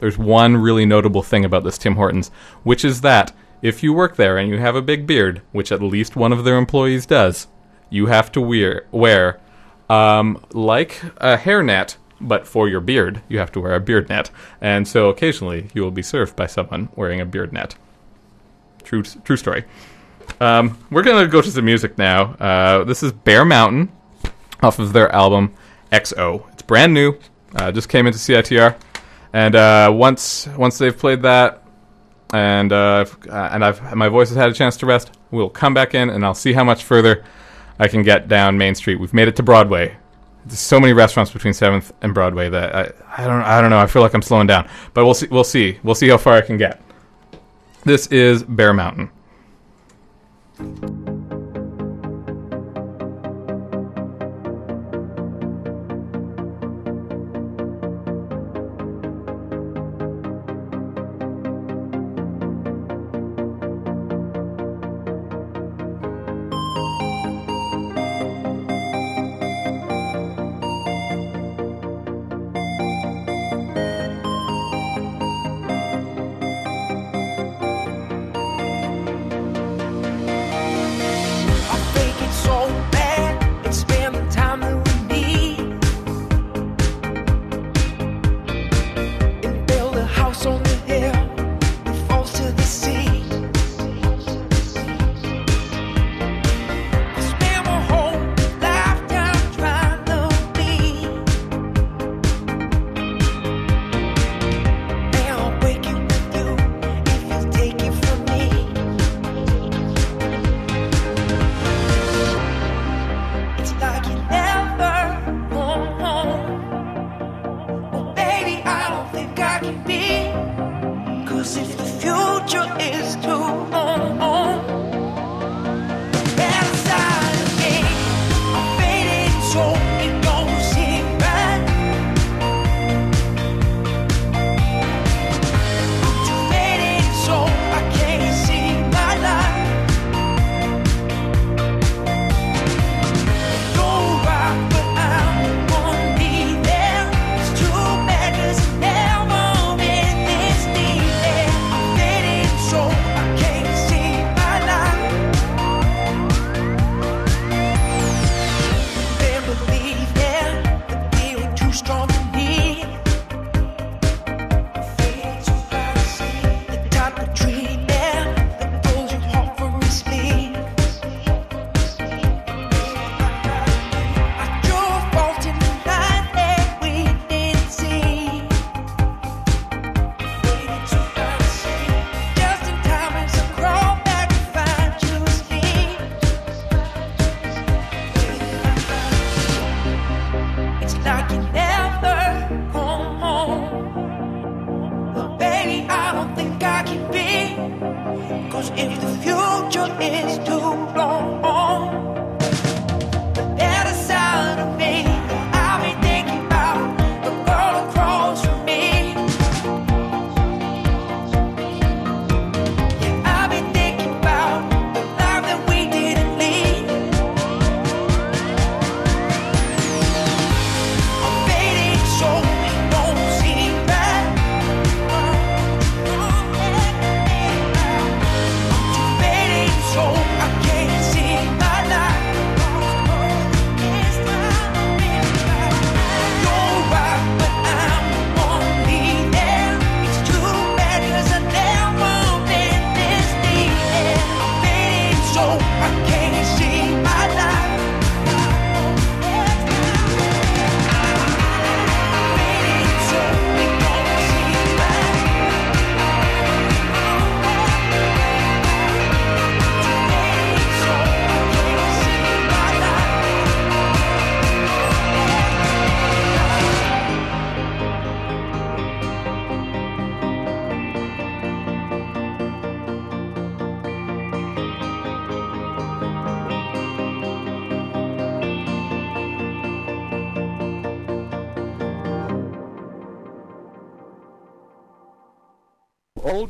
There's 0.00 0.18
one 0.18 0.56
really 0.56 0.86
notable 0.86 1.22
thing 1.22 1.44
about 1.44 1.62
this 1.62 1.78
Tim 1.78 1.94
Hortons, 1.94 2.30
which 2.64 2.84
is 2.84 3.02
that 3.02 3.32
if 3.62 3.82
you 3.82 3.92
work 3.92 4.16
there 4.16 4.36
and 4.36 4.50
you 4.50 4.58
have 4.58 4.76
a 4.76 4.82
big 4.82 5.06
beard, 5.06 5.40
which 5.52 5.72
at 5.72 5.80
least 5.80 6.16
one 6.16 6.32
of 6.32 6.44
their 6.44 6.58
employees 6.58 7.06
does, 7.06 7.46
you 7.88 8.06
have 8.06 8.32
to 8.32 8.40
wear 8.40 8.86
wear 8.90 9.40
um, 9.88 10.44
like 10.52 11.02
a 11.18 11.36
hairnet, 11.36 11.96
but 12.20 12.46
for 12.46 12.68
your 12.68 12.80
beard, 12.80 13.22
you 13.28 13.38
have 13.38 13.52
to 13.52 13.60
wear 13.60 13.74
a 13.74 13.80
beard 13.80 14.08
net. 14.08 14.30
And 14.60 14.86
so 14.86 15.08
occasionally 15.08 15.68
you 15.74 15.82
will 15.82 15.90
be 15.90 16.02
served 16.02 16.34
by 16.34 16.46
someone 16.46 16.88
wearing 16.96 17.20
a 17.20 17.26
beard 17.26 17.52
net. 17.52 17.76
True, 18.82 19.02
true 19.02 19.36
story. 19.36 19.64
Um, 20.40 20.78
we're 20.90 21.02
gonna 21.02 21.28
go 21.28 21.40
to 21.40 21.50
some 21.50 21.64
music 21.64 21.98
now. 21.98 22.34
Uh, 22.34 22.84
this 22.84 23.02
is 23.02 23.12
Bear 23.12 23.44
Mountain 23.44 23.92
off 24.62 24.78
of 24.78 24.92
their 24.92 25.10
album 25.12 25.54
XO. 25.92 26.50
It's 26.52 26.62
brand 26.62 26.94
new. 26.94 27.18
Uh, 27.54 27.70
just 27.70 27.88
came 27.88 28.06
into 28.06 28.18
CITR, 28.18 28.76
and 29.32 29.54
uh, 29.54 29.92
once 29.94 30.48
once 30.56 30.78
they've 30.78 30.96
played 30.96 31.22
that, 31.22 31.61
and 32.32 32.72
uh, 32.72 33.04
uh, 33.28 33.50
and 33.52 33.64
I've 33.64 33.94
my 33.94 34.08
voice 34.08 34.28
has 34.28 34.36
had 34.36 34.50
a 34.50 34.54
chance 34.54 34.76
to 34.78 34.86
rest, 34.86 35.12
we'll 35.30 35.50
come 35.50 35.74
back 35.74 35.94
in 35.94 36.10
and 36.10 36.24
I'll 36.24 36.34
see 36.34 36.52
how 36.52 36.64
much 36.64 36.84
further 36.84 37.24
I 37.78 37.88
can 37.88 38.02
get 38.02 38.28
down 38.28 38.58
Main 38.58 38.74
Street. 38.74 38.96
We've 38.96 39.14
made 39.14 39.28
it 39.28 39.36
to 39.36 39.42
Broadway. 39.42 39.96
There's 40.44 40.58
so 40.58 40.80
many 40.80 40.92
restaurants 40.92 41.30
between 41.30 41.54
Seventh 41.54 41.92
and 42.02 42.12
Broadway 42.12 42.48
that 42.48 42.74
I, 42.74 42.92
I 43.16 43.26
don't 43.26 43.42
I 43.42 43.60
don't 43.60 43.70
know. 43.70 43.78
I 43.78 43.86
feel 43.86 44.02
like 44.02 44.14
I'm 44.14 44.22
slowing 44.22 44.46
down, 44.46 44.68
but 44.94 45.04
we'll 45.04 45.14
see. 45.14 45.28
We'll 45.30 45.44
see. 45.44 45.78
We'll 45.82 45.94
see 45.94 46.08
how 46.08 46.18
far 46.18 46.34
I 46.34 46.40
can 46.40 46.56
get. 46.56 46.80
This 47.84 48.06
is 48.08 48.42
Bear 48.44 48.72
Mountain. 48.72 49.10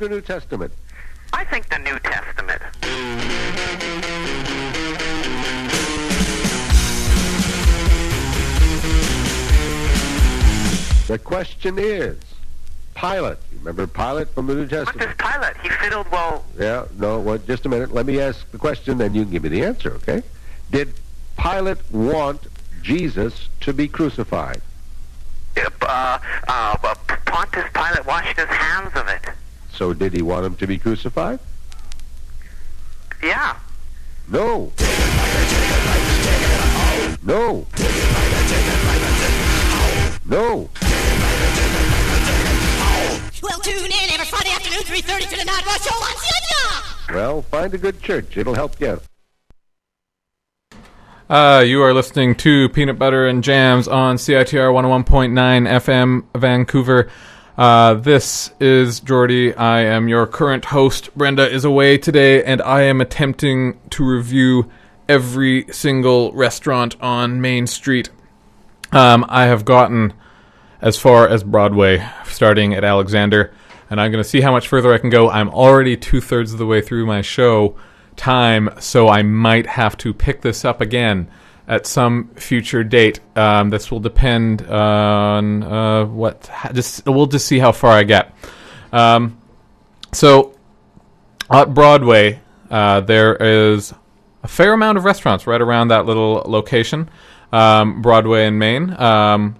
Or 0.03 0.09
New 0.09 0.21
Testament? 0.21 0.73
I 1.33 1.45
think 1.45 1.69
the 1.69 1.79
New 1.79 1.97
Testament. 2.01 2.61
The 11.07 11.19
question 11.19 11.79
is, 11.79 12.19
Pilate. 12.97 13.39
You 13.53 13.59
remember 13.59 13.87
Pilate 13.87 14.29
from 14.31 14.49
the 14.49 14.55
New 14.55 14.63
What 14.63 14.71
Testament? 14.71 15.17
does 15.19 15.33
Pilate? 15.33 15.57
He 15.59 15.69
fiddled 15.69 16.11
well. 16.11 16.45
Yeah, 16.59 16.87
no, 16.99 17.21
well, 17.21 17.39
just 17.39 17.65
a 17.67 17.69
minute. 17.69 17.93
Let 17.93 18.07
me 18.07 18.21
ask 18.21 18.51
the 18.51 18.59
question, 18.59 18.99
then 18.99 19.15
you 19.15 19.23
can 19.23 19.31
give 19.31 19.45
me 19.45 19.51
the 19.51 19.65
answer, 19.65 19.95
okay? 19.95 20.23
Did 20.73 20.95
Pilate 21.41 21.79
want 21.93 22.43
Jesus 22.83 23.49
to 23.61 23.73
be 23.73 23.87
crucified? 23.87 24.63
Uh, 25.57 26.19
uh, 26.49 26.95
Pontius 27.27 27.67
Pilate 27.73 28.05
washed 28.07 28.37
his 28.37 28.49
hands 28.49 28.97
of 28.97 29.07
it. 29.09 29.23
So 29.83 29.93
did 29.93 30.13
he 30.13 30.23
want 30.23 30.47
him 30.47 30.55
to 30.59 30.67
be 30.69 30.79
crucified? 30.79 31.41
Yeah. 33.21 33.57
No. 34.29 34.71
No. 37.25 37.67
No. 40.25 40.71
Well, 43.43 43.59
tune 43.59 43.87
in 43.87 44.11
every 44.13 44.27
Friday 44.27 44.51
afternoon, 44.51 44.83
3.30 44.83 45.31
to 45.31 45.37
the 45.37 45.45
Night 45.47 45.67
Rush 45.67 45.83
Show 45.83 45.97
on 45.97 46.15
CITR. 46.15 47.15
Well, 47.17 47.43
find 47.43 47.75
a 47.75 47.79
good 47.79 48.01
church. 48.01 48.37
It'll 48.37 48.55
help 48.55 48.81
you 48.81 48.87
out. 48.87 49.03
Uh, 51.29 51.65
you 51.67 51.83
are 51.83 51.93
listening 51.93 52.37
to 52.37 52.69
Peanut 52.69 53.01
Butter 53.01 53.27
and 53.27 53.43
Jams 53.43 53.89
on 53.89 54.15
CITR 54.15 54.73
101.9 54.73 55.33
FM 55.69 56.25
Vancouver. 56.39 57.11
Uh, 57.57 57.93
this 57.93 58.51
is 58.61 59.01
Jordy. 59.01 59.55
I 59.55 59.81
am 59.81 60.09
your 60.09 60.27
current 60.27 60.67
host. 60.67 61.15
Brenda 61.15 61.47
is 61.51 61.67
away 61.67 61.99
today, 61.99 62.43
and 62.43 62.63
I 62.63 62.83
am 62.83 63.03
attempting 63.03 63.79
to 63.91 64.05
review 64.05 64.71
every 65.07 65.67
single 65.71 66.33
restaurant 66.33 66.97
on 67.03 67.43
Main 67.43 67.67
Street. 67.67 68.09
Um, 68.91 69.27
I 69.29 69.45
have 69.45 69.67
gotten 69.67 70.15
as 70.81 70.99
far 70.99 71.29
as 71.29 71.45
Broadway, 71.45 72.09
starting 72.25 72.73
at 72.73 72.85
Alexander, 72.85 73.53
and 73.91 74.01
I'm 74.01 74.11
going 74.11 74.25
to 74.25 74.29
see 74.29 74.41
how 74.41 74.53
much 74.53 74.67
further 74.67 74.95
I 74.95 74.99
can 74.99 75.11
go. 75.11 75.29
I'm 75.29 75.51
already 75.51 75.95
two 75.95 76.23
thirds 76.23 76.55
of 76.55 76.59
the 76.59 76.67
way 76.67 76.81
through 76.81 77.05
my 77.05 77.21
show 77.21 77.77
time, 78.17 78.71
so 78.81 79.11
I 79.11 79.23
might 79.23 79.67
have 79.67 79.99
to 79.99 80.15
pick 80.15 80.41
this 80.41 80.65
up 80.65 80.81
again 80.81 81.29
at 81.73 81.87
some 81.87 82.29
future 82.35 82.85
date. 82.85 83.21
Um, 83.35 83.71
this 83.71 83.91
will 83.91 83.99
depend 83.99 84.61
on 84.67 85.63
uh, 85.63 86.05
what. 86.05 86.51
Just 86.75 87.07
we'll 87.07 87.27
just 87.27 87.47
see 87.47 87.59
how 87.59 87.73
far 87.73 87.93
I 87.93 88.03
get. 88.03 88.35
Um, 88.93 89.39
so 90.13 90.55
at 91.51 91.73
Broadway, 91.73 92.41
uh, 92.71 93.01
there 93.01 93.37
is 93.37 93.95
a 94.43 94.49
fair 94.49 94.75
amount 94.75 94.99
of 94.99 95.05
restaurants 95.05 95.47
right 95.47 95.63
around 95.63 95.89
that 95.89 96.05
little 96.05 96.43
location, 96.47 97.09
um, 97.53 98.03
Broadway 98.03 98.47
and 98.47 98.59
Main. 98.59 98.91
Um, 99.01 99.57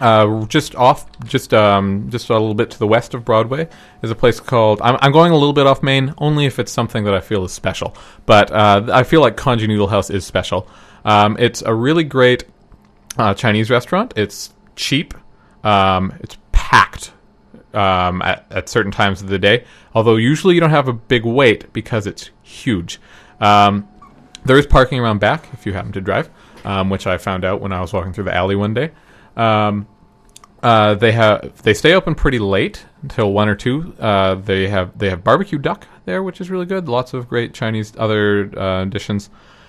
uh, 0.00 0.46
just 0.46 0.74
off, 0.76 1.06
just 1.24 1.52
um, 1.52 2.08
just 2.08 2.30
a 2.30 2.32
little 2.32 2.54
bit 2.54 2.70
to 2.70 2.78
the 2.78 2.86
west 2.86 3.12
of 3.12 3.22
Broadway, 3.22 3.68
is 4.02 4.10
a 4.10 4.14
place 4.14 4.40
called. 4.40 4.80
I'm, 4.80 4.96
I'm 5.02 5.12
going 5.12 5.30
a 5.30 5.36
little 5.36 5.52
bit 5.52 5.66
off 5.66 5.82
Main, 5.82 6.14
only 6.16 6.46
if 6.46 6.58
it's 6.58 6.72
something 6.72 7.04
that 7.04 7.12
I 7.12 7.20
feel 7.20 7.44
is 7.44 7.52
special. 7.52 7.94
But 8.24 8.50
uh, 8.50 8.86
I 8.90 9.02
feel 9.02 9.20
like 9.20 9.36
Congee 9.36 9.66
Noodle 9.66 9.88
House 9.88 10.08
is 10.08 10.24
special. 10.24 10.66
Um, 11.04 11.36
it's 11.38 11.62
a 11.62 11.74
really 11.74 12.04
great 12.04 12.44
uh, 13.18 13.34
Chinese 13.34 13.70
restaurant. 13.70 14.12
It's 14.16 14.52
cheap. 14.76 15.14
Um, 15.64 16.14
it's 16.20 16.36
packed 16.52 17.12
um, 17.74 18.22
at, 18.22 18.46
at 18.50 18.68
certain 18.68 18.92
times 18.92 19.22
of 19.22 19.28
the 19.28 19.38
day. 19.38 19.64
Although 19.94 20.16
usually 20.16 20.54
you 20.54 20.60
don't 20.60 20.70
have 20.70 20.88
a 20.88 20.92
big 20.92 21.24
wait 21.24 21.72
because 21.72 22.06
it's 22.06 22.30
huge. 22.42 23.00
Um, 23.40 23.88
there 24.44 24.58
is 24.58 24.66
parking 24.66 24.98
around 24.98 25.20
back 25.20 25.48
if 25.52 25.66
you 25.66 25.72
happen 25.72 25.92
to 25.92 26.00
drive, 26.00 26.30
um, 26.64 26.90
which 26.90 27.06
I 27.06 27.18
found 27.18 27.44
out 27.44 27.60
when 27.60 27.72
I 27.72 27.80
was 27.80 27.92
walking 27.92 28.12
through 28.12 28.24
the 28.24 28.34
alley 28.34 28.56
one 28.56 28.74
day. 28.74 28.90
Um, 29.36 29.86
uh, 30.62 30.94
they 30.94 31.12
have 31.12 31.62
they 31.62 31.74
stay 31.74 31.94
open 31.94 32.14
pretty 32.14 32.38
late 32.38 32.84
until 33.02 33.32
one 33.32 33.48
or 33.48 33.56
two. 33.56 33.94
Uh, 33.98 34.36
they 34.36 34.68
have 34.68 34.96
they 34.96 35.10
have 35.10 35.24
barbecue 35.24 35.58
duck 35.58 35.86
there, 36.04 36.22
which 36.22 36.40
is 36.40 36.50
really 36.50 36.66
good. 36.66 36.88
Lots 36.88 37.14
of 37.14 37.28
great 37.28 37.52
Chinese 37.52 37.92
other 37.98 38.52
uh, 38.56 38.84
dishes. 38.84 39.28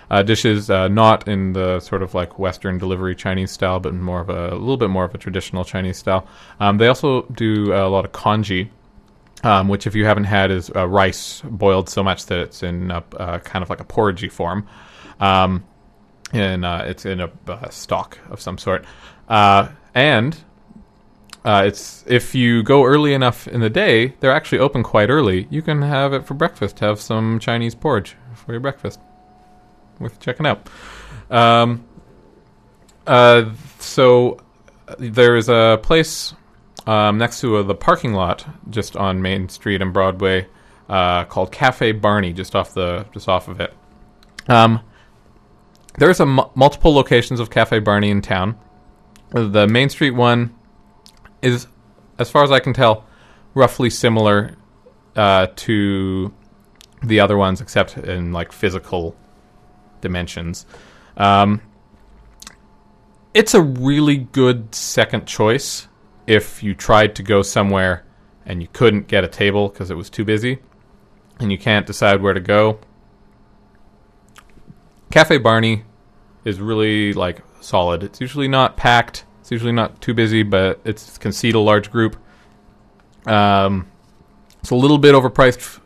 Uh, 0.09 0.21
dishes 0.21 0.69
uh, 0.69 0.87
not 0.87 1.27
in 1.27 1.53
the 1.53 1.79
sort 1.79 2.03
of 2.03 2.13
like 2.13 2.37
Western 2.37 2.77
delivery 2.77 3.15
Chinese 3.15 3.51
style, 3.51 3.79
but 3.79 3.93
more 3.93 4.21
of 4.21 4.29
a, 4.29 4.49
a 4.49 4.55
little 4.55 4.77
bit 4.77 4.89
more 4.89 5.05
of 5.05 5.15
a 5.15 5.17
traditional 5.17 5.63
Chinese 5.63 5.97
style. 5.97 6.27
Um, 6.59 6.77
they 6.77 6.87
also 6.87 7.23
do 7.23 7.73
a 7.73 7.87
lot 7.87 8.05
of 8.05 8.11
congee, 8.11 8.69
um, 9.43 9.67
which 9.67 9.87
if 9.87 9.95
you 9.95 10.05
haven't 10.05 10.25
had 10.25 10.51
is 10.51 10.71
uh, 10.75 10.87
rice 10.87 11.41
boiled 11.41 11.89
so 11.89 12.03
much 12.03 12.25
that 12.27 12.39
it's 12.39 12.63
in 12.63 12.91
a, 12.91 13.03
uh, 13.17 13.39
kind 13.39 13.63
of 13.63 13.69
like 13.69 13.79
a 13.79 13.85
porridgey 13.85 14.31
form. 14.31 14.67
Um, 15.19 15.63
and 16.33 16.65
uh, 16.65 16.83
it's 16.85 17.05
in 17.05 17.21
a 17.21 17.31
uh, 17.47 17.69
stock 17.69 18.17
of 18.29 18.41
some 18.41 18.57
sort. 18.57 18.85
Uh, 19.29 19.69
and 19.93 20.43
uh, 21.45 21.63
it's 21.65 22.03
if 22.07 22.33
you 22.33 22.63
go 22.63 22.83
early 22.83 23.13
enough 23.13 23.47
in 23.47 23.61
the 23.61 23.69
day, 23.69 24.13
they're 24.19 24.31
actually 24.31 24.59
open 24.59 24.81
quite 24.83 25.09
early. 25.09 25.47
You 25.49 25.61
can 25.61 25.81
have 25.81 26.13
it 26.13 26.25
for 26.25 26.33
breakfast. 26.33 26.79
Have 26.79 26.99
some 26.99 27.39
Chinese 27.39 27.75
porridge 27.75 28.15
for 28.33 28.51
your 28.51 28.61
breakfast. 28.61 28.99
Worth 30.03 30.19
checking 30.19 30.45
out. 30.45 30.69
Um, 31.29 31.85
uh, 33.07 33.51
so 33.79 34.37
there's 34.99 35.49
a 35.49 35.79
place 35.81 36.33
um, 36.85 37.17
next 37.17 37.39
to 37.41 37.57
uh, 37.57 37.63
the 37.63 37.75
parking 37.75 38.13
lot, 38.13 38.45
just 38.69 38.95
on 38.95 39.21
Main 39.21 39.49
Street 39.49 39.81
and 39.81 39.93
Broadway, 39.93 40.47
uh, 40.89 41.23
called 41.25 41.51
Cafe 41.51 41.93
Barney, 41.93 42.33
just 42.33 42.55
off 42.55 42.73
the 42.73 43.05
just 43.13 43.29
off 43.29 43.47
of 43.47 43.61
it. 43.61 43.73
Um, 44.47 44.81
there's 45.97 46.19
a 46.19 46.25
multiple 46.25 46.93
locations 46.93 47.39
of 47.39 47.49
Cafe 47.49 47.79
Barney 47.79 48.09
in 48.09 48.21
town. 48.21 48.57
The 49.29 49.67
Main 49.67 49.89
Street 49.89 50.11
one 50.11 50.53
is, 51.41 51.67
as 52.19 52.29
far 52.29 52.43
as 52.43 52.51
I 52.51 52.59
can 52.59 52.73
tell, 52.73 53.05
roughly 53.53 53.89
similar 53.89 54.55
uh, 55.15 55.47
to 55.55 56.33
the 57.01 57.19
other 57.19 57.37
ones, 57.37 57.61
except 57.61 57.97
in 57.97 58.31
like 58.31 58.51
physical 58.51 59.15
dimensions. 60.03 60.67
Um, 61.17 61.61
it's 63.33 63.55
a 63.55 63.61
really 63.61 64.17
good 64.17 64.75
second 64.75 65.25
choice 65.25 65.87
if 66.27 66.61
you 66.61 66.75
tried 66.75 67.15
to 67.15 67.23
go 67.23 67.41
somewhere 67.41 68.05
and 68.45 68.61
you 68.61 68.67
couldn't 68.71 69.07
get 69.07 69.23
a 69.23 69.27
table 69.27 69.69
because 69.69 69.89
it 69.89 69.95
was 69.95 70.09
too 70.09 70.23
busy 70.23 70.59
and 71.39 71.51
you 71.51 71.57
can't 71.57 71.87
decide 71.87 72.21
where 72.21 72.33
to 72.33 72.39
go. 72.39 72.79
Cafe 75.09 75.37
Barney 75.37 75.83
is 76.45 76.59
really 76.59 77.13
like 77.13 77.41
solid. 77.61 78.03
It's 78.03 78.21
usually 78.21 78.47
not 78.47 78.77
packed. 78.77 79.25
It's 79.41 79.51
usually 79.51 79.71
not 79.71 80.01
too 80.01 80.13
busy, 80.13 80.43
but 80.43 80.79
it 80.85 81.17
can 81.19 81.31
seat 81.31 81.55
a 81.55 81.59
large 81.59 81.91
group. 81.91 82.17
Um, 83.25 83.87
it's 84.59 84.71
a 84.71 84.75
little 84.75 84.97
bit 84.97 85.15
overpriced, 85.15 85.79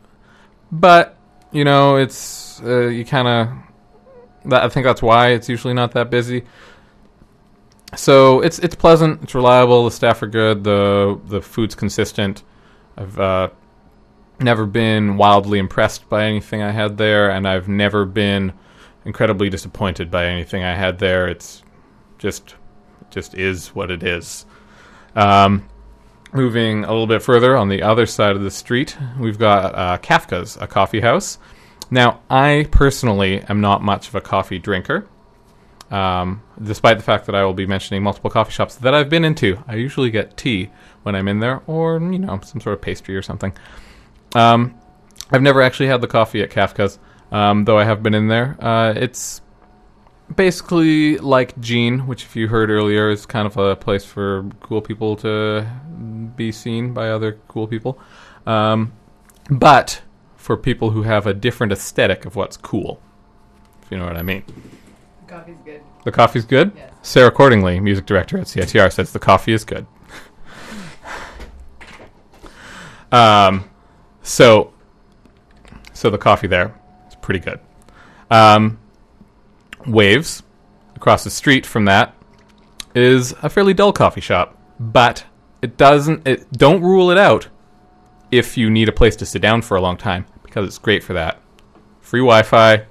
but 0.71 1.17
you 1.51 1.63
know, 1.63 1.97
it's 1.97 2.61
uh, 2.61 2.87
you 2.87 3.05
kind 3.05 3.27
of. 3.27 3.66
I 4.51 4.69
think 4.69 4.85
that's 4.85 5.01
why 5.01 5.29
it's 5.29 5.49
usually 5.49 5.73
not 5.73 5.91
that 5.91 6.09
busy. 6.09 6.43
So 7.95 8.41
it's 8.41 8.59
it's 8.59 8.75
pleasant. 8.75 9.23
It's 9.23 9.35
reliable. 9.35 9.85
The 9.85 9.91
staff 9.91 10.21
are 10.21 10.27
good. 10.27 10.63
the 10.63 11.19
The 11.25 11.41
food's 11.41 11.75
consistent. 11.75 12.43
I've 12.97 13.19
uh, 13.19 13.49
never 14.39 14.65
been 14.65 15.17
wildly 15.17 15.59
impressed 15.59 16.09
by 16.09 16.25
anything 16.25 16.61
I 16.61 16.71
had 16.71 16.97
there, 16.97 17.29
and 17.29 17.47
I've 17.47 17.67
never 17.67 18.05
been 18.05 18.53
incredibly 19.05 19.49
disappointed 19.49 20.11
by 20.11 20.25
anything 20.25 20.63
I 20.63 20.75
had 20.75 20.99
there. 20.99 21.27
It's 21.27 21.63
just 22.17 22.55
just 23.09 23.33
is 23.35 23.69
what 23.69 23.89
it 23.89 24.03
is. 24.03 24.45
Um, 25.15 25.67
moving 26.33 26.83
a 26.83 26.89
little 26.89 27.07
bit 27.07 27.23
further 27.23 27.55
on 27.55 27.69
the 27.69 27.81
other 27.81 28.05
side 28.05 28.35
of 28.35 28.41
the 28.41 28.51
street, 28.51 28.97
we've 29.19 29.39
got 29.39 29.73
uh, 29.75 29.97
Kafka's, 29.99 30.57
a 30.57 30.67
coffee 30.67 30.99
house. 30.99 31.37
Now, 31.89 32.21
I 32.29 32.67
personally 32.71 33.41
am 33.47 33.61
not 33.61 33.81
much 33.81 34.07
of 34.07 34.15
a 34.15 34.21
coffee 34.21 34.59
drinker. 34.59 35.07
Um, 35.89 36.43
despite 36.61 36.97
the 36.97 37.03
fact 37.03 37.27
that 37.27 37.35
I 37.35 37.45
will 37.45 37.53
be 37.53 37.65
mentioning 37.65 38.03
multiple 38.03 38.29
coffee 38.29 38.51
shops 38.51 38.75
that 38.75 38.93
I've 38.93 39.09
been 39.09 39.23
into, 39.23 39.63
I 39.67 39.75
usually 39.75 40.09
get 40.11 40.35
tea 40.35 40.69
when 41.03 41.15
I'm 41.15 41.29
in 41.29 41.39
there, 41.39 41.61
or 41.65 41.97
you 41.99 42.19
know, 42.19 42.39
some 42.43 42.59
sort 42.59 42.73
of 42.73 42.81
pastry 42.81 43.15
or 43.15 43.21
something. 43.21 43.53
Um, 44.35 44.75
I've 45.31 45.41
never 45.41 45.61
actually 45.61 45.87
had 45.87 46.01
the 46.01 46.07
coffee 46.07 46.41
at 46.41 46.49
Kafka's, 46.49 46.99
um, 47.31 47.63
though 47.63 47.77
I 47.77 47.85
have 47.85 48.03
been 48.03 48.13
in 48.13 48.27
there. 48.27 48.57
Uh, 48.59 48.93
it's 48.97 49.41
basically 50.35 51.17
like 51.17 51.57
Gene, 51.59 52.05
which, 52.05 52.23
if 52.23 52.35
you 52.35 52.49
heard 52.49 52.69
earlier, 52.69 53.09
is 53.09 53.25
kind 53.25 53.47
of 53.47 53.55
a 53.55 53.75
place 53.75 54.03
for 54.03 54.45
cool 54.59 54.81
people 54.81 55.15
to 55.17 55.65
be 56.35 56.51
seen 56.51 56.93
by 56.93 57.09
other 57.09 57.39
cool 57.47 57.67
people. 57.67 57.97
Um, 58.45 58.91
but 59.49 60.01
for 60.47 60.55
people 60.55 60.91
who 60.91 61.03
have 61.03 61.27
a 61.27 61.33
different 61.33 61.73
aesthetic 61.73 62.25
of 62.25 62.37
what's 62.37 62.55
cool, 62.55 63.01
if 63.83 63.91
you 63.91 63.97
know 63.97 64.05
what 64.05 64.15
I 64.15 64.21
mean. 64.21 64.45
The 65.25 65.33
Coffee's 65.33 65.57
good. 65.65 65.81
The 66.05 66.11
coffee's 66.13 66.45
good? 66.45 66.71
Yes. 66.73 66.93
Sarah 67.01 67.31
Cordingly, 67.33 67.83
music 67.83 68.05
director 68.05 68.37
at 68.37 68.45
CITR, 68.45 68.93
says 68.93 69.11
the 69.11 69.19
coffee 69.19 69.51
is 69.51 69.65
good. 69.65 69.85
Um, 73.09 73.69
so, 74.21 74.73
so 75.93 76.09
the 76.09 76.17
coffee 76.17 76.47
there 76.47 76.77
is 77.07 77.15
pretty 77.15 77.39
good. 77.39 77.57
Um, 78.29 78.79
Waves, 79.85 80.43
across 80.93 81.23
the 81.23 81.29
street 81.29 81.65
from 81.65 81.85
that, 81.85 82.13
is 82.93 83.33
a 83.41 83.49
fairly 83.49 83.73
dull 83.73 83.93
coffee 83.93 84.19
shop, 84.19 84.57
but 84.77 85.23
it 85.61 85.77
doesn't. 85.77 86.27
It 86.27 86.51
don't 86.51 86.81
rule 86.81 87.09
it 87.11 87.17
out 87.17 87.47
if 88.29 88.57
you 88.57 88.69
need 88.69 88.89
a 88.89 88.91
place 88.91 89.15
to 89.15 89.25
sit 89.25 89.41
down 89.41 89.61
for 89.61 89.77
a 89.77 89.81
long 89.81 89.95
time 89.95 90.25
because 90.57 90.67
it's 90.69 90.79
great 90.79 91.03
for 91.03 91.13
that. 91.13 91.39
Free 92.01 92.21
Wi-Fi, 92.21 92.83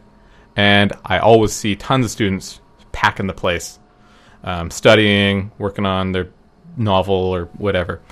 and 0.54 0.92
I 1.04 1.18
always 1.18 1.52
see 1.52 1.74
tons 1.74 2.04
of 2.04 2.12
students 2.12 2.60
packing 2.92 3.26
the 3.26 3.32
place, 3.34 3.80
um, 4.44 4.70
studying, 4.70 5.50
working 5.58 5.84
on 5.84 6.12
their 6.12 6.30
novel 6.76 7.16
or 7.16 7.46
whatever. 7.58 8.02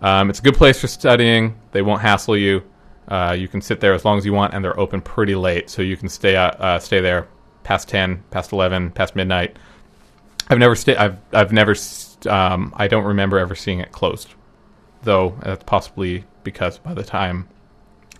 Um, 0.00 0.30
it's 0.30 0.38
a 0.38 0.42
good 0.42 0.54
place 0.54 0.80
for 0.80 0.86
studying. 0.86 1.58
They 1.72 1.82
won't 1.82 2.00
hassle 2.00 2.38
you. 2.38 2.62
Uh, 3.06 3.36
you 3.38 3.48
can 3.48 3.60
sit 3.60 3.80
there 3.80 3.92
as 3.92 4.06
long 4.06 4.16
as 4.16 4.24
you 4.24 4.32
want, 4.32 4.54
and 4.54 4.64
they're 4.64 4.80
open 4.80 5.02
pretty 5.02 5.34
late, 5.34 5.68
so 5.68 5.82
you 5.82 5.98
can 5.98 6.08
stay 6.08 6.34
uh, 6.34 6.50
uh, 6.52 6.78
stay 6.78 7.00
there 7.02 7.28
past 7.64 7.88
ten, 7.90 8.22
past 8.30 8.52
eleven, 8.52 8.90
past 8.92 9.14
midnight. 9.14 9.58
I've 10.48 10.58
never 10.58 10.74
stayed. 10.74 10.96
I've 10.96 11.18
I've 11.34 11.52
never. 11.52 11.72
s- 11.72 12.16
Um, 12.26 12.72
I 12.78 12.86
don't 12.88 13.04
remember 13.04 13.38
ever 13.38 13.54
seeing 13.54 13.80
it 13.80 13.92
closed, 13.92 14.32
though. 15.02 15.36
That's 15.42 15.64
possibly 15.64 16.24
because 16.44 16.78
by 16.78 16.94
the 16.94 17.02
time 17.02 17.48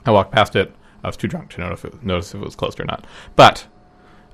I 0.04 0.10
walked 0.10 0.32
past 0.32 0.56
it, 0.56 0.74
I 1.02 1.08
was 1.08 1.16
too 1.16 1.28
drunk 1.28 1.50
to 1.52 1.60
notice 1.60 1.84
if 1.84 1.94
it, 1.94 2.02
notice 2.02 2.34
if 2.34 2.40
it 2.40 2.44
was 2.44 2.56
closed 2.56 2.80
or 2.80 2.84
not. 2.84 3.06
But 3.36 3.66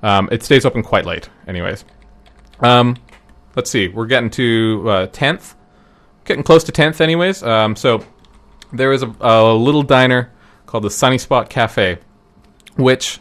um, 0.03 0.29
it 0.31 0.43
stays 0.43 0.65
open 0.65 0.83
quite 0.83 1.05
late, 1.05 1.29
anyways. 1.47 1.85
Um, 2.59 2.97
let's 3.55 3.69
see. 3.69 3.87
We're 3.87 4.05
getting 4.05 4.29
to 4.31 5.07
tenth, 5.11 5.55
getting 6.25 6.43
close 6.43 6.63
to 6.65 6.71
tenth, 6.71 7.01
anyways. 7.01 7.43
Um, 7.43 7.75
so 7.75 8.03
there 8.71 8.91
is 8.93 9.03
a, 9.03 9.13
a 9.19 9.53
little 9.53 9.83
diner 9.83 10.31
called 10.65 10.83
the 10.83 10.91
Sunny 10.91 11.17
Spot 11.17 11.49
Cafe, 11.49 11.97
which 12.75 13.19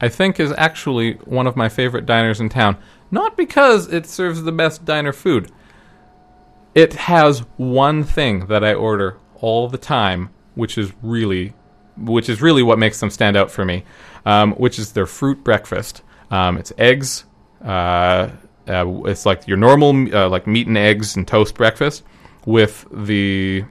I 0.00 0.08
think 0.08 0.40
is 0.40 0.52
actually 0.56 1.14
one 1.24 1.46
of 1.46 1.56
my 1.56 1.68
favorite 1.68 2.06
diners 2.06 2.40
in 2.40 2.48
town. 2.48 2.76
Not 3.10 3.36
because 3.36 3.92
it 3.92 4.06
serves 4.06 4.42
the 4.42 4.52
best 4.52 4.84
diner 4.84 5.12
food. 5.12 5.50
It 6.74 6.94
has 6.94 7.40
one 7.56 8.04
thing 8.04 8.46
that 8.46 8.64
I 8.64 8.74
order 8.74 9.16
all 9.36 9.68
the 9.68 9.78
time, 9.78 10.30
which 10.54 10.78
is 10.78 10.92
really, 11.02 11.54
which 12.00 12.28
is 12.28 12.42
really 12.42 12.62
what 12.62 12.78
makes 12.78 13.00
them 13.00 13.10
stand 13.10 13.36
out 13.36 13.50
for 13.50 13.64
me, 13.64 13.84
um, 14.24 14.52
which 14.52 14.78
is 14.78 14.92
their 14.92 15.06
fruit 15.06 15.42
breakfast. 15.44 16.02
Um, 16.30 16.56
it's 16.58 16.72
eggs. 16.78 17.24
Uh, 17.64 18.30
uh, 18.68 19.02
it's 19.04 19.26
like 19.26 19.46
your 19.48 19.56
normal, 19.56 20.14
uh, 20.14 20.28
like 20.28 20.46
meat 20.46 20.66
and 20.66 20.78
eggs 20.78 21.16
and 21.16 21.26
toast 21.26 21.54
breakfast, 21.54 22.04
with 22.46 22.86
the 22.92 23.64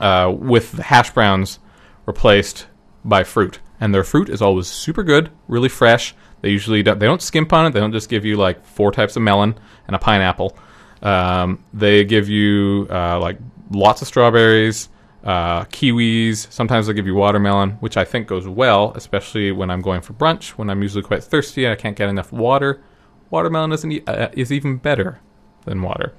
uh, 0.00 0.32
with 0.36 0.72
the 0.72 0.82
hash 0.82 1.10
browns 1.10 1.58
replaced 2.06 2.66
by 3.04 3.24
fruit. 3.24 3.60
And 3.80 3.94
their 3.94 4.04
fruit 4.04 4.28
is 4.28 4.42
always 4.42 4.66
super 4.66 5.02
good, 5.02 5.30
really 5.48 5.68
fresh. 5.68 6.14
They 6.42 6.50
usually 6.50 6.82
don't, 6.82 6.98
they 6.98 7.06
don't 7.06 7.22
skimp 7.22 7.52
on 7.52 7.66
it. 7.66 7.70
They 7.72 7.80
don't 7.80 7.92
just 7.92 8.08
give 8.08 8.24
you 8.24 8.36
like 8.36 8.64
four 8.64 8.92
types 8.92 9.16
of 9.16 9.22
melon 9.22 9.58
and 9.86 9.96
a 9.96 9.98
pineapple. 9.98 10.56
Um, 11.02 11.64
they 11.72 12.04
give 12.04 12.28
you 12.28 12.86
uh, 12.90 13.18
like 13.18 13.38
lots 13.70 14.02
of 14.02 14.08
strawberries, 14.08 14.88
uh, 15.24 15.64
kiwis. 15.66 16.50
Sometimes 16.50 16.86
they'll 16.86 16.96
give 16.96 17.06
you 17.06 17.14
watermelon, 17.14 17.72
which 17.80 17.96
I 17.96 18.04
think 18.04 18.26
goes 18.26 18.48
well, 18.48 18.92
especially 18.94 19.52
when 19.52 19.70
I'm 19.70 19.82
going 19.82 20.00
for 20.00 20.12
brunch. 20.14 20.50
When 20.50 20.70
I'm 20.70 20.82
usually 20.82 21.02
quite 21.02 21.22
thirsty, 21.22 21.64
and 21.64 21.72
I 21.72 21.76
can't 21.76 21.96
get 21.96 22.08
enough 22.08 22.32
water. 22.32 22.82
Watermelon 23.30 23.92
e- 23.92 24.02
uh, 24.06 24.28
is 24.32 24.50
even 24.50 24.76
better 24.76 25.20
than 25.64 25.82
water. 25.82 26.14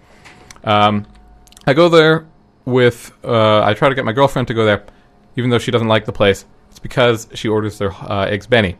Um, 0.63 1.05
I 1.65 1.73
go 1.73 1.89
there 1.89 2.27
with. 2.65 3.11
Uh, 3.23 3.61
I 3.63 3.73
try 3.73 3.89
to 3.89 3.95
get 3.95 4.05
my 4.05 4.13
girlfriend 4.13 4.47
to 4.49 4.53
go 4.53 4.65
there, 4.65 4.85
even 5.35 5.49
though 5.49 5.59
she 5.59 5.71
doesn't 5.71 5.87
like 5.87 6.05
the 6.05 6.13
place. 6.13 6.45
It's 6.69 6.79
because 6.79 7.27
she 7.33 7.47
orders 7.47 7.77
their 7.77 7.91
uh, 7.91 8.25
eggs 8.25 8.47
Benny. 8.47 8.77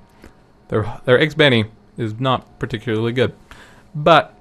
Their 0.69 1.01
their 1.05 1.19
eggs 1.19 1.35
Benny 1.35 1.65
is 1.97 2.19
not 2.19 2.59
particularly 2.59 3.11
good, 3.11 3.33
but 3.93 4.37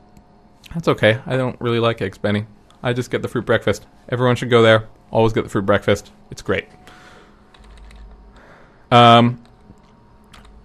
that's 0.72 0.86
okay. 0.88 1.20
I 1.26 1.36
don't 1.36 1.60
really 1.60 1.80
like 1.80 2.00
eggs 2.00 2.18
Benny. 2.18 2.46
I 2.82 2.92
just 2.92 3.10
get 3.10 3.22
the 3.22 3.28
fruit 3.28 3.44
breakfast. 3.44 3.86
Everyone 4.08 4.36
should 4.36 4.50
go 4.50 4.62
there. 4.62 4.88
Always 5.10 5.32
get 5.32 5.42
the 5.42 5.50
fruit 5.50 5.66
breakfast. 5.66 6.12
It's 6.30 6.42
great. 6.42 6.66
Um, 8.90 9.42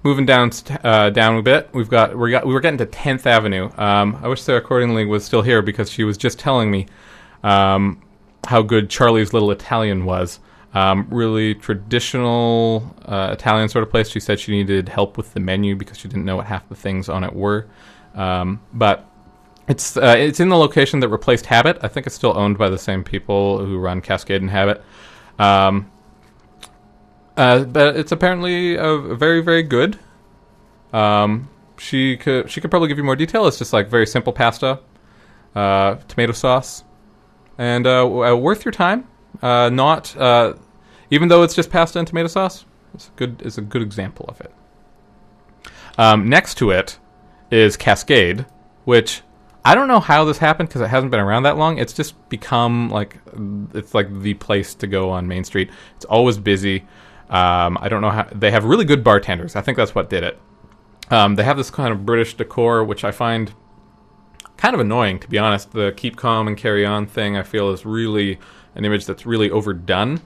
moving 0.03 0.25
down 0.25 0.51
uh, 0.83 1.09
down 1.09 1.37
a 1.37 1.41
bit, 1.41 1.69
we've 1.73 1.89
got 1.89 2.17
we 2.17 2.31
got 2.31 2.45
we 2.45 2.53
were 2.53 2.59
getting 2.59 2.77
to 2.77 2.85
Tenth 2.85 3.27
Avenue. 3.27 3.69
Um, 3.77 4.19
I 4.21 4.27
wish 4.27 4.41
Sarah 4.41 4.61
Cordingly 4.61 5.07
was 5.07 5.25
still 5.25 5.41
here 5.41 5.61
because 5.61 5.91
she 5.91 6.03
was 6.03 6.17
just 6.17 6.39
telling 6.39 6.71
me 6.71 6.87
um, 7.43 8.01
how 8.47 8.61
good 8.61 8.89
Charlie's 8.89 9.33
Little 9.33 9.51
Italian 9.51 10.05
was. 10.05 10.39
Um, 10.73 11.07
really 11.09 11.55
traditional 11.55 12.95
uh, 13.05 13.29
Italian 13.31 13.69
sort 13.69 13.83
of 13.83 13.89
place. 13.89 14.09
She 14.09 14.19
said 14.19 14.39
she 14.39 14.51
needed 14.51 14.89
help 14.89 15.15
with 15.15 15.33
the 15.33 15.39
menu 15.39 15.75
because 15.75 15.97
she 15.97 16.09
didn't 16.09 16.25
know 16.25 16.35
what 16.35 16.47
half 16.47 16.67
the 16.67 16.75
things 16.75 17.07
on 17.07 17.23
it 17.23 17.33
were. 17.33 17.67
Um, 18.13 18.61
but 18.73 19.09
it's 19.67 19.97
uh, 19.97 20.15
it's 20.17 20.39
in 20.39 20.49
the 20.49 20.57
location 20.57 20.99
that 20.99 21.09
replaced 21.09 21.45
Habit. 21.47 21.79
I 21.81 21.87
think 21.87 22.05
it's 22.05 22.15
still 22.15 22.37
owned 22.37 22.57
by 22.57 22.69
the 22.69 22.77
same 22.77 23.03
people 23.03 23.65
who 23.65 23.77
run 23.79 24.01
Cascade 24.01 24.41
and 24.41 24.49
Habit. 24.49 24.83
Um, 25.39 25.91
uh, 27.35 27.63
but 27.63 27.97
it's 27.97 28.11
apparently 28.11 28.75
very 28.75 29.41
very 29.41 29.63
good. 29.63 29.99
Um, 30.93 31.49
she 31.77 32.17
could 32.17 32.49
she 32.49 32.61
could 32.61 32.69
probably 32.69 32.87
give 32.87 32.97
you 32.97 33.03
more 33.03 33.15
detail. 33.15 33.47
It's 33.47 33.57
just 33.57 33.73
like 33.73 33.89
very 33.89 34.07
simple 34.07 34.31
pasta, 34.31 34.79
uh, 35.55 35.95
tomato 36.07 36.31
sauce, 36.31 36.83
and 37.57 37.85
uh, 37.87 38.05
uh, 38.05 38.35
worth 38.35 38.65
your 38.65 38.71
time. 38.71 39.07
Uh, 39.41 39.69
not 39.69 40.15
even 41.11 41.27
though 41.27 41.43
it's 41.43 41.53
just 41.53 41.69
pasta 41.69 41.99
and 41.99 42.07
tomato 42.07 42.27
sauce. 42.27 42.65
It's 42.93 43.07
a 43.07 43.11
good 43.17 43.41
it's 43.43 43.57
a 43.57 43.61
good 43.61 43.81
example 43.81 44.25
of 44.29 44.39
it. 44.41 44.51
Um, 45.97 46.29
next 46.29 46.55
to 46.55 46.71
it 46.71 46.99
is 47.51 47.77
Cascade, 47.77 48.45
which 48.85 49.21
I 49.65 49.73
don't 49.73 49.87
know 49.87 49.99
how 49.99 50.23
this 50.25 50.37
happened 50.37 50.69
because 50.69 50.81
it 50.81 50.89
hasn't 50.89 51.09
been 51.09 51.19
around 51.19 51.43
that 51.43 51.57
long. 51.57 51.79
It's 51.79 51.91
just 51.91 52.29
become 52.29 52.89
like 52.91 53.17
it's 53.73 53.95
like 53.95 54.21
the 54.21 54.35
place 54.35 54.75
to 54.75 54.85
go 54.85 55.09
on 55.09 55.27
Main 55.27 55.43
Street. 55.43 55.71
It's 55.95 56.05
always 56.05 56.37
busy. 56.37 56.81
Um, 57.31 57.75
I 57.81 57.89
don't 57.89 58.01
know 58.01 58.11
how 58.11 58.27
they 58.31 58.51
have 58.51 58.63
really 58.63 58.85
good 58.85 59.03
bartenders. 59.03 59.55
I 59.55 59.61
think 59.61 59.75
that's 59.75 59.95
what 59.95 60.07
did 60.07 60.23
it. 60.23 60.39
Um, 61.09 61.33
they 61.33 61.43
have 61.43 61.57
this 61.57 61.71
kind 61.71 61.91
of 61.91 62.05
British 62.05 62.35
decor, 62.35 62.83
which 62.83 63.03
I 63.03 63.09
find 63.09 63.53
kind 64.55 64.75
of 64.75 64.79
annoying, 64.79 65.19
to 65.19 65.27
be 65.27 65.39
honest. 65.39 65.71
The 65.71 65.93
keep 65.97 66.15
calm 66.15 66.47
and 66.47 66.55
carry 66.55 66.85
on 66.85 67.07
thing, 67.07 67.35
I 67.35 67.41
feel, 67.41 67.71
is 67.71 67.87
really 67.87 68.37
an 68.75 68.85
image 68.85 69.07
that's 69.07 69.25
really 69.25 69.49
overdone. 69.49 70.21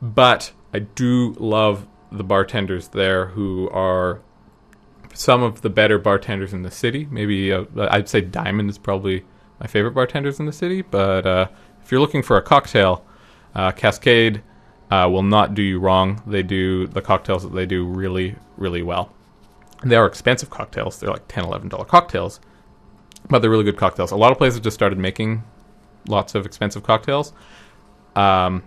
But 0.00 0.52
I 0.72 0.78
do 0.78 1.34
love 1.38 1.86
the 2.10 2.24
bartenders 2.24 2.88
there 2.88 3.26
who 3.26 3.68
are 3.70 4.22
some 5.14 5.42
of 5.42 5.62
the 5.62 5.70
better 5.70 5.98
bartenders 5.98 6.52
in 6.52 6.62
the 6.62 6.70
city. 6.70 7.06
Maybe 7.10 7.52
uh, 7.52 7.64
I'd 7.76 8.08
say 8.08 8.20
Diamond 8.20 8.70
is 8.70 8.78
probably 8.78 9.24
my 9.60 9.66
favorite 9.66 9.92
bartenders 9.92 10.38
in 10.38 10.46
the 10.46 10.52
city. 10.52 10.82
But 10.82 11.26
uh, 11.26 11.48
if 11.82 11.90
you're 11.90 12.00
looking 12.00 12.22
for 12.22 12.36
a 12.36 12.42
cocktail, 12.42 13.04
uh, 13.54 13.72
Cascade 13.72 14.42
uh, 14.90 15.08
will 15.10 15.22
not 15.22 15.54
do 15.54 15.62
you 15.62 15.78
wrong. 15.78 16.22
They 16.26 16.42
do 16.42 16.86
the 16.86 17.02
cocktails 17.02 17.42
that 17.42 17.54
they 17.54 17.66
do 17.66 17.84
really, 17.84 18.36
really 18.56 18.82
well. 18.82 19.12
They 19.84 19.96
are 19.96 20.06
expensive 20.06 20.50
cocktails. 20.50 20.98
They're 20.98 21.10
like 21.10 21.28
$10, 21.28 21.44
$11 21.44 21.86
cocktails, 21.86 22.40
but 23.28 23.40
they're 23.40 23.50
really 23.50 23.64
good 23.64 23.76
cocktails. 23.76 24.10
A 24.10 24.16
lot 24.16 24.32
of 24.32 24.38
places 24.38 24.60
just 24.60 24.74
started 24.74 24.98
making 24.98 25.44
lots 26.08 26.34
of 26.34 26.46
expensive 26.46 26.82
cocktails 26.82 27.32
um, 28.16 28.64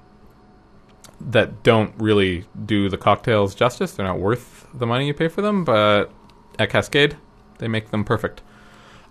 that 1.20 1.64
don't 1.64 1.94
really 1.98 2.46
do 2.66 2.88
the 2.88 2.98
cocktails 2.98 3.56
justice. 3.56 3.94
They're 3.94 4.06
not 4.06 4.20
worth 4.20 4.68
the 4.74 4.86
money 4.86 5.08
you 5.08 5.14
pay 5.14 5.28
for 5.28 5.42
them, 5.42 5.66
but 5.66 6.12
at 6.60 6.70
Cascade, 6.70 7.18
they 7.58 7.68
make 7.68 7.92
them 7.92 8.04
perfect. 8.04 8.42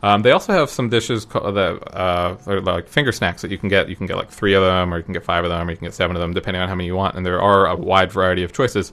Um, 0.03 0.23
they 0.23 0.31
also 0.31 0.53
have 0.53 0.71
some 0.71 0.89
dishes 0.89 1.25
co- 1.27 1.53
that 1.53 1.95
uh, 1.95 2.37
are 2.47 2.61
like 2.61 2.89
finger 2.89 3.13
snacks 3.13 3.43
that 3.43 3.51
you 3.51 3.59
can 3.59 3.69
get. 3.69 3.89
You 3.89 3.97
can 3.97 4.07
get 4.07 4.17
like 4.17 4.31
three 4.31 4.55
of 4.55 4.63
them, 4.63 4.95
or 4.95 4.97
you 4.97 5.03
can 5.03 5.13
get 5.13 5.25
five 5.25 5.45
of 5.45 5.51
them, 5.51 5.69
or 5.69 5.71
you 5.71 5.77
can 5.77 5.87
get 5.87 5.95
seven 5.95 6.17
of 6.17 6.21
them, 6.21 6.33
depending 6.33 6.63
on 6.63 6.69
how 6.69 6.75
many 6.75 6.87
you 6.87 6.97
want. 6.97 7.17
And 7.17 7.27
there 7.27 7.41
are 7.41 7.67
a 7.67 7.77
wide 7.77 8.11
variety 8.11 8.43
of 8.43 8.53
choices 8.53 8.93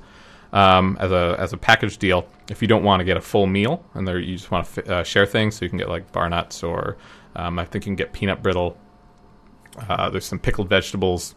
um, 0.52 0.98
as 1.00 1.12
a 1.12 1.36
as 1.40 1.54
a 1.54 1.58
package 1.58 1.98
deal. 1.98 2.28
If 2.50 2.62
you 2.62 2.68
don't 2.68 2.84
want 2.84 3.00
to 3.00 3.06
get 3.06 3.16
a 3.16 3.22
full 3.22 3.48
meal, 3.48 3.86
and 3.94 4.08
there 4.08 4.20
you 4.20 4.36
just 4.36 4.52
want 4.52 4.66
to 4.66 4.82
fi- 4.82 4.94
uh, 4.94 5.04
share 5.04 5.26
things, 5.26 5.56
so 5.56 5.64
you 5.64 5.70
can 5.70 5.78
get 5.78 5.88
like 5.88 6.12
bar 6.12 6.30
nuts, 6.30 6.62
or 6.62 6.98
um, 7.36 7.58
I 7.58 7.64
think 7.66 7.86
you 7.86 7.90
can 7.90 7.96
get 7.96 8.12
peanut 8.12 8.44
brittle. 8.44 8.78
Uh, 9.88 10.10
there's 10.10 10.26
some 10.26 10.40
pickled 10.40 10.68
vegetables, 10.68 11.36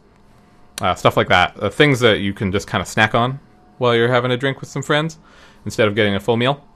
uh, 0.81 0.95
stuff 0.97 1.17
like 1.17 1.29
that. 1.29 1.63
Uh, 1.63 1.71
things 1.71 2.01
that 2.01 2.19
you 2.19 2.33
can 2.33 2.51
just 2.51 2.67
kind 2.67 2.83
of 2.83 2.89
snack 2.89 3.15
on 3.15 3.39
while 3.79 3.95
you're 3.95 4.09
having 4.09 4.31
a 4.31 4.37
drink 4.37 4.61
with 4.61 4.69
some 4.69 4.83
friends 4.83 5.19
instead 5.65 5.87
of 5.87 5.95
getting 5.95 6.15
a 6.15 6.21
full 6.21 6.37
meal. 6.37 6.67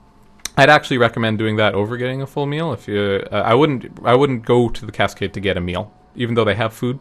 I'd 0.57 0.69
actually 0.69 0.97
recommend 0.97 1.37
doing 1.37 1.57
that 1.57 1.73
over 1.73 1.97
getting 1.97 2.21
a 2.21 2.27
full 2.27 2.45
meal. 2.45 2.71
If 2.71 2.87
you, 2.87 3.23
uh, 3.31 3.35
I 3.35 3.53
wouldn't, 3.53 3.99
I 4.05 4.15
wouldn't 4.15 4.45
go 4.45 4.69
to 4.69 4.85
the 4.85 4.91
Cascade 4.91 5.33
to 5.33 5.39
get 5.39 5.57
a 5.57 5.61
meal, 5.61 5.91
even 6.15 6.35
though 6.35 6.45
they 6.45 6.55
have 6.55 6.73
food. 6.73 6.99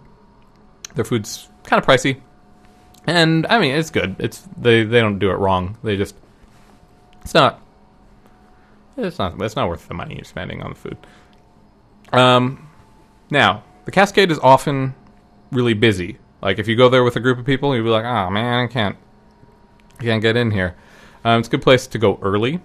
Their 0.95 1.05
food's 1.05 1.49
kind 1.65 1.81
of 1.83 1.87
pricey, 1.87 2.21
and 3.07 3.47
I 3.47 3.59
mean 3.59 3.75
it's 3.75 3.91
good. 3.91 4.17
It's 4.19 4.47
they 4.57 4.85
they 4.85 5.01
don't 5.01 5.19
do 5.19 5.31
it 5.31 5.35
wrong. 5.35 5.77
They 5.83 5.97
just 5.97 6.15
it's 7.23 7.35
not 7.35 7.61
it's 8.97 9.19
not 9.19 9.41
it's 9.43 9.57
not 9.57 9.69
worth 9.69 9.89
the 9.89 9.95
money 9.95 10.15
you're 10.15 10.25
spending 10.25 10.63
on 10.63 10.71
the 10.71 10.77
food. 10.77 10.97
Um, 12.13 12.69
now 13.31 13.65
the 13.85 13.91
Cascade 13.91 14.31
is 14.31 14.39
often 14.39 14.95
really 15.51 15.75
busy. 15.75 16.19
Like 16.43 16.59
if 16.59 16.69
you 16.69 16.77
go 16.77 16.89
there 16.89 17.03
with 17.03 17.17
a 17.17 17.21
group 17.21 17.39
of 17.39 17.47
people, 17.47 17.75
you'll 17.75 17.85
be 17.85 17.91
like, 17.91 18.05
oh 18.05 18.31
man, 18.31 18.65
I 18.65 18.67
can't, 18.67 18.97
I 19.99 20.05
can't 20.05 20.23
get 20.23 20.37
in 20.37 20.51
here. 20.51 20.77
Um, 21.25 21.41
it's 21.41 21.49
a 21.49 21.51
good 21.51 21.63
place 21.63 21.87
to 21.87 21.99
go 21.99 22.19
early, 22.23 22.61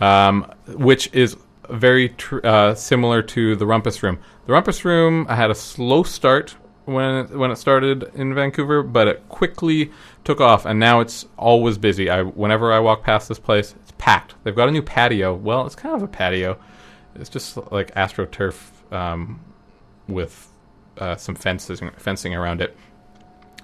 um, 0.00 0.52
which 0.68 1.12
is 1.12 1.36
very 1.70 2.10
tr- 2.10 2.44
uh, 2.44 2.74
similar 2.74 3.22
to 3.22 3.56
the 3.56 3.66
Rumpus 3.66 4.02
Room. 4.02 4.18
The 4.46 4.52
Rumpus 4.52 4.84
Room, 4.84 5.26
I 5.28 5.36
had 5.36 5.50
a 5.50 5.54
slow 5.54 6.02
start 6.02 6.54
when 6.84 7.16
it, 7.16 7.30
when 7.30 7.50
it 7.50 7.56
started 7.56 8.10
in 8.14 8.34
Vancouver, 8.34 8.82
but 8.82 9.08
it 9.08 9.28
quickly 9.28 9.90
took 10.24 10.40
off, 10.40 10.64
and 10.64 10.78
now 10.78 11.00
it's 11.00 11.26
always 11.36 11.78
busy. 11.78 12.08
I 12.08 12.22
whenever 12.22 12.72
I 12.72 12.78
walk 12.78 13.02
past 13.02 13.28
this 13.28 13.38
place, 13.38 13.74
it's 13.82 13.92
packed. 13.98 14.34
They've 14.44 14.54
got 14.54 14.68
a 14.68 14.72
new 14.72 14.82
patio. 14.82 15.34
Well, 15.34 15.66
it's 15.66 15.74
kind 15.74 15.94
of 15.94 16.02
a 16.02 16.08
patio. 16.08 16.58
It's 17.16 17.28
just 17.30 17.56
like 17.72 17.94
astroturf 17.94 18.70
um, 18.92 19.40
with 20.06 20.48
uh, 20.98 21.16
some 21.16 21.34
fences 21.34 21.80
fencing 21.96 22.34
around 22.34 22.60
it 22.60 22.76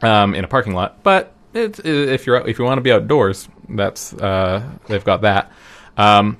um, 0.02 0.34
in 0.34 0.44
a 0.44 0.48
parking 0.48 0.74
lot. 0.74 1.02
But 1.02 1.32
it's, 1.54 1.78
if 1.80 2.26
you're 2.26 2.46
if 2.48 2.58
you 2.58 2.64
want 2.64 2.78
to 2.78 2.82
be 2.82 2.92
outdoors, 2.92 3.48
that's 3.68 4.12
uh, 4.14 4.68
they've 4.88 5.04
got 5.04 5.22
that. 5.22 5.52
Um, 5.96 6.38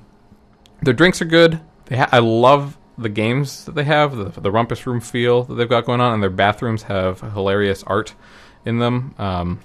their 0.81 0.93
drinks 0.93 1.21
are 1.21 1.25
good. 1.25 1.59
Ha- 1.89 2.09
I 2.11 2.19
love 2.19 2.77
the 2.97 3.09
games 3.09 3.65
that 3.65 3.75
they 3.75 3.83
have, 3.85 4.15
the, 4.15 4.39
the 4.41 4.51
rumpus 4.51 4.85
room 4.85 4.99
feel 4.99 5.43
that 5.43 5.55
they've 5.55 5.69
got 5.69 5.85
going 5.85 6.01
on, 6.01 6.13
and 6.13 6.21
their 6.23 6.29
bathrooms 6.29 6.83
have 6.83 7.21
hilarious 7.21 7.83
art 7.83 8.13
in 8.65 8.79
them. 8.79 9.15
Um, 9.17 9.59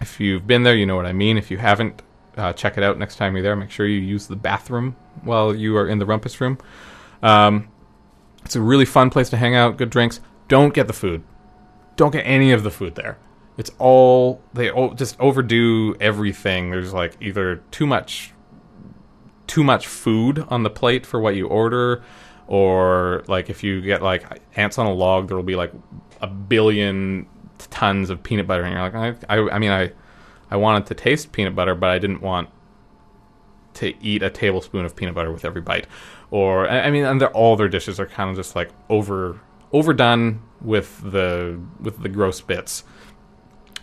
if 0.00 0.20
you've 0.20 0.46
been 0.46 0.62
there, 0.62 0.74
you 0.74 0.86
know 0.86 0.96
what 0.96 1.06
I 1.06 1.12
mean. 1.12 1.36
If 1.38 1.50
you 1.50 1.58
haven't, 1.58 2.02
uh, 2.36 2.52
check 2.52 2.76
it 2.76 2.82
out 2.84 2.98
next 2.98 3.16
time 3.16 3.34
you're 3.34 3.42
there. 3.42 3.56
Make 3.56 3.70
sure 3.70 3.86
you 3.86 4.00
use 4.00 4.26
the 4.26 4.36
bathroom 4.36 4.96
while 5.22 5.54
you 5.54 5.76
are 5.76 5.88
in 5.88 5.98
the 5.98 6.06
rumpus 6.06 6.40
room. 6.40 6.58
Um, 7.22 7.68
it's 8.44 8.56
a 8.56 8.60
really 8.60 8.84
fun 8.84 9.08
place 9.10 9.30
to 9.30 9.36
hang 9.36 9.54
out. 9.54 9.78
Good 9.78 9.90
drinks. 9.90 10.20
Don't 10.48 10.74
get 10.74 10.86
the 10.86 10.92
food. 10.92 11.22
Don't 11.96 12.10
get 12.10 12.22
any 12.22 12.52
of 12.52 12.62
the 12.64 12.70
food 12.70 12.96
there. 12.96 13.18
It's 13.56 13.70
all 13.78 14.42
they 14.52 14.70
o- 14.70 14.94
just 14.94 15.18
overdo 15.20 15.94
everything. 16.00 16.70
There's 16.70 16.92
like 16.92 17.16
either 17.20 17.62
too 17.70 17.86
much 17.86 18.33
too 19.46 19.64
much 19.64 19.86
food 19.86 20.44
on 20.48 20.62
the 20.62 20.70
plate 20.70 21.04
for 21.04 21.20
what 21.20 21.36
you 21.36 21.46
order 21.46 22.02
or 22.46 23.24
like 23.26 23.48
if 23.50 23.62
you 23.62 23.80
get 23.80 24.02
like 24.02 24.40
ants 24.56 24.78
on 24.78 24.86
a 24.86 24.92
log 24.92 25.28
there 25.28 25.36
will 25.36 25.42
be 25.42 25.56
like 25.56 25.72
a 26.20 26.26
billion 26.26 27.26
tons 27.70 28.10
of 28.10 28.22
peanut 28.22 28.46
butter 28.46 28.62
and 28.62 28.72
you're 28.72 28.82
like 28.82 29.18
I, 29.28 29.36
I, 29.36 29.50
I 29.50 29.58
mean 29.58 29.70
I 29.70 29.92
I 30.50 30.56
wanted 30.56 30.86
to 30.86 30.94
taste 30.94 31.32
peanut 31.32 31.54
butter 31.54 31.74
but 31.74 31.90
I 31.90 31.98
didn't 31.98 32.20
want 32.20 32.48
to 33.74 33.92
eat 34.04 34.22
a 34.22 34.30
tablespoon 34.30 34.84
of 34.84 34.96
peanut 34.96 35.14
butter 35.14 35.32
with 35.32 35.44
every 35.44 35.60
bite. 35.60 35.86
Or 36.30 36.68
I 36.68 36.90
mean 36.90 37.04
and 37.04 37.22
all 37.22 37.56
their 37.56 37.68
dishes 37.68 38.00
are 38.00 38.06
kind 38.06 38.30
of 38.30 38.36
just 38.36 38.56
like 38.56 38.70
over 38.88 39.40
overdone 39.72 40.42
with 40.60 41.00
the 41.10 41.60
with 41.80 42.02
the 42.02 42.08
gross 42.08 42.40
bits. 42.40 42.84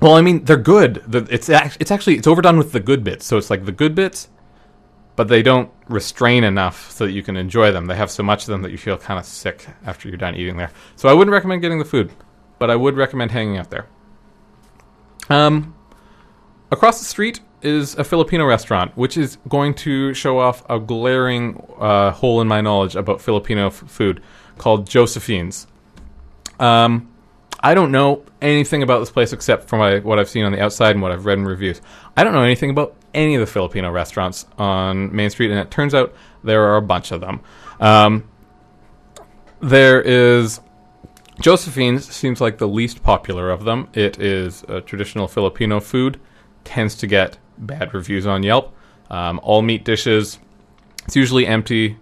Well 0.01 0.15
I 0.15 0.21
mean 0.21 0.45
they're 0.45 0.57
good. 0.57 1.03
It's 1.29 1.49
it's 1.49 1.91
actually 1.91 2.17
it's 2.17 2.27
overdone 2.27 2.57
with 2.57 2.71
the 2.71 2.79
good 2.79 3.03
bits. 3.03 3.25
So 3.25 3.37
it's 3.37 3.49
like 3.49 3.65
the 3.65 3.71
good 3.71 3.95
bits 3.95 4.29
but 5.21 5.27
they 5.27 5.43
don't 5.43 5.69
restrain 5.87 6.43
enough 6.43 6.89
so 6.89 7.05
that 7.05 7.11
you 7.11 7.21
can 7.21 7.37
enjoy 7.37 7.71
them. 7.71 7.85
They 7.85 7.95
have 7.95 8.09
so 8.09 8.23
much 8.23 8.41
of 8.41 8.47
them 8.47 8.63
that 8.63 8.71
you 8.71 8.79
feel 8.79 8.97
kind 8.97 9.19
of 9.19 9.25
sick 9.27 9.67
after 9.85 10.09
you're 10.09 10.17
done 10.17 10.33
eating 10.33 10.57
there. 10.57 10.71
So 10.95 11.09
I 11.09 11.13
wouldn't 11.13 11.31
recommend 11.31 11.61
getting 11.61 11.77
the 11.77 11.85
food, 11.85 12.11
but 12.57 12.71
I 12.71 12.75
would 12.75 12.95
recommend 12.97 13.29
hanging 13.29 13.55
out 13.55 13.69
there. 13.69 13.85
Um, 15.29 15.75
across 16.71 16.97
the 16.97 17.05
street 17.05 17.39
is 17.61 17.93
a 17.99 18.03
Filipino 18.03 18.45
restaurant, 18.45 18.97
which 18.97 19.15
is 19.15 19.37
going 19.47 19.75
to 19.75 20.15
show 20.15 20.39
off 20.39 20.67
a 20.67 20.79
glaring 20.79 21.63
uh, 21.77 22.09
hole 22.09 22.41
in 22.41 22.47
my 22.47 22.59
knowledge 22.59 22.95
about 22.95 23.21
Filipino 23.21 23.67
f- 23.67 23.75
food 23.75 24.23
called 24.57 24.89
Josephine's. 24.89 25.67
Um, 26.59 27.10
I 27.63 27.73
don't 27.73 27.91
know 27.91 28.23
anything 28.41 28.81
about 28.81 28.99
this 28.99 29.11
place 29.11 29.33
except 29.33 29.69
from 29.69 30.03
what, 30.03 30.19
I've 30.19 30.29
seen 30.29 30.45
on 30.45 30.51
the 30.51 30.61
outside 30.61 30.91
and 30.91 31.01
what 31.01 31.11
I've 31.11 31.25
read 31.25 31.37
in 31.37 31.45
reviews. 31.45 31.81
I 32.17 32.23
don't 32.23 32.33
know 32.33 32.41
anything 32.41 32.71
about 32.71 32.95
any 33.13 33.35
of 33.35 33.41
the 33.41 33.47
Filipino 33.47 33.91
restaurants 33.91 34.45
on 34.57 35.15
Main 35.15 35.29
Street, 35.29 35.51
and 35.51 35.59
it 35.59 35.69
turns 35.69 35.93
out 35.93 36.13
there 36.43 36.63
are 36.63 36.77
a 36.77 36.81
bunch 36.81 37.11
of 37.11 37.21
them. 37.21 37.41
Um, 37.79 38.27
there 39.59 40.01
is 40.01 40.59
Josephine's 41.39 42.09
seems 42.11 42.41
like 42.41 42.57
the 42.57 42.67
least 42.67 43.03
popular 43.03 43.51
of 43.51 43.63
them. 43.63 43.89
It 43.93 44.19
is 44.19 44.63
traditional 44.85 45.27
Filipino 45.27 45.79
food, 45.79 46.19
tends 46.63 46.95
to 46.95 47.07
get 47.07 47.37
bad 47.57 47.93
reviews 47.93 48.25
on 48.25 48.43
Yelp. 48.43 48.75
Um, 49.09 49.39
all 49.43 49.61
meat 49.61 49.83
dishes. 49.83 50.39
It's 51.05 51.15
usually 51.15 51.45
empty, 51.45 51.97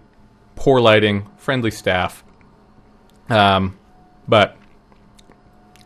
poor 0.56 0.80
lighting, 0.80 1.26
friendly 1.36 1.70
staff. 1.70 2.22
Um, 3.28 3.78
but 4.28 4.56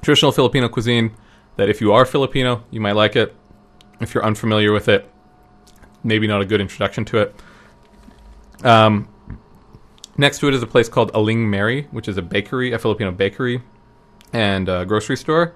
traditional 0.04 0.32
Filipino 0.32 0.68
cuisine 0.68 1.16
that 1.56 1.68
if 1.68 1.80
you 1.80 1.92
are 1.92 2.04
Filipino, 2.04 2.64
you 2.70 2.80
might 2.80 2.96
like 2.96 3.16
it. 3.16 3.34
If 4.00 4.14
you're 4.14 4.24
unfamiliar 4.24 4.72
with 4.72 4.88
it, 4.88 5.10
maybe 6.02 6.26
not 6.26 6.42
a 6.42 6.44
good 6.44 6.60
introduction 6.60 7.04
to 7.06 7.18
it. 7.18 7.34
Um, 8.64 9.08
next 10.16 10.38
to 10.40 10.48
it 10.48 10.54
is 10.54 10.62
a 10.62 10.66
place 10.66 10.88
called 10.88 11.10
Aling 11.14 11.48
Mary, 11.48 11.88
which 11.90 12.08
is 12.08 12.16
a 12.16 12.22
bakery, 12.22 12.72
a 12.72 12.78
Filipino 12.78 13.10
bakery 13.10 13.62
and 14.32 14.68
a 14.68 14.84
grocery 14.84 15.16
store. 15.16 15.54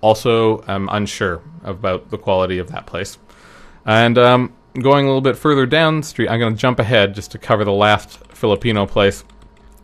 Also, 0.00 0.62
I'm 0.66 0.88
unsure 0.90 1.42
about 1.62 2.10
the 2.10 2.18
quality 2.18 2.58
of 2.58 2.70
that 2.70 2.86
place. 2.86 3.18
And 3.86 4.16
um, 4.18 4.54
going 4.80 5.04
a 5.04 5.08
little 5.08 5.20
bit 5.20 5.36
further 5.36 5.66
down 5.66 6.00
the 6.00 6.06
street, 6.06 6.28
I'm 6.28 6.38
going 6.38 6.54
to 6.54 6.60
jump 6.60 6.78
ahead 6.78 7.14
just 7.14 7.32
to 7.32 7.38
cover 7.38 7.64
the 7.64 7.72
last 7.72 8.18
Filipino 8.28 8.86
place 8.86 9.24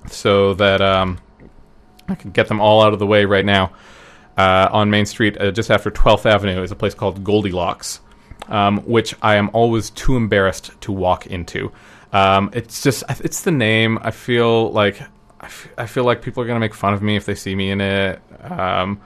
so 0.09 0.55
that 0.55 0.81
um, 0.81 1.19
I 2.09 2.15
can 2.15 2.31
get 2.31 2.49
them 2.49 2.61
all 2.61 2.83
out 2.83 2.93
of 2.93 2.99
the 2.99 3.07
way 3.07 3.25
right 3.25 3.45
now. 3.45 3.73
Uh, 4.41 4.71
on 4.73 4.89
Main 4.89 5.05
Street, 5.05 5.39
uh, 5.39 5.51
just 5.51 5.71
after 5.71 5.91
12th 5.91 6.25
Avenue, 6.25 6.62
is 6.62 6.73
a 6.73 6.75
place 6.75 6.95
called 6.95 7.23
Goldilocks, 7.23 8.01
um, 8.49 8.79
which 8.87 9.15
I 9.21 9.35
am 9.35 9.51
always 9.53 9.91
too 9.91 10.17
embarrassed 10.17 10.71
to 10.81 10.93
walk 10.93 11.27
into. 11.27 11.71
Um, 12.15 12.49
it's 12.55 12.83
just, 12.83 13.05
it's 13.23 13.43
the 13.43 13.51
name. 13.51 13.99
I 14.01 14.12
feel 14.12 14.73
like, 14.73 15.03
I, 15.43 15.47
f- 15.47 15.69
I 15.77 15.85
feel 15.85 16.05
like 16.05 16.23
people 16.23 16.43
are 16.43 16.47
gonna 16.47 16.59
make 16.59 16.73
fun 16.73 16.95
of 16.95 17.03
me 17.03 17.17
if 17.17 17.27
they 17.27 17.35
see 17.35 17.55
me 17.55 17.71
in 17.71 17.83
it. 17.83 18.23
Um, 18.43 19.03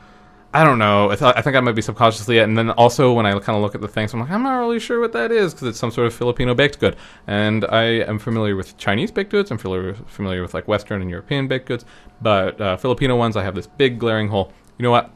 I 0.52 0.62
don't 0.62 0.78
know. 0.78 1.10
I, 1.10 1.16
th- 1.16 1.34
I 1.34 1.42
think 1.42 1.56
I 1.56 1.60
might 1.60 1.74
be 1.74 1.82
subconsciously. 1.82 2.38
And 2.38 2.56
then 2.56 2.70
also 2.70 3.12
when 3.12 3.26
I 3.26 3.32
kind 3.40 3.56
of 3.56 3.62
look 3.62 3.74
at 3.74 3.80
the 3.80 3.88
things, 3.88 4.14
I'm 4.14 4.20
like, 4.20 4.30
I'm 4.30 4.44
not 4.44 4.56
really 4.60 4.78
sure 4.78 5.00
what 5.00 5.12
that 5.14 5.32
is 5.32 5.52
because 5.52 5.66
it's 5.66 5.80
some 5.80 5.90
sort 5.90 6.06
of 6.06 6.14
Filipino 6.14 6.54
baked 6.54 6.78
good. 6.78 6.94
And 7.26 7.64
I 7.64 7.82
am 8.06 8.20
familiar 8.20 8.54
with 8.54 8.76
Chinese 8.76 9.10
baked 9.10 9.32
goods. 9.32 9.50
I'm 9.50 9.58
familiar 9.58 9.94
familiar 10.06 10.42
with 10.42 10.54
like 10.54 10.68
Western 10.68 11.02
and 11.02 11.10
European 11.10 11.48
baked 11.48 11.66
goods, 11.66 11.84
but 12.22 12.60
uh, 12.60 12.76
Filipino 12.76 13.16
ones, 13.16 13.36
I 13.36 13.42
have 13.42 13.56
this 13.56 13.66
big 13.66 13.98
glaring 13.98 14.28
hole. 14.28 14.52
You 14.78 14.84
know 14.84 14.92
what? 14.92 15.10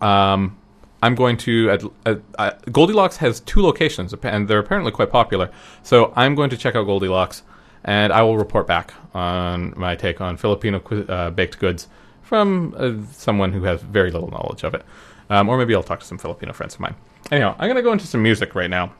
Um, 0.00 0.56
I'm 1.02 1.14
going 1.14 1.36
to. 1.38 1.90
Uh, 2.04 2.50
Goldilocks 2.72 3.16
has 3.18 3.40
two 3.40 3.62
locations, 3.62 4.12
and 4.22 4.48
they're 4.48 4.58
apparently 4.58 4.92
quite 4.92 5.10
popular. 5.10 5.50
So 5.82 6.12
I'm 6.16 6.34
going 6.34 6.50
to 6.50 6.56
check 6.56 6.74
out 6.74 6.84
Goldilocks, 6.84 7.42
and 7.84 8.12
I 8.12 8.22
will 8.22 8.36
report 8.36 8.66
back 8.66 8.92
on 9.14 9.74
my 9.76 9.94
take 9.94 10.20
on 10.20 10.36
Filipino 10.36 10.80
uh, 11.08 11.30
baked 11.30 11.58
goods 11.58 11.88
from 12.22 12.74
uh, 12.76 12.92
someone 13.12 13.52
who 13.52 13.62
has 13.64 13.80
very 13.82 14.10
little 14.10 14.30
knowledge 14.30 14.64
of 14.64 14.74
it. 14.74 14.84
Um, 15.30 15.48
or 15.48 15.56
maybe 15.56 15.74
I'll 15.74 15.82
talk 15.82 16.00
to 16.00 16.06
some 16.06 16.18
Filipino 16.18 16.52
friends 16.52 16.74
of 16.74 16.80
mine. 16.80 16.94
Anyhow, 17.30 17.54
I'm 17.58 17.66
going 17.66 17.76
to 17.76 17.82
go 17.82 17.92
into 17.92 18.06
some 18.06 18.22
music 18.22 18.54
right 18.54 18.70
now. 18.70 18.92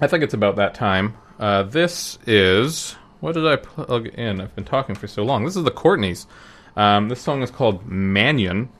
I 0.00 0.06
think 0.06 0.24
it's 0.24 0.34
about 0.34 0.56
that 0.56 0.74
time. 0.74 1.16
Uh, 1.38 1.62
this 1.62 2.18
is. 2.26 2.96
What 3.20 3.34
did 3.34 3.46
I 3.46 3.56
plug 3.56 4.06
in? 4.08 4.40
I've 4.40 4.54
been 4.56 4.64
talking 4.64 4.94
for 4.94 5.06
so 5.06 5.22
long. 5.22 5.44
This 5.44 5.56
is 5.56 5.64
the 5.64 5.70
Courtneys. 5.70 6.26
Um, 6.76 7.08
this 7.08 7.20
song 7.20 7.42
is 7.42 7.50
called 7.50 7.86
Mannion 7.86 8.70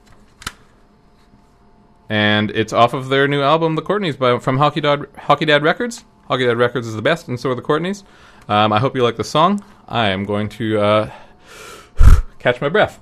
and 2.11 2.51
it's 2.51 2.73
off 2.73 2.93
of 2.93 3.09
their 3.09 3.29
new 3.29 3.41
album, 3.41 3.77
The 3.77 3.83
Courtneys, 3.83 4.19
by, 4.19 4.39
from 4.41 4.59
Hockey 4.59 4.81
Dad, 4.81 5.07
Hockey 5.17 5.45
Dad 5.45 5.63
Records. 5.63 6.05
Hockey 6.27 6.45
Dad 6.45 6.59
Records 6.59 6.89
is 6.89 6.97
the 6.97 7.03
best, 7.03 7.29
and 7.29 7.39
so 7.39 7.51
are 7.51 7.55
the 7.55 7.63
Courtneys. 7.63 8.03
Um, 8.49 8.73
I 8.73 8.81
hope 8.81 8.97
you 8.97 9.05
like 9.05 9.17
the 9.17 9.25
song. 9.25 9.65
I 9.87 10.09
am 10.09 10.25
going 10.25 10.49
to 10.51 10.81
uh, 10.81 11.11
catch 12.41 12.61
my 12.61 12.69
breath. 12.69 13.01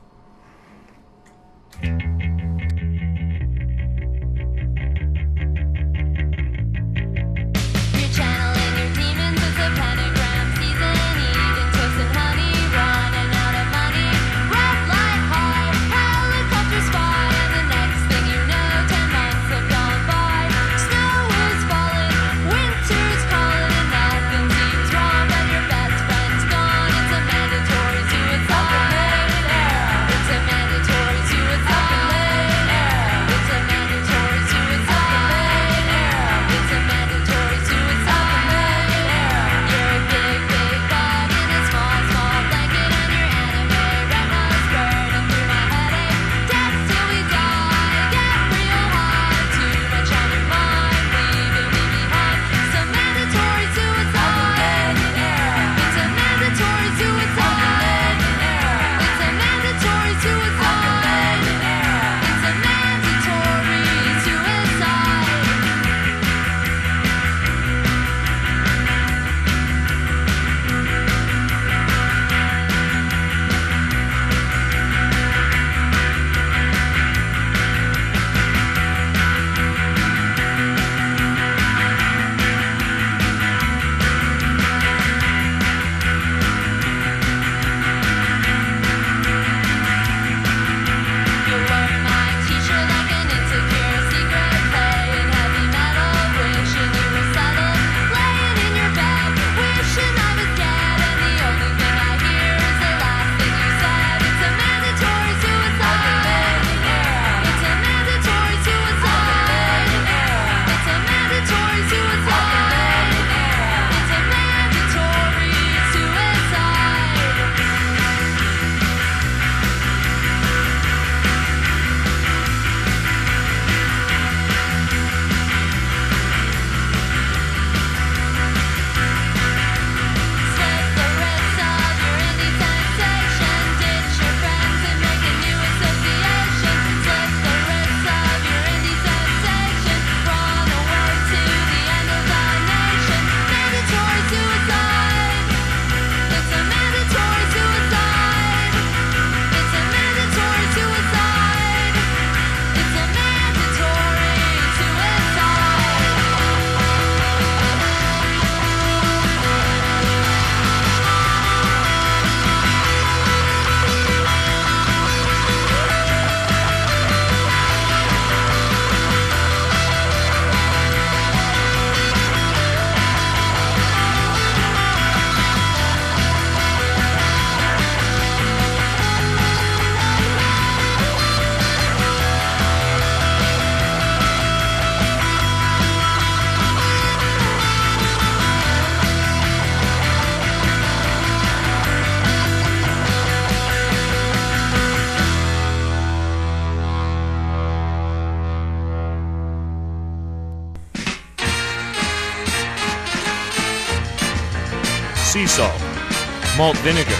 Malt 206.59 206.77
vinegar, 206.79 207.15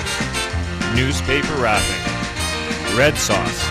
newspaper 0.97 1.55
wrapping, 1.63 2.99
red 2.99 3.17
sauce, 3.17 3.69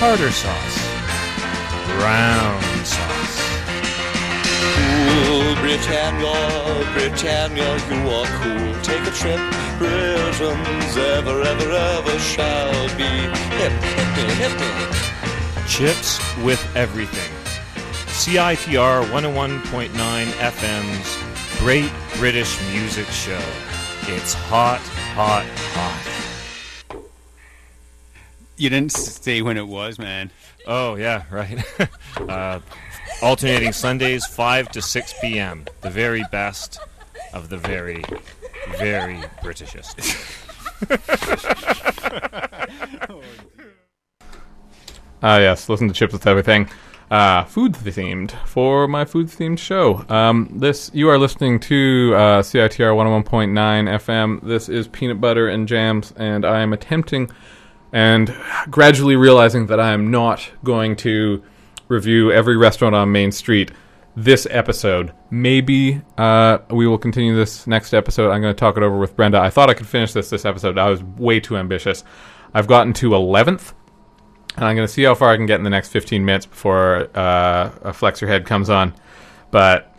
tartar 0.00 0.32
sauce, 0.32 0.78
brown 2.00 2.60
sauce. 2.84 3.38
Cool 4.74 5.54
Britannia, 5.62 6.34
Britannia, 6.94 7.76
you 7.88 8.10
are 8.10 8.26
cool. 8.42 8.82
Take 8.82 9.06
a 9.06 9.12
trip, 9.12 9.38
Britain's 9.78 10.96
ever, 10.96 11.42
ever, 11.42 11.70
ever 11.70 12.18
shall 12.18 12.88
be 12.96 13.04
hip, 13.54 13.70
hip, 13.70 14.50
hip, 14.50 15.68
Chips 15.68 16.18
with 16.42 16.60
everything. 16.74 17.32
CITR 18.18 19.04
101.9 19.12 19.90
FM's 20.40 21.60
Great 21.60 21.92
British 22.16 22.60
Music 22.72 23.06
Show. 23.06 23.40
It's 24.10 24.32
hot, 24.32 24.80
hot, 25.14 25.44
hot. 25.74 27.02
You 28.56 28.70
didn't 28.70 28.92
say 28.92 29.42
when 29.42 29.58
it 29.58 29.66
was, 29.66 29.98
man. 29.98 30.30
Oh, 30.66 30.94
yeah, 30.94 31.24
right. 31.30 31.62
uh, 32.28 32.60
alternating 33.22 33.72
Sundays, 33.72 34.24
5 34.26 34.70
to 34.70 34.82
6 34.82 35.14
p.m. 35.20 35.66
The 35.82 35.90
very 35.90 36.24
best 36.32 36.80
of 37.34 37.50
the 37.50 37.58
very, 37.58 38.02
very 38.78 39.20
Britishest. 39.42 40.00
Ah, 45.20 45.38
yes. 45.38 45.68
Listen 45.68 45.88
to 45.88 45.94
Chips 45.94 46.12
with 46.12 46.28
Everything. 46.28 46.68
Uh, 47.10 47.42
food 47.44 47.72
themed 47.72 48.32
for 48.46 48.86
my 48.86 49.04
food 49.04 49.28
themed 49.28 49.58
show. 49.58 50.04
Um, 50.10 50.50
this 50.54 50.90
you 50.92 51.08
are 51.08 51.18
listening 51.18 51.58
to 51.60 52.12
uh, 52.14 52.42
CITR 52.42 52.94
101.9 52.94 53.54
FM. 53.54 54.42
This 54.42 54.68
is 54.68 54.88
Peanut 54.88 55.18
Butter 55.18 55.48
and 55.48 55.66
Jams, 55.66 56.12
and 56.16 56.44
I 56.44 56.60
am 56.60 56.74
attempting 56.74 57.30
and 57.94 58.36
gradually 58.70 59.16
realizing 59.16 59.66
that 59.68 59.80
I 59.80 59.92
am 59.92 60.10
not 60.10 60.50
going 60.62 60.96
to 60.96 61.42
review 61.88 62.30
every 62.30 62.58
restaurant 62.58 62.94
on 62.94 63.10
Main 63.10 63.32
Street 63.32 63.70
this 64.14 64.46
episode. 64.50 65.14
Maybe 65.30 66.02
uh, 66.18 66.58
we 66.70 66.86
will 66.86 66.98
continue 66.98 67.34
this 67.34 67.66
next 67.66 67.94
episode. 67.94 68.30
I'm 68.30 68.42
going 68.42 68.54
to 68.54 68.58
talk 68.58 68.76
it 68.76 68.82
over 68.82 68.98
with 68.98 69.16
Brenda. 69.16 69.40
I 69.40 69.48
thought 69.48 69.70
I 69.70 69.74
could 69.74 69.86
finish 69.86 70.12
this 70.12 70.28
this 70.28 70.44
episode. 70.44 70.76
I 70.76 70.90
was 70.90 71.02
way 71.02 71.40
too 71.40 71.56
ambitious. 71.56 72.04
I've 72.52 72.66
gotten 72.66 72.92
to 72.94 73.10
11th, 73.10 73.72
and 74.58 74.66
I'm 74.66 74.74
going 74.74 74.88
to 74.88 74.92
see 74.92 75.04
how 75.04 75.14
far 75.14 75.30
I 75.30 75.36
can 75.36 75.46
get 75.46 75.58
in 75.58 75.62
the 75.62 75.70
next 75.70 75.90
15 75.90 76.24
minutes 76.24 76.44
before 76.44 77.08
uh, 77.16 77.70
a 77.82 77.92
Flex 77.92 78.20
Your 78.20 78.28
Head 78.28 78.44
comes 78.44 78.68
on. 78.68 78.92
But 79.52 79.94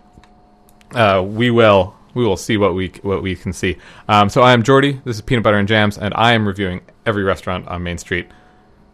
uh, 0.94 1.24
we 1.26 1.50
will 1.50 1.96
we 2.14 2.26
will 2.26 2.36
see 2.36 2.58
what 2.58 2.74
we 2.74 2.90
what 3.02 3.24
we 3.24 3.38
can 3.38 3.54
see. 3.54 3.78
Um, 4.10 4.28
so 4.28 4.42
I 4.42 4.52
am 4.52 4.62
Jordy. 4.62 5.00
This 5.06 5.16
is 5.16 5.22
Peanut 5.22 5.46
Butter 5.46 5.58
and 5.58 5.68
Jams, 5.68 5.98
and 5.98 6.14
I 6.14 6.34
am 6.34 6.46
reviewing 6.46 6.82
every 7.06 7.24
restaurant 7.24 7.70
on 7.70 7.84
Main 7.84 7.98
Street 7.98 8.28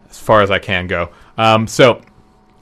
as 0.08 0.20
far 0.20 0.40
as 0.40 0.52
I 0.52 0.60
can 0.60 0.86
go. 0.86 1.10
Um, 1.36 1.66
so 1.66 2.00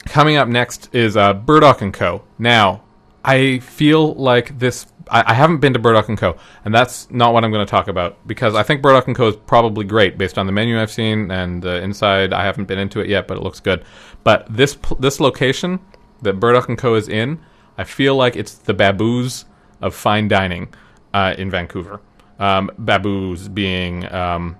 coming 0.06 0.36
up 0.36 0.48
next 0.48 0.88
is 0.94 1.14
uh, 1.14 1.34
Burdock 1.34 1.82
and 1.82 1.92
Co. 1.92 2.24
Now 2.38 2.84
I 3.22 3.58
feel 3.58 4.14
like 4.14 4.58
this. 4.58 4.86
I, 5.10 5.32
I 5.32 5.34
haven't 5.34 5.58
been 5.58 5.72
to 5.74 5.78
Burdock 5.78 6.08
and 6.08 6.18
Co. 6.18 6.36
and 6.64 6.74
that's 6.74 7.10
not 7.10 7.32
what 7.32 7.44
I'm 7.44 7.50
going 7.50 7.64
to 7.64 7.70
talk 7.70 7.88
about 7.88 8.26
because 8.26 8.54
I 8.54 8.62
think 8.62 8.82
Burdock 8.82 9.06
and 9.06 9.16
Co. 9.16 9.28
is 9.28 9.36
probably 9.36 9.84
great 9.84 10.18
based 10.18 10.38
on 10.38 10.46
the 10.46 10.52
menu 10.52 10.80
I've 10.80 10.90
seen 10.90 11.30
and 11.30 11.62
the 11.62 11.82
inside. 11.82 12.32
I 12.32 12.44
haven't 12.44 12.66
been 12.66 12.78
into 12.78 13.00
it 13.00 13.08
yet, 13.08 13.26
but 13.28 13.36
it 13.36 13.42
looks 13.42 13.60
good. 13.60 13.84
But 14.22 14.46
this 14.48 14.76
this 14.98 15.20
location 15.20 15.80
that 16.22 16.34
Burdock 16.34 16.68
and 16.68 16.78
Co. 16.78 16.94
is 16.94 17.08
in, 17.08 17.40
I 17.76 17.84
feel 17.84 18.16
like 18.16 18.36
it's 18.36 18.54
the 18.54 18.74
Babu's 18.74 19.44
of 19.80 19.94
fine 19.94 20.28
dining 20.28 20.72
uh, 21.12 21.34
in 21.36 21.50
Vancouver. 21.50 22.00
Um, 22.38 22.70
Babu's 22.78 23.48
being 23.48 24.10
um, 24.12 24.56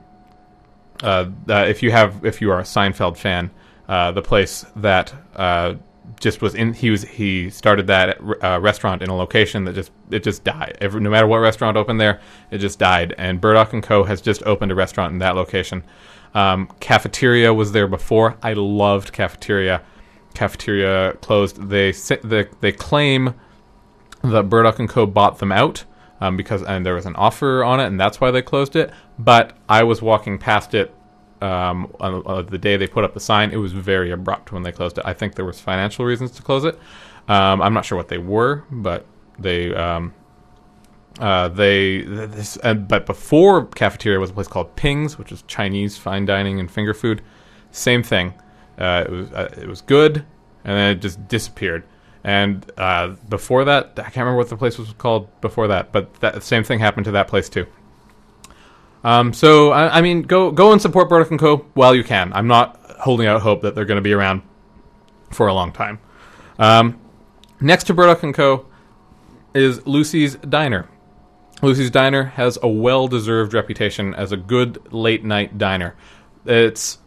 uh, 1.03 1.31
uh, 1.49 1.65
if 1.69 1.83
you 1.83 1.91
have 1.91 2.25
if 2.25 2.41
you 2.41 2.51
are 2.51 2.61
a 2.61 2.65
Seinfeld 2.65 3.17
fan, 3.17 3.51
uh, 3.89 4.13
the 4.13 4.23
place 4.23 4.65
that 4.77 5.13
uh, 5.35 5.75
just 6.21 6.43
was 6.43 6.55
in 6.55 6.73
he 6.75 6.91
was 6.91 7.03
he 7.03 7.51
started 7.51 7.87
that 7.87 8.19
uh, 8.43 8.59
restaurant 8.61 9.03
in 9.03 9.11
a 9.11 9.17
location 9.17 9.65
that 9.65 9.75
just 9.75 9.91
it 10.11 10.23
just 10.23 10.45
died. 10.45 10.77
Every, 10.81 11.01
no 11.01 11.11
matter 11.11 11.27
what 11.27 11.39
restaurant 11.39 11.77
opened 11.77 12.01
there, 12.01 12.21
it 12.51 12.59
just 12.59 12.79
died. 12.79 13.15
And 13.19 13.41
Burdock 13.41 13.73
and 13.73 13.83
Co 13.83 14.05
has 14.05 14.21
just 14.21 14.43
opened 14.45 14.73
a 14.73 14.75
restaurant 14.75 15.13
in 15.13 15.19
that 15.19 15.35
location. 15.35 15.85
Um, 16.35 16.69
cafeteria 16.81 17.55
was 17.55 17.73
there 17.73 17.87
before. 17.87 18.37
I 18.43 18.53
loved 18.55 19.13
cafeteria. 19.13 19.83
Cafeteria 20.35 21.15
closed. 21.21 21.69
They 21.69 21.93
they, 21.93 22.49
they 22.61 22.73
claim 22.73 23.35
that 24.23 24.49
Burdock 24.49 24.79
and 24.79 24.89
Co 24.89 25.07
bought 25.07 25.39
them 25.39 25.53
out 25.53 25.85
um, 26.21 26.37
because 26.37 26.63
and 26.63 26.85
there 26.85 26.95
was 26.95 27.07
an 27.07 27.17
offer 27.17 27.63
on 27.63 27.81
it, 27.81 27.87
and 27.87 28.01
that's 28.01 28.21
why 28.21 28.31
they 28.31 28.43
closed 28.43 28.77
it. 28.77 28.91
But 29.19 29.57
I 29.69 29.85
was 29.85 30.03
walking 30.03 30.39
past 30.39 30.75
it 30.75 30.93
um, 31.45 31.95
on, 32.01 32.15
on 32.27 32.47
the 32.47 32.59
day 32.59 32.77
they 32.77 32.87
put 32.87 33.05
up 33.05 33.13
the 33.13 33.21
sign. 33.21 33.51
It 33.53 33.57
was 33.57 33.73
very 33.73 34.11
abrupt 34.11 34.53
when 34.53 34.63
they 34.63 34.73
closed 34.73 34.99
it. 34.99 35.05
I 35.05 35.13
think 35.13 35.35
there 35.35 35.45
was 35.45 35.61
financial 35.61 36.05
reasons 36.05 36.31
to 36.33 36.43
close 36.43 36.65
it. 36.65 36.79
Um, 37.29 37.61
I'm 37.61 37.75
not 37.75 37.85
sure 37.85 37.97
what 37.97 38.09
they 38.09 38.19
were, 38.19 38.65
but 38.71 39.05
they 39.39 39.75
um, 39.75 40.15
uh, 41.21 41.49
they 41.49 42.03
this. 42.03 42.59
Uh, 42.63 42.75
but 42.75 43.05
before 43.07 43.67
cafeteria 43.67 44.19
was 44.19 44.31
a 44.31 44.33
place 44.33 44.49
called 44.49 44.75
Ping's, 44.77 45.19
which 45.19 45.31
was 45.31 45.43
Chinese 45.43 45.99
fine 45.99 46.25
dining 46.25 46.61
and 46.61 46.71
finger 46.71 46.95
food. 46.95 47.23
Same 47.71 48.03
thing. 48.03 48.35
Uh, 48.79 49.05
it 49.07 49.13
was 49.13 49.33
uh, 49.33 49.55
it 49.61 49.69
was 49.69 49.83
good, 49.83 50.25
and 50.65 50.77
then 50.77 50.97
it 50.97 51.01
just 51.01 51.29
disappeared. 51.29 51.85
And 52.25 52.65
uh, 52.79 53.09
before 53.29 53.67
that, 53.67 53.93
I 53.99 54.05
can't 54.05 54.17
remember 54.17 54.39
what 54.39 54.49
the 54.49 54.57
place 54.57 54.79
was 54.79 54.95
called 54.95 55.29
before 55.43 55.69
that, 55.69 55.93
but 55.93 56.15
that 56.21 56.43
same 56.43 56.65
thing 56.65 56.79
happened 56.79 57.05
to 57.05 57.11
that 57.11 57.29
place 57.29 57.51
too. 57.51 57.67
Um, 59.05 59.33
so 59.33 59.71
I, 59.71 59.99
I 59.99 60.01
mean, 60.01 60.23
go 60.23 60.51
go 60.51 60.73
and 60.73 60.81
support 60.81 61.09
Burdock 61.09 61.31
and 61.31 61.39
Co. 61.39 61.59
while 61.75 61.95
you 61.95 62.03
can. 62.03 62.33
I'm 62.33 62.49
not 62.49 62.81
holding 62.99 63.27
out 63.27 63.43
hope 63.43 63.63
that 63.63 63.75
they're 63.75 63.85
going 63.85 63.97
to 63.99 64.03
be 64.03 64.13
around 64.13 64.43
for 65.31 65.47
a 65.47 65.55
long 65.55 65.73
time. 65.73 66.01
Um, 66.59 66.99
next 67.61 67.85
to 67.85 67.95
Burdock 67.95 68.23
and 68.23 68.35
Co. 68.35 68.67
is 69.55 69.87
Lucy's 69.87 70.37
Diner. 70.37 70.89
Lucy's 71.63 71.91
Diner 71.91 72.25
has 72.25 72.59
a 72.63 72.69
well-deserved 72.69 73.55
reputation 73.55 74.15
as 74.15 74.33
a 74.33 74.37
good 74.37 74.93
late-night 74.93 75.57
diner. 75.57 75.95
It's 76.45 76.99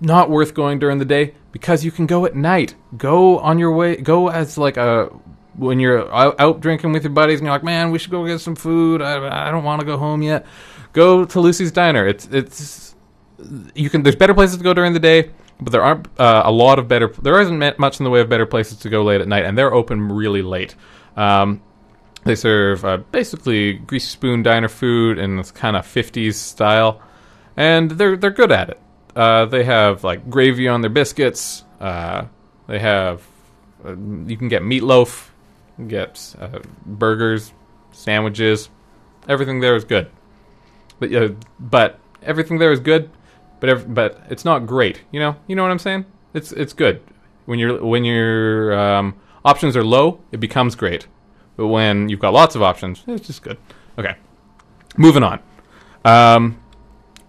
not 0.00 0.30
worth 0.30 0.54
going 0.54 0.78
during 0.78 0.98
the 0.98 1.04
day 1.04 1.34
because 1.50 1.84
you 1.84 1.90
can 1.90 2.06
go 2.06 2.24
at 2.24 2.36
night. 2.36 2.74
Go 2.96 3.38
on 3.38 3.58
your 3.58 3.72
way. 3.72 3.96
Go 3.96 4.28
as 4.28 4.58
like 4.58 4.76
a 4.76 5.10
when 5.56 5.80
you're 5.80 6.12
out, 6.14 6.60
drinking 6.60 6.92
with 6.92 7.02
your 7.02 7.12
buddies 7.12 7.40
and 7.40 7.46
you're 7.46 7.54
like, 7.54 7.64
man, 7.64 7.90
we 7.90 7.98
should 7.98 8.12
go 8.12 8.24
get 8.24 8.40
some 8.40 8.54
food. 8.54 9.02
I, 9.02 9.48
I 9.48 9.50
don't 9.50 9.64
want 9.64 9.80
to 9.80 9.86
go 9.86 9.96
home 9.96 10.22
yet. 10.22 10.46
Go 10.92 11.24
to 11.24 11.40
Lucy's 11.40 11.72
Diner. 11.72 12.06
It's 12.06 12.26
it's 12.26 12.94
you 13.74 13.90
can. 13.90 14.02
There's 14.02 14.16
better 14.16 14.34
places 14.34 14.56
to 14.58 14.64
go 14.64 14.74
during 14.74 14.92
the 14.92 15.00
day, 15.00 15.30
but 15.60 15.72
there 15.72 15.82
aren't 15.82 16.08
uh, 16.18 16.42
a 16.44 16.50
lot 16.52 16.78
of 16.78 16.88
better. 16.88 17.08
There 17.08 17.40
isn't 17.40 17.78
much 17.78 18.00
in 18.00 18.04
the 18.04 18.10
way 18.10 18.20
of 18.20 18.28
better 18.28 18.46
places 18.46 18.78
to 18.78 18.88
go 18.88 19.02
late 19.02 19.20
at 19.20 19.28
night, 19.28 19.44
and 19.44 19.56
they're 19.56 19.72
open 19.72 20.08
really 20.10 20.42
late. 20.42 20.74
Um, 21.16 21.62
they 22.24 22.34
serve 22.34 22.84
uh, 22.84 22.98
basically 23.10 23.74
greasy 23.74 24.06
spoon 24.06 24.42
diner 24.42 24.68
food 24.68 25.18
in 25.18 25.36
this 25.36 25.50
kind 25.50 25.76
of 25.76 25.86
50s 25.86 26.34
style, 26.34 27.00
and 27.56 27.92
they're 27.92 28.16
they're 28.16 28.30
good 28.30 28.52
at 28.52 28.70
it. 28.70 28.80
Uh, 29.14 29.46
they 29.46 29.64
have 29.64 30.04
like 30.04 30.28
gravy 30.28 30.68
on 30.68 30.80
their 30.80 30.90
biscuits. 30.90 31.64
Uh, 31.80 32.26
they 32.66 32.78
have 32.78 33.22
uh, 33.84 33.94
you 34.26 34.36
can 34.36 34.48
get 34.48 34.62
meatloaf, 34.62 35.28
you 35.70 35.74
can 35.76 35.88
get 35.88 36.34
uh, 36.38 36.58
burgers, 36.84 37.52
sandwiches. 37.92 38.68
Everything 39.28 39.60
there 39.60 39.76
is 39.76 39.84
good, 39.84 40.10
but 40.98 41.14
uh, 41.14 41.30
but 41.58 41.98
everything 42.22 42.58
there 42.58 42.72
is 42.72 42.80
good, 42.80 43.10
but 43.60 43.68
ev- 43.68 43.94
but 43.94 44.22
it's 44.30 44.44
not 44.44 44.66
great. 44.66 45.02
You 45.10 45.20
know 45.20 45.36
you 45.46 45.56
know 45.56 45.62
what 45.62 45.70
I'm 45.70 45.78
saying? 45.78 46.04
It's 46.34 46.52
it's 46.52 46.72
good 46.72 47.00
when 47.48 47.58
you're 47.58 47.82
when 47.82 48.04
your 48.04 48.78
um, 48.78 49.14
options 49.42 49.74
are 49.74 49.82
low, 49.82 50.20
it 50.32 50.38
becomes 50.38 50.74
great. 50.74 51.08
But 51.56 51.68
when 51.68 52.10
you've 52.10 52.20
got 52.20 52.34
lots 52.34 52.54
of 52.54 52.62
options, 52.62 53.02
it's 53.06 53.26
just 53.26 53.42
good. 53.42 53.56
Okay, 53.98 54.16
moving 54.98 55.22
on. 55.22 55.40
Um, 56.04 56.62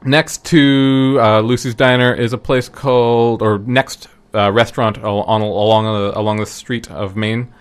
next 0.03 0.43
to 0.47 1.17
uh, 1.21 1.39
Lucy's 1.39 1.73
Diner 1.73 2.13
is 2.13 2.33
a 2.33 2.37
place 2.37 2.67
called, 2.67 3.41
or 3.41 3.59
next 3.59 4.09
uh, 4.35 4.51
restaurant 4.51 4.97
on 4.97 5.41
along 5.41 5.85
the, 5.85 6.19
along 6.19 6.37
the 6.41 6.45
street 6.45 6.91
of 6.91 7.15
Main 7.15 7.53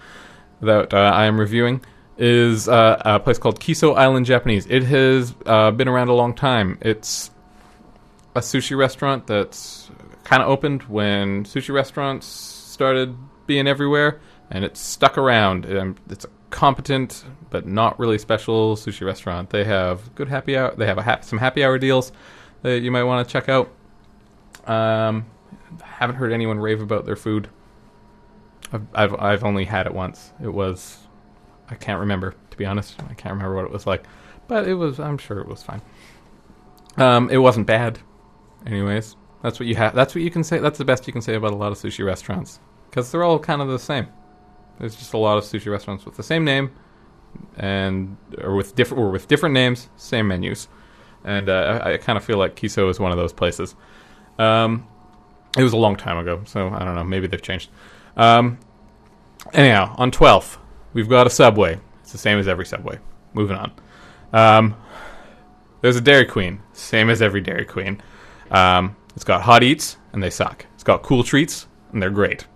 that 0.61 0.93
uh, 0.93 0.97
I 0.97 1.27
am 1.27 1.39
reviewing 1.39 1.81
is 2.19 2.69
uh, 2.69 3.01
a 3.05 3.21
place 3.21 3.39
called 3.39 3.61
Kiso 3.61 3.97
Island 3.97 4.27
Japanese. 4.27 4.67
It 4.67 4.83
has 4.85 5.35
uh, 5.47 5.71
been 5.71 5.89
around 5.89 6.09
a 6.09 6.15
long 6.15 6.35
time. 6.35 6.79
It's 6.81 7.31
a 8.35 8.41
sushi 8.41 8.77
restaurant 8.77 9.27
that's 9.27 9.91
kind 10.25 10.43
of 10.43 10.49
opened 10.49 10.83
when 10.83 11.45
sushi 11.45 11.73
restaurants 11.73 12.27
started 12.27 13.17
being 13.47 13.67
everywhere, 13.67 14.21
and 14.51 14.65
it's 14.65 14.81
stuck 14.81 15.17
around. 15.17 15.65
Um, 15.65 15.97
it's 16.11 16.25
a 16.25 16.29
competent 16.51 17.25
but 17.51 17.67
not 17.67 17.99
really 17.99 18.19
special 18.19 18.77
sushi 18.77 19.07
restaurant. 19.07 19.51
They 19.51 19.65
have 19.65 20.15
good 20.15 20.29
happy 20.29 20.57
hour. 20.57 20.75
They 20.75 20.87
have 20.87 20.99
ha- 20.99 21.21
some 21.21 21.39
happy 21.39 21.65
hour 21.65 21.79
deals 21.79 22.13
that 22.63 22.81
you 22.81 22.91
might 22.91 23.05
want 23.05 23.27
to 23.27 23.33
check 23.33 23.49
out. 23.49 23.71
Um, 24.67 25.27
haven't 25.83 26.17
heard 26.17 26.33
anyone 26.33 26.59
rave 26.59 26.83
about 26.83 27.07
their 27.07 27.17
food. 27.17 27.49
I've, 28.73 28.87
I've 28.93 29.15
I've 29.15 29.45
only 29.45 29.65
had 29.65 29.87
it 29.87 29.95
once. 29.95 30.33
It 30.43 30.53
was 30.53 30.99
I 31.71 31.75
can't 31.75 32.01
remember 32.01 32.35
to 32.51 32.57
be 32.57 32.67
honest. 32.67 33.01
I 33.09 33.15
can't 33.15 33.35
remember 33.35 33.55
what 33.55 33.65
it 33.65 33.71
was 33.71 33.87
like, 33.87 34.05
but 34.49 34.69
it 34.69 34.75
was. 34.75 34.99
I'm 34.99 35.19
sure 35.19 35.39
it 35.39 35.49
was 35.49 35.63
fine. 35.63 35.81
Um, 36.97 37.31
it 37.31 37.39
wasn't 37.39 37.67
bad. 37.67 38.01
Anyways, 38.67 39.17
that's 39.43 39.61
what 39.61 39.67
you 39.67 39.77
have. 39.77 39.95
That's 39.95 40.15
what 40.15 40.23
you 40.23 40.31
can 40.31 40.43
say. 40.43 40.59
That's 40.59 40.79
the 40.79 40.85
best 40.85 41.07
you 41.07 41.13
can 41.13 41.23
say 41.23 41.35
about 41.35 41.53
a 41.53 41.57
lot 41.57 41.73
of 41.73 41.79
sushi 41.79 42.05
restaurants 42.05 42.59
because 42.91 43.11
they're 43.11 43.23
all 43.23 43.39
kind 43.39 43.63
of 43.63 43.69
the 43.69 43.79
same. 43.79 44.09
There's 44.79 44.97
just 44.97 45.13
a 45.15 45.19
lot 45.19 45.39
of 45.39 45.45
sushi 45.45 45.71
restaurants 45.71 46.05
with 46.05 46.17
the 46.17 46.23
same 46.23 46.45
name, 46.45 46.73
and 47.57 48.17
or 48.43 48.55
with 48.55 48.75
different 48.75 49.03
or 49.03 49.11
with 49.11 49.29
different 49.29 49.55
names, 49.55 49.89
same 49.97 50.29
menus. 50.29 50.69
And 51.25 51.49
uh, 51.49 51.81
I, 51.85 51.95
I 51.95 51.97
kind 51.99 52.17
of 52.17 52.25
feel 52.25 52.39
like 52.39 52.57
Kiso 52.57 52.91
is 52.91 52.99
one 52.99 53.13
of 53.13 53.19
those 53.19 53.33
places. 53.33 53.75
Um, 54.39 54.87
it 55.57 55.63
was 55.63 55.73
a 55.73 55.77
long 55.77 55.97
time 55.97 56.19
ago, 56.19 56.43
so 56.45 56.69
I 56.69 56.85
don't 56.85 56.95
know. 56.95 57.05
Maybe 57.05 57.27
they've 57.27 57.43
changed. 57.43 57.71
Um, 58.17 58.59
anyhow, 59.53 59.95
on 59.99 60.11
12th, 60.11 60.59
we've 60.93 61.09
got 61.09 61.27
a 61.27 61.31
Subway. 61.31 61.79
It's 62.03 62.13
the 62.13 62.19
same 62.19 62.39
as 62.39 62.49
every 62.49 62.67
Subway. 62.67 62.99
Moving 63.35 63.57
on. 63.57 63.73
Um, 64.33 64.77
there's 65.81 65.97
a 65.97 66.01
Dairy 66.01 66.27
Queen, 66.27 66.61
same 66.73 67.11
as 67.11 67.23
every 67.23 67.41
Dairy 67.41 67.65
Queen. 67.65 68.03
Um, 68.51 68.97
it's 69.15 69.25
got 69.25 69.43
hot 69.43 69.63
eats, 69.63 69.97
and 70.13 70.23
they 70.23 70.31
suck. 70.31 70.67
It's 70.75 70.85
got 70.85 71.03
cool 71.03 71.23
treats, 71.23 71.67
and 71.93 72.03
they're 72.03 72.11
great. 72.11 72.47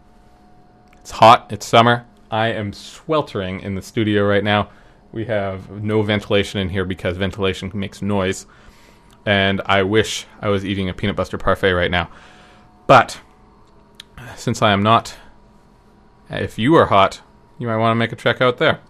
It's 1.01 1.11
hot. 1.11 1.51
It's 1.51 1.67
summer. 1.67 2.07
I 2.31 2.49
am 2.49 2.73
sweltering 2.73 3.61
in 3.61 3.75
the 3.75 3.83
studio 3.83 4.25
right 4.25 4.45
now. 4.45 4.71
We 5.13 5.27
have 5.27 5.71
no 5.71 6.03
ventilation 6.03 6.61
in 6.61 6.71
here 6.71 6.85
because 6.85 7.17
ventilation 7.17 7.71
makes 7.75 8.01
noise. 8.01 8.47
And 9.27 9.61
I 9.67 9.83
wish 9.83 10.27
I 10.41 10.49
was 10.49 10.65
eating 10.65 10.89
a 10.89 10.95
peanut 10.95 11.17
butter 11.17 11.39
parfait 11.39 11.73
right 11.73 11.91
now. 11.91 12.11
But 12.87 13.21
since 14.37 14.63
I 14.63 14.73
am 14.73 14.83
not, 14.83 15.15
if 16.31 16.59
you 16.59 16.75
are 16.77 16.87
hot, 16.87 17.21
you 17.59 17.67
might 17.67 17.77
want 17.77 17.93
to 17.93 17.97
make 17.97 18.13
a 18.13 18.17
trek 18.17 18.41
out 18.41 18.59
there. 18.59 18.81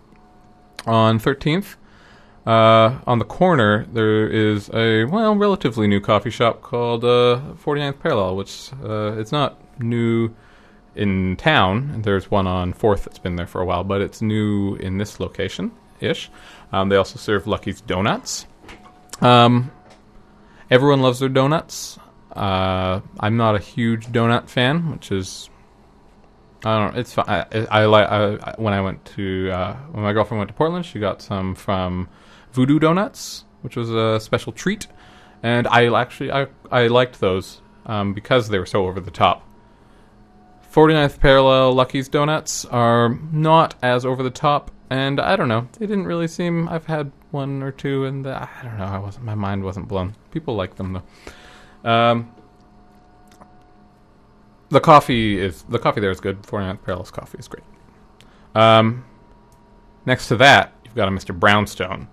On 0.86 1.18
13th, 1.18 1.76
uh, 2.46 2.98
on 3.06 3.18
the 3.18 3.24
corner, 3.24 3.86
there 3.92 4.28
is 4.28 4.68
a, 4.74 5.04
well, 5.04 5.36
relatively 5.36 5.86
new 5.86 6.00
coffee 6.00 6.30
shop 6.30 6.62
called 6.62 7.04
uh, 7.04 7.40
49th 7.64 8.00
Parallel, 8.00 8.36
which 8.36 8.70
uh, 8.82 9.12
it's 9.18 9.30
not 9.30 9.60
new 9.80 10.34
in 10.94 11.36
town. 11.36 12.02
There's 12.02 12.30
one 12.30 12.46
on 12.46 12.74
4th 12.74 13.04
that's 13.04 13.18
been 13.18 13.36
there 13.36 13.46
for 13.46 13.60
a 13.60 13.64
while, 13.64 13.84
but 13.84 14.00
it's 14.00 14.20
new 14.20 14.74
in 14.76 14.98
this 14.98 15.20
location 15.20 15.72
ish. 16.00 16.30
Um, 16.72 16.88
they 16.88 16.96
also 16.96 17.18
serve 17.18 17.46
Lucky's 17.46 17.80
Donuts. 17.80 18.46
Um, 19.20 19.70
everyone 20.70 21.00
loves 21.00 21.20
their 21.20 21.28
donuts. 21.28 21.98
Uh, 22.34 23.00
I'm 23.20 23.36
not 23.36 23.54
a 23.54 23.58
huge 23.58 24.06
donut 24.06 24.48
fan, 24.48 24.90
which 24.90 25.12
is 25.12 25.48
I 26.64 26.78
don't. 26.78 26.96
It's 26.96 27.12
fine. 27.12 27.26
I, 27.28 27.46
I 27.70 27.84
like 27.86 28.08
I, 28.08 28.54
when 28.56 28.72
I 28.72 28.80
went 28.80 29.04
to 29.16 29.50
uh, 29.50 29.74
when 29.90 30.04
my 30.04 30.12
girlfriend 30.12 30.38
went 30.38 30.48
to 30.48 30.54
Portland. 30.54 30.86
She 30.86 30.98
got 31.00 31.20
some 31.20 31.54
from 31.54 32.08
Voodoo 32.52 32.78
Donuts, 32.78 33.44
which 33.62 33.76
was 33.76 33.90
a 33.90 34.20
special 34.20 34.52
treat, 34.52 34.86
and 35.42 35.66
I 35.66 35.92
actually 35.98 36.30
I 36.30 36.46
I 36.70 36.86
liked 36.86 37.20
those 37.20 37.60
um, 37.86 38.14
because 38.14 38.48
they 38.48 38.58
were 38.58 38.66
so 38.66 38.86
over 38.86 39.00
the 39.00 39.10
top. 39.10 39.48
49th 40.72 41.20
Parallel 41.20 41.74
Lucky's 41.74 42.08
Donuts 42.08 42.64
are 42.66 43.18
not 43.30 43.74
as 43.82 44.06
over 44.06 44.22
the 44.22 44.30
top, 44.30 44.70
and 44.88 45.20
I 45.20 45.36
don't 45.36 45.48
know. 45.48 45.68
They 45.78 45.86
didn't 45.86 46.06
really 46.06 46.28
seem. 46.28 46.68
I've 46.68 46.86
had 46.86 47.12
one 47.30 47.62
or 47.62 47.72
two, 47.72 48.04
and 48.04 48.26
I 48.26 48.48
don't 48.62 48.78
know. 48.78 48.84
I 48.84 48.98
wasn't. 48.98 49.24
My 49.24 49.34
mind 49.34 49.64
wasn't 49.64 49.88
blown. 49.88 50.14
People 50.30 50.54
like 50.54 50.76
them 50.76 50.92
though. 51.84 51.90
Um, 51.90 52.32
the 54.72 54.80
coffee 54.80 55.38
is 55.38 55.62
the 55.64 55.78
coffee 55.78 56.00
there 56.00 56.10
is 56.10 56.18
good. 56.18 56.42
49th 56.42 56.82
Parallel's 56.82 57.10
coffee 57.10 57.38
is 57.38 57.46
great. 57.46 57.64
Um, 58.54 59.04
next 60.06 60.28
to 60.28 60.36
that, 60.36 60.72
you've 60.84 60.94
got 60.94 61.08
a 61.08 61.10
Mr. 61.10 61.38
Brownstone, 61.38 62.08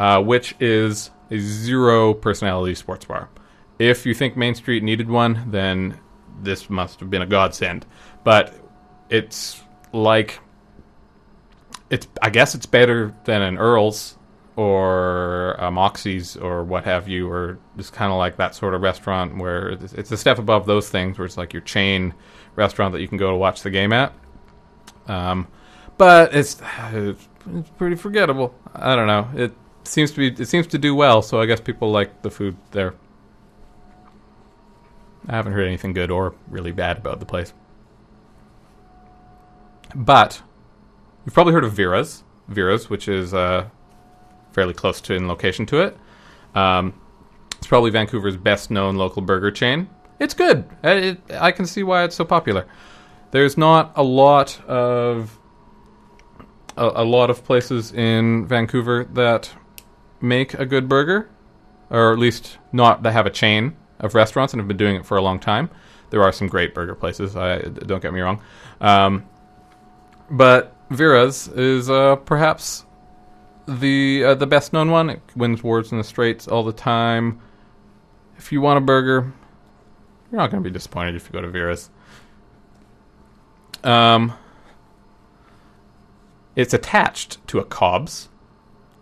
uh, 0.00 0.20
which 0.20 0.56
is 0.58 1.10
a 1.30 1.38
zero 1.38 2.12
personality 2.12 2.74
sports 2.74 3.04
bar. 3.04 3.30
If 3.78 4.04
you 4.04 4.14
think 4.14 4.36
Main 4.36 4.56
Street 4.56 4.82
needed 4.82 5.08
one, 5.08 5.50
then 5.50 5.98
this 6.40 6.68
must 6.68 6.98
have 7.00 7.08
been 7.08 7.22
a 7.22 7.26
godsend. 7.26 7.86
But 8.24 8.52
it's 9.08 9.62
like 9.92 10.40
it's. 11.88 12.08
I 12.20 12.30
guess 12.30 12.56
it's 12.56 12.66
better 12.66 13.14
than 13.24 13.42
an 13.42 13.58
Earl's 13.58 14.18
or 14.56 15.52
a 15.52 15.70
Moxie's 15.70 16.36
or 16.36 16.62
what 16.64 16.84
have 16.84 17.08
you, 17.08 17.30
or 17.30 17.58
just 17.76 17.92
kind 17.92 18.12
of 18.12 18.18
like 18.18 18.36
that 18.36 18.54
sort 18.54 18.74
of 18.74 18.82
restaurant 18.82 19.38
where 19.38 19.70
it's, 19.70 19.92
it's 19.94 20.12
a 20.12 20.16
step 20.16 20.38
above 20.38 20.66
those 20.66 20.88
things, 20.88 21.18
where 21.18 21.26
it's 21.26 21.36
like 21.36 21.52
your 21.52 21.62
chain 21.62 22.14
restaurant 22.56 22.92
that 22.92 23.00
you 23.00 23.08
can 23.08 23.18
go 23.18 23.30
to 23.30 23.36
watch 23.36 23.62
the 23.62 23.70
game 23.70 23.92
at. 23.92 24.12
Um, 25.06 25.48
but 25.96 26.34
it's 26.34 26.60
it's 26.92 27.28
pretty 27.76 27.96
forgettable. 27.96 28.54
I 28.74 28.94
don't 28.94 29.06
know. 29.06 29.28
It 29.34 29.52
seems 29.84 30.10
to 30.12 30.16
be 30.18 30.42
it 30.42 30.46
seems 30.46 30.66
to 30.68 30.78
do 30.78 30.94
well, 30.94 31.22
so 31.22 31.40
I 31.40 31.46
guess 31.46 31.60
people 31.60 31.90
like 31.90 32.22
the 32.22 32.30
food 32.30 32.56
there. 32.72 32.94
I 35.28 35.36
haven't 35.36 35.52
heard 35.52 35.66
anything 35.66 35.92
good 35.92 36.10
or 36.10 36.34
really 36.48 36.72
bad 36.72 36.98
about 36.98 37.20
the 37.20 37.26
place. 37.26 37.52
But 39.94 40.42
you've 41.24 41.34
probably 41.34 41.52
heard 41.52 41.64
of 41.64 41.72
Vera's, 41.72 42.24
Vera's, 42.48 42.90
which 42.90 43.06
is 43.06 43.32
uh, 43.32 43.68
fairly 44.52 44.74
close 44.74 45.00
to 45.02 45.14
in 45.14 45.28
location 45.28 45.66
to 45.66 45.80
it. 45.80 45.96
Um, 46.54 46.94
it's 47.56 47.66
probably 47.66 47.90
Vancouver's 47.90 48.36
best 48.36 48.70
known 48.70 48.96
local 48.96 49.22
burger 49.22 49.50
chain. 49.50 49.88
It's 50.18 50.34
good. 50.34 50.64
Uh, 50.84 50.88
It, 50.88 51.20
I 51.30 51.52
can 51.52 51.66
see 51.66 51.82
why 51.82 52.04
it's 52.04 52.16
so 52.16 52.24
popular. 52.24 52.66
There's 53.30 53.56
not 53.56 53.92
a 53.96 54.02
lot 54.02 54.60
of 54.66 55.38
a, 56.76 57.02
a 57.02 57.04
lot 57.04 57.30
of 57.30 57.44
places 57.44 57.92
in 57.92 58.46
Vancouver 58.46 59.04
that 59.14 59.50
make 60.20 60.54
a 60.54 60.66
good 60.66 60.88
burger, 60.88 61.28
or 61.90 62.12
at 62.12 62.18
least 62.18 62.58
not 62.72 63.02
that 63.02 63.12
have 63.12 63.26
a 63.26 63.30
chain 63.30 63.76
of 64.00 64.14
restaurants 64.14 64.52
and 64.52 64.60
have 64.60 64.68
been 64.68 64.76
doing 64.76 64.96
it 64.96 65.06
for 65.06 65.16
a 65.16 65.22
long 65.22 65.38
time. 65.38 65.70
There 66.10 66.22
are 66.22 66.32
some 66.32 66.48
great 66.48 66.74
burger 66.74 66.94
places. 66.94 67.36
I 67.36 67.58
don't 67.58 68.02
get 68.02 68.12
me 68.12 68.20
wrong, 68.20 68.42
um, 68.80 69.24
but 70.30 70.76
Vera's 70.90 71.48
is 71.48 71.88
uh, 71.88 72.16
perhaps 72.16 72.84
the 73.66 74.24
uh, 74.24 74.34
the 74.34 74.46
best 74.46 74.72
known 74.72 74.90
one. 74.90 75.10
It 75.10 75.22
wins 75.36 75.60
awards 75.60 75.92
in 75.92 75.98
the 75.98 76.04
Straight's 76.04 76.48
all 76.48 76.62
the 76.62 76.72
time. 76.72 77.40
If 78.38 78.52
you 78.52 78.60
want 78.60 78.78
a 78.78 78.80
burger, 78.80 79.32
you're 80.30 80.40
not 80.40 80.50
going 80.50 80.62
to 80.62 80.68
be 80.68 80.72
disappointed 80.72 81.14
if 81.14 81.26
you 81.26 81.32
go 81.32 81.40
to 81.40 81.48
Vera's. 81.48 81.90
Um, 83.84 84.32
it's 86.56 86.74
attached 86.74 87.46
to 87.48 87.58
a 87.58 87.64
Cobb's. 87.64 88.28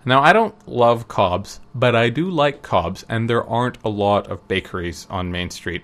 Now, 0.05 0.23
I 0.23 0.32
don't 0.32 0.55
love 0.66 1.09
Cobb's, 1.09 1.61
but 1.74 1.95
I 1.95 2.09
do 2.09 2.31
like 2.31 2.62
Cobb's, 2.62 3.05
and 3.09 3.28
there 3.28 3.45
aren't 3.45 3.77
a 3.85 3.91
lot 3.91 4.28
of 4.28 4.49
bakeries 4.49 5.07
on 5.11 5.31
Main 5.31 5.51
Street. 5.51 5.82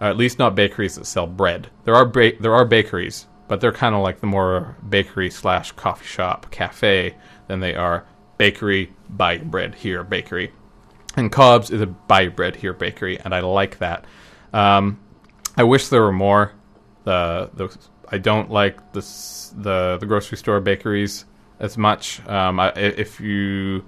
Uh, 0.00 0.04
at 0.04 0.16
least 0.16 0.38
not 0.38 0.54
bakeries 0.54 0.96
that 0.96 1.06
sell 1.06 1.26
bread. 1.26 1.68
There 1.84 1.94
are 1.94 2.04
ba- 2.04 2.38
there 2.40 2.54
are 2.54 2.64
bakeries, 2.64 3.26
but 3.48 3.60
they're 3.60 3.72
kind 3.72 3.94
of 3.94 4.02
like 4.02 4.20
the 4.20 4.26
more 4.26 4.76
bakery 4.86 5.30
slash 5.30 5.72
coffee 5.72 6.04
shop 6.04 6.50
cafe 6.50 7.16
than 7.48 7.60
they 7.60 7.74
are 7.74 8.06
bakery 8.38 8.92
buy 9.08 9.32
your 9.32 9.44
bread 9.44 9.74
here 9.74 10.04
bakery. 10.04 10.52
And 11.16 11.32
Cobb's 11.32 11.70
is 11.70 11.80
a 11.80 11.86
buy 11.86 12.22
your 12.22 12.30
bread 12.30 12.54
here 12.56 12.72
bakery, 12.72 13.18
and 13.18 13.34
I 13.34 13.40
like 13.40 13.78
that. 13.78 14.04
Um, 14.52 15.00
I 15.56 15.64
wish 15.64 15.88
there 15.88 16.02
were 16.02 16.12
more. 16.12 16.52
The 17.04 17.50
the 17.54 17.76
I 18.10 18.18
don't 18.18 18.50
like 18.50 18.92
the 18.92 19.00
the 19.56 19.98
the 19.98 20.06
grocery 20.06 20.38
store 20.38 20.60
bakeries 20.60 21.24
as 21.58 21.76
much. 21.76 22.24
Um, 22.28 22.60
I, 22.60 22.70
if 22.72 23.20
you, 23.20 23.84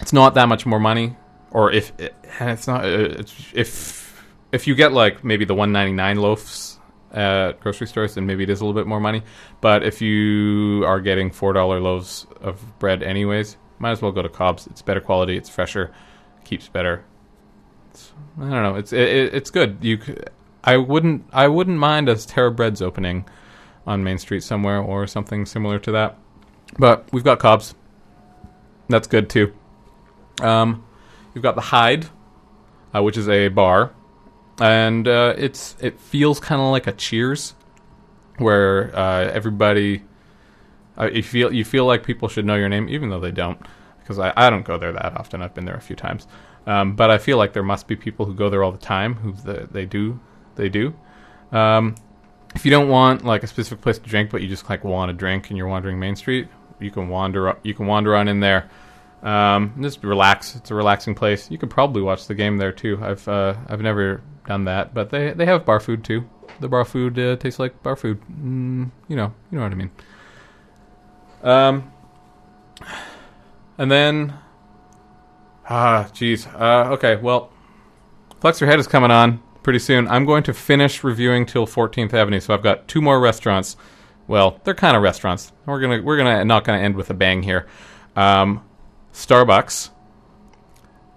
it's 0.00 0.12
not 0.12 0.34
that 0.34 0.48
much 0.48 0.64
more 0.64 0.80
money, 0.80 1.16
or 1.50 1.70
if 1.70 1.92
it, 1.98 2.14
it's 2.40 2.66
not, 2.66 2.84
uh, 2.84 2.88
it's, 2.88 3.34
if 3.52 4.24
if 4.52 4.66
you 4.66 4.74
get 4.74 4.92
like 4.92 5.22
maybe 5.22 5.44
the 5.44 5.54
one 5.54 5.72
ninety 5.72 5.92
nine 5.92 6.16
loaves 6.16 6.69
at 7.12 7.60
grocery 7.60 7.86
stores, 7.86 8.14
then 8.14 8.26
maybe 8.26 8.42
it 8.44 8.50
is 8.50 8.60
a 8.60 8.64
little 8.64 8.80
bit 8.80 8.86
more 8.86 9.00
money. 9.00 9.22
But 9.60 9.82
if 9.82 10.00
you 10.00 10.84
are 10.86 11.00
getting 11.00 11.30
four 11.30 11.52
dollar 11.52 11.80
loaves 11.80 12.26
of 12.40 12.60
bread 12.78 13.02
anyways, 13.02 13.56
might 13.78 13.90
as 13.92 14.02
well 14.02 14.12
go 14.12 14.22
to 14.22 14.28
Cobb's. 14.28 14.66
It's 14.66 14.82
better 14.82 15.00
quality. 15.00 15.36
It's 15.36 15.48
fresher. 15.48 15.92
Keeps 16.44 16.68
better. 16.68 17.04
It's, 17.90 18.12
I 18.38 18.42
don't 18.42 18.62
know. 18.62 18.74
It's 18.76 18.92
it, 18.92 19.08
it- 19.08 19.34
it's 19.34 19.50
good. 19.50 19.78
You, 19.80 19.98
I 20.62 20.76
wouldn't 20.76 21.24
I 21.32 21.48
wouldn't 21.48 21.78
mind 21.78 22.08
a 22.08 22.16
Terra 22.16 22.50
Breads 22.50 22.82
opening 22.82 23.24
on 23.86 24.04
Main 24.04 24.18
Street 24.18 24.42
somewhere 24.42 24.78
or 24.80 25.06
something 25.06 25.46
similar 25.46 25.78
to 25.80 25.92
that. 25.92 26.18
But 26.78 27.08
we've 27.12 27.24
got 27.24 27.38
Cobb's. 27.38 27.74
That's 28.88 29.06
good 29.06 29.28
too. 29.30 29.52
Um, 30.42 30.84
you've 31.34 31.42
got 31.42 31.54
the 31.54 31.60
Hyde, 31.60 32.06
uh, 32.94 33.02
which 33.02 33.16
is 33.16 33.28
a 33.28 33.48
bar, 33.48 33.92
and 34.60 35.08
uh, 35.08 35.34
it's 35.36 35.76
it 35.80 35.98
feels 35.98 36.38
kind 36.38 36.60
of 36.60 36.70
like 36.70 36.86
a 36.86 36.92
Cheers, 36.92 37.54
where 38.38 38.94
uh, 38.96 39.24
everybody 39.32 40.02
uh, 40.98 41.10
you 41.12 41.22
feel 41.22 41.52
you 41.52 41.64
feel 41.64 41.86
like 41.86 42.04
people 42.04 42.28
should 42.28 42.44
know 42.44 42.56
your 42.56 42.68
name, 42.68 42.88
even 42.88 43.10
though 43.10 43.20
they 43.20 43.30
don't, 43.30 43.58
because 44.00 44.18
I, 44.18 44.32
I 44.36 44.50
don't 44.50 44.64
go 44.64 44.78
there 44.78 44.92
that 44.92 45.16
often. 45.16 45.42
I've 45.42 45.54
been 45.54 45.64
there 45.64 45.76
a 45.76 45.80
few 45.80 45.96
times, 45.96 46.26
um, 46.66 46.94
but 46.94 47.10
I 47.10 47.18
feel 47.18 47.38
like 47.38 47.52
there 47.52 47.62
must 47.62 47.88
be 47.88 47.96
people 47.96 48.26
who 48.26 48.34
go 48.34 48.50
there 48.50 48.62
all 48.62 48.72
the 48.72 48.78
time 48.78 49.14
who 49.14 49.32
the, 49.32 49.68
they 49.70 49.86
do 49.86 50.20
they 50.56 50.68
do. 50.68 50.94
Um, 51.52 51.94
if 52.54 52.64
you 52.64 52.70
don't 52.70 52.88
want 52.88 53.24
like 53.24 53.42
a 53.42 53.46
specific 53.46 53.80
place 53.80 53.98
to 53.98 54.08
drink, 54.08 54.30
but 54.30 54.42
you 54.42 54.48
just 54.48 54.68
like 54.68 54.84
want 54.84 55.10
a 55.10 55.14
drink 55.14 55.48
and 55.48 55.56
you're 55.56 55.68
wandering 55.68 55.98
Main 55.98 56.16
Street, 56.16 56.48
you 56.80 56.90
can 56.90 57.08
wander 57.08 57.56
you 57.62 57.74
can 57.74 57.86
wander 57.86 58.14
on 58.14 58.28
in 58.28 58.40
there. 58.40 58.68
Um, 59.22 59.74
just 59.80 60.02
relax. 60.02 60.56
It's 60.56 60.70
a 60.70 60.74
relaxing 60.74 61.14
place. 61.14 61.50
You 61.50 61.58
could 61.58 61.70
probably 61.70 62.02
watch 62.02 62.26
the 62.26 62.34
game 62.34 62.56
there 62.56 62.72
too. 62.72 62.98
I've 63.02 63.26
uh, 63.28 63.54
I've 63.68 63.82
never 63.82 64.22
done 64.46 64.64
that, 64.64 64.94
but 64.94 65.10
they 65.10 65.32
they 65.32 65.46
have 65.46 65.64
bar 65.64 65.80
food 65.80 66.04
too. 66.04 66.28
The 66.60 66.68
bar 66.68 66.84
food 66.84 67.18
uh, 67.18 67.36
tastes 67.36 67.58
like 67.58 67.82
bar 67.82 67.96
food. 67.96 68.20
Mm, 68.30 68.90
you 69.08 69.16
know, 69.16 69.32
you 69.50 69.58
know 69.58 69.64
what 69.64 69.72
I 69.72 69.76
mean. 69.76 69.90
Um, 71.42 71.92
and 73.78 73.90
then, 73.90 74.34
ah, 75.68 76.08
jeez. 76.12 76.46
Uh, 76.58 76.92
okay, 76.92 77.16
well, 77.16 77.50
Flex 78.40 78.60
Your 78.60 78.68
Head 78.68 78.78
is 78.78 78.86
coming 78.86 79.10
on 79.10 79.42
pretty 79.62 79.78
soon. 79.78 80.08
I'm 80.08 80.24
going 80.24 80.42
to 80.44 80.54
finish 80.54 81.04
reviewing 81.04 81.46
till 81.46 81.66
14th 81.66 82.12
Avenue, 82.14 82.40
so 82.40 82.54
I've 82.54 82.62
got 82.62 82.88
two 82.88 83.00
more 83.00 83.20
restaurants. 83.20 83.76
Well, 84.26 84.60
they're 84.64 84.74
kind 84.74 84.96
of 84.96 85.02
restaurants. 85.02 85.52
We're 85.66 85.80
gonna 85.80 86.02
we're 86.02 86.16
gonna 86.16 86.44
not 86.44 86.64
gonna 86.64 86.78
end 86.78 86.94
with 86.94 87.10
a 87.10 87.14
bang 87.14 87.42
here. 87.42 87.66
Um, 88.16 88.62
Starbucks 89.12 89.90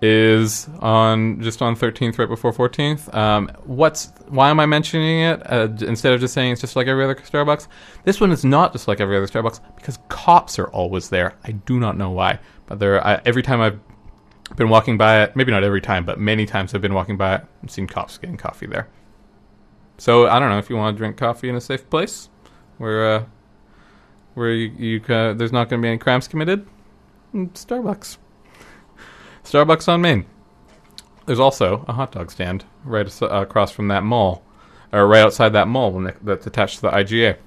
is 0.01 0.67
on 0.79 1.41
just 1.41 1.61
on 1.61 1.77
13th 1.77 2.19
right 2.19 2.27
before 2.27 2.51
14th. 2.51 3.13
Um, 3.15 3.49
what's 3.63 4.11
why 4.27 4.49
am 4.49 4.59
I 4.59 4.65
mentioning 4.65 5.21
it 5.21 5.41
uh, 5.49 5.69
instead 5.79 6.11
of 6.11 6.19
just 6.19 6.33
saying 6.33 6.51
it's 6.51 6.61
just 6.61 6.75
like 6.75 6.87
every 6.87 7.05
other 7.05 7.15
Starbucks? 7.15 7.67
This 8.03 8.19
one 8.19 8.31
is 8.31 8.43
not 8.43 8.73
just 8.73 8.87
like 8.89 8.99
every 8.99 9.15
other 9.15 9.27
Starbucks 9.27 9.61
because 9.77 9.99
cops 10.09 10.59
are 10.59 10.67
always 10.67 11.09
there. 11.09 11.35
I 11.45 11.51
do 11.51 11.79
not 11.79 11.97
know 11.97 12.09
why, 12.09 12.39
but 12.65 12.79
there 12.79 13.05
I, 13.05 13.21
every 13.25 13.43
time 13.43 13.61
I've 13.61 13.79
been 14.57 14.67
walking 14.67 14.97
by 14.97 15.23
it, 15.23 15.37
maybe 15.37 15.53
not 15.53 15.63
every 15.63 15.81
time, 15.81 16.03
but 16.03 16.19
many 16.19 16.45
times 16.45 16.75
I've 16.75 16.81
been 16.81 16.93
walking 16.93 17.15
by 17.15 17.35
it, 17.35 17.45
seen 17.67 17.87
cops 17.87 18.17
getting 18.17 18.35
coffee 18.35 18.67
there. 18.67 18.89
So 19.97 20.27
I 20.27 20.37
don't 20.37 20.49
know 20.49 20.57
if 20.57 20.69
you 20.69 20.75
want 20.75 20.95
to 20.95 20.97
drink 20.97 21.15
coffee 21.15 21.47
in 21.47 21.55
a 21.55 21.61
safe 21.61 21.89
place 21.89 22.27
where 22.77 23.15
uh, 23.15 23.25
where 24.33 24.51
you, 24.51 24.71
you 24.77 25.15
uh, 25.15 25.33
there's 25.33 25.53
not 25.53 25.69
going 25.69 25.81
to 25.81 25.85
be 25.85 25.89
any 25.89 25.97
crimes 25.97 26.27
committed. 26.27 26.67
Mm, 27.33 27.51
Starbucks. 27.51 28.17
Starbucks 29.43 29.87
on 29.87 30.01
Main. 30.01 30.25
There's 31.25 31.39
also 31.39 31.85
a 31.87 31.93
hot 31.93 32.11
dog 32.11 32.31
stand 32.31 32.65
right 32.83 33.21
uh, 33.21 33.27
across 33.27 33.71
from 33.71 33.87
that 33.87 34.03
mall, 34.03 34.43
or 34.91 35.07
right 35.07 35.21
outside 35.21 35.49
that 35.49 35.67
mall 35.67 36.09
that's 36.21 36.45
attached 36.45 36.75
to 36.75 36.81
the 36.81 36.89
IGA. 36.89 37.37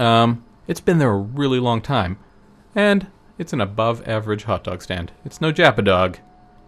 Um, 0.00 0.44
it's 0.66 0.80
been 0.80 0.98
there 0.98 1.10
a 1.10 1.16
really 1.16 1.60
long 1.60 1.80
time, 1.80 2.18
and 2.74 3.06
it's 3.38 3.52
an 3.52 3.60
above-average 3.60 4.44
hot 4.44 4.64
dog 4.64 4.82
stand. 4.82 5.12
It's 5.24 5.40
no 5.40 5.52
Japadog, 5.52 6.16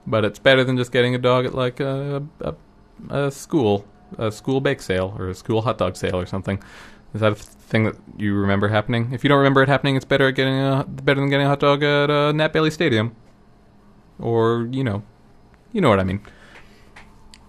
but 0.07 0.25
it's 0.25 0.39
better 0.39 0.65
than 0.65 0.77
just 0.77 0.93
getting 0.93 1.15
a 1.15 1.19
dog 1.19 1.45
at 1.45 1.55
like 1.55 1.81
a, 1.81 2.23
a, 2.41 2.55
a 3.11 3.31
school, 3.31 3.85
a 4.17 4.31
school 4.31 4.61
bake 4.61 4.81
sale 4.81 5.15
or 5.19 5.29
a 5.29 5.35
school 5.35 5.63
hot 5.63 5.79
dog 5.79 5.97
sale 5.97 6.17
or 6.17 6.27
something. 6.27 6.63
Is 7.15 7.21
that 7.21 7.33
a 7.33 7.35
th- 7.35 7.45
thing 7.45 7.85
that 7.85 7.97
you 8.17 8.35
remember 8.35 8.69
happening? 8.69 9.13
If 9.13 9.23
you 9.25 9.29
don't 9.29 9.39
remember 9.39 9.63
it 9.63 9.69
happening, 9.69 9.97
it's 9.97 10.05
better 10.05 10.29
at 10.29 10.35
getting 10.35 10.59
a 10.59 10.85
better 10.89 11.21
than 11.21 11.31
getting 11.31 11.47
a 11.47 11.49
hot 11.49 11.61
dog 11.61 11.83
at 11.83 12.11
uh, 12.11 12.33
Nat 12.33 12.53
Bailey 12.53 12.71
Stadium, 12.71 13.15
or 14.19 14.69
you 14.71 14.85
know, 14.85 15.03
you 15.73 15.81
know 15.81 15.89
what 15.89 16.01
I 16.01 16.05
mean. 16.05 16.21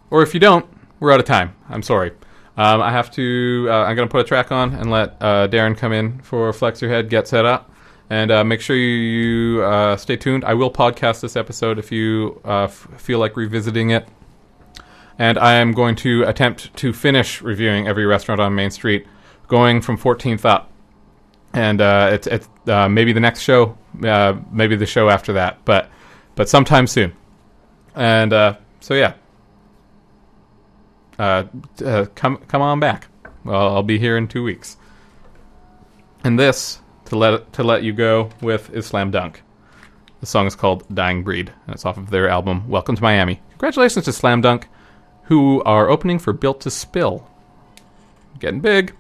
Or 0.10 0.22
if 0.22 0.34
you 0.34 0.40
don't, 0.40 0.66
we're 1.00 1.12
out 1.12 1.20
of 1.20 1.26
time. 1.26 1.56
I'm 1.70 1.82
sorry. 1.82 2.12
Um, 2.56 2.82
I 2.82 2.92
have 2.92 3.10
to. 3.12 3.68
Uh, 3.70 3.84
I'm 3.84 3.96
to 3.96 4.08
put 4.08 4.22
a 4.22 4.24
track 4.24 4.52
on 4.52 4.74
and 4.76 4.92
let 4.92 5.18
uh, 5.20 5.48
Darren 5.48 5.76
come 5.76 5.92
in 5.92 6.20
for 6.22 6.54
Flex 6.54 6.82
Your 6.82 6.92
Head, 6.92 7.10
get 7.10 7.28
set 7.28 7.46
up, 7.46 7.72
and 8.10 8.30
uh, 8.32 8.44
make 8.44 8.62
sure 8.62 8.76
you, 8.76 8.88
you 8.88 9.64
uh, 9.64 9.98
stay 9.98 10.16
tuned. 10.16 10.46
I 10.46 10.54
will 10.54 10.72
podcast 10.72 11.22
this 11.22 11.36
episode 11.36 11.80
if 11.80 11.92
you 11.92 12.40
uh, 12.46 12.66
f- 12.66 12.88
feel 12.98 13.18
like 13.18 13.36
revisiting 13.36 13.90
it. 13.90 14.08
And 15.18 15.38
I 15.38 15.54
am 15.54 15.72
going 15.72 15.96
to 15.98 16.24
attempt 16.24 16.76
to 16.78 16.94
finish 16.94 17.42
reviewing 17.42 17.88
every 17.88 18.06
restaurant 18.06 18.40
on 18.40 18.54
Main 18.54 18.72
Street, 18.72 19.08
going 19.54 19.82
from 19.82 20.00
14th 20.00 20.46
up. 20.46 20.72
And 21.54 21.80
uh, 21.80 22.10
it's, 22.12 22.26
it's 22.26 22.50
uh, 22.68 22.90
maybe 22.90 23.14
the 23.14 23.20
next 23.20 23.42
show, 23.42 23.78
uh, 24.04 24.34
maybe 24.52 24.76
the 24.76 24.88
show 24.88 25.10
after 25.10 25.34
that, 25.34 25.64
but 25.64 25.92
but 26.34 26.50
sometime 26.50 26.88
soon. 26.88 27.14
And 27.94 28.34
uh, 28.34 28.56
so 28.80 28.96
yeah, 28.96 29.14
uh, 31.20 31.44
uh, 31.86 32.08
come 32.16 32.38
come 32.48 32.64
on 32.64 32.80
back. 32.80 33.08
Well, 33.46 33.76
I'll 33.76 33.84
be 33.84 34.00
here 34.00 34.18
in 34.18 34.28
two 34.28 34.44
weeks. 34.44 34.78
And 36.24 36.40
this 36.40 36.80
to 37.06 37.16
let 37.16 37.54
to 37.54 37.64
let 37.64 37.84
you 37.84 37.94
go 37.94 38.32
with 38.42 38.72
is 38.74 38.88
Slam 38.88 39.12
Dunk. 39.12 39.44
The 40.22 40.26
song 40.26 40.48
is 40.48 40.56
called 40.56 40.84
"Dying 40.92 41.24
Breed" 41.24 41.54
and 41.68 41.76
it's 41.76 41.86
off 41.86 42.00
of 42.00 42.10
their 42.10 42.28
album 42.28 42.68
"Welcome 42.68 42.96
to 42.96 43.04
Miami." 43.04 43.40
Congratulations 43.52 44.06
to 44.06 44.14
Slam 44.14 44.42
Dunk, 44.42 44.68
who 45.26 45.62
are 45.62 45.92
opening 45.92 46.18
for 46.18 46.34
Built 46.34 46.62
to 46.62 46.72
Spill. 46.72 47.30
Getting 48.40 48.62
big. 48.62 48.96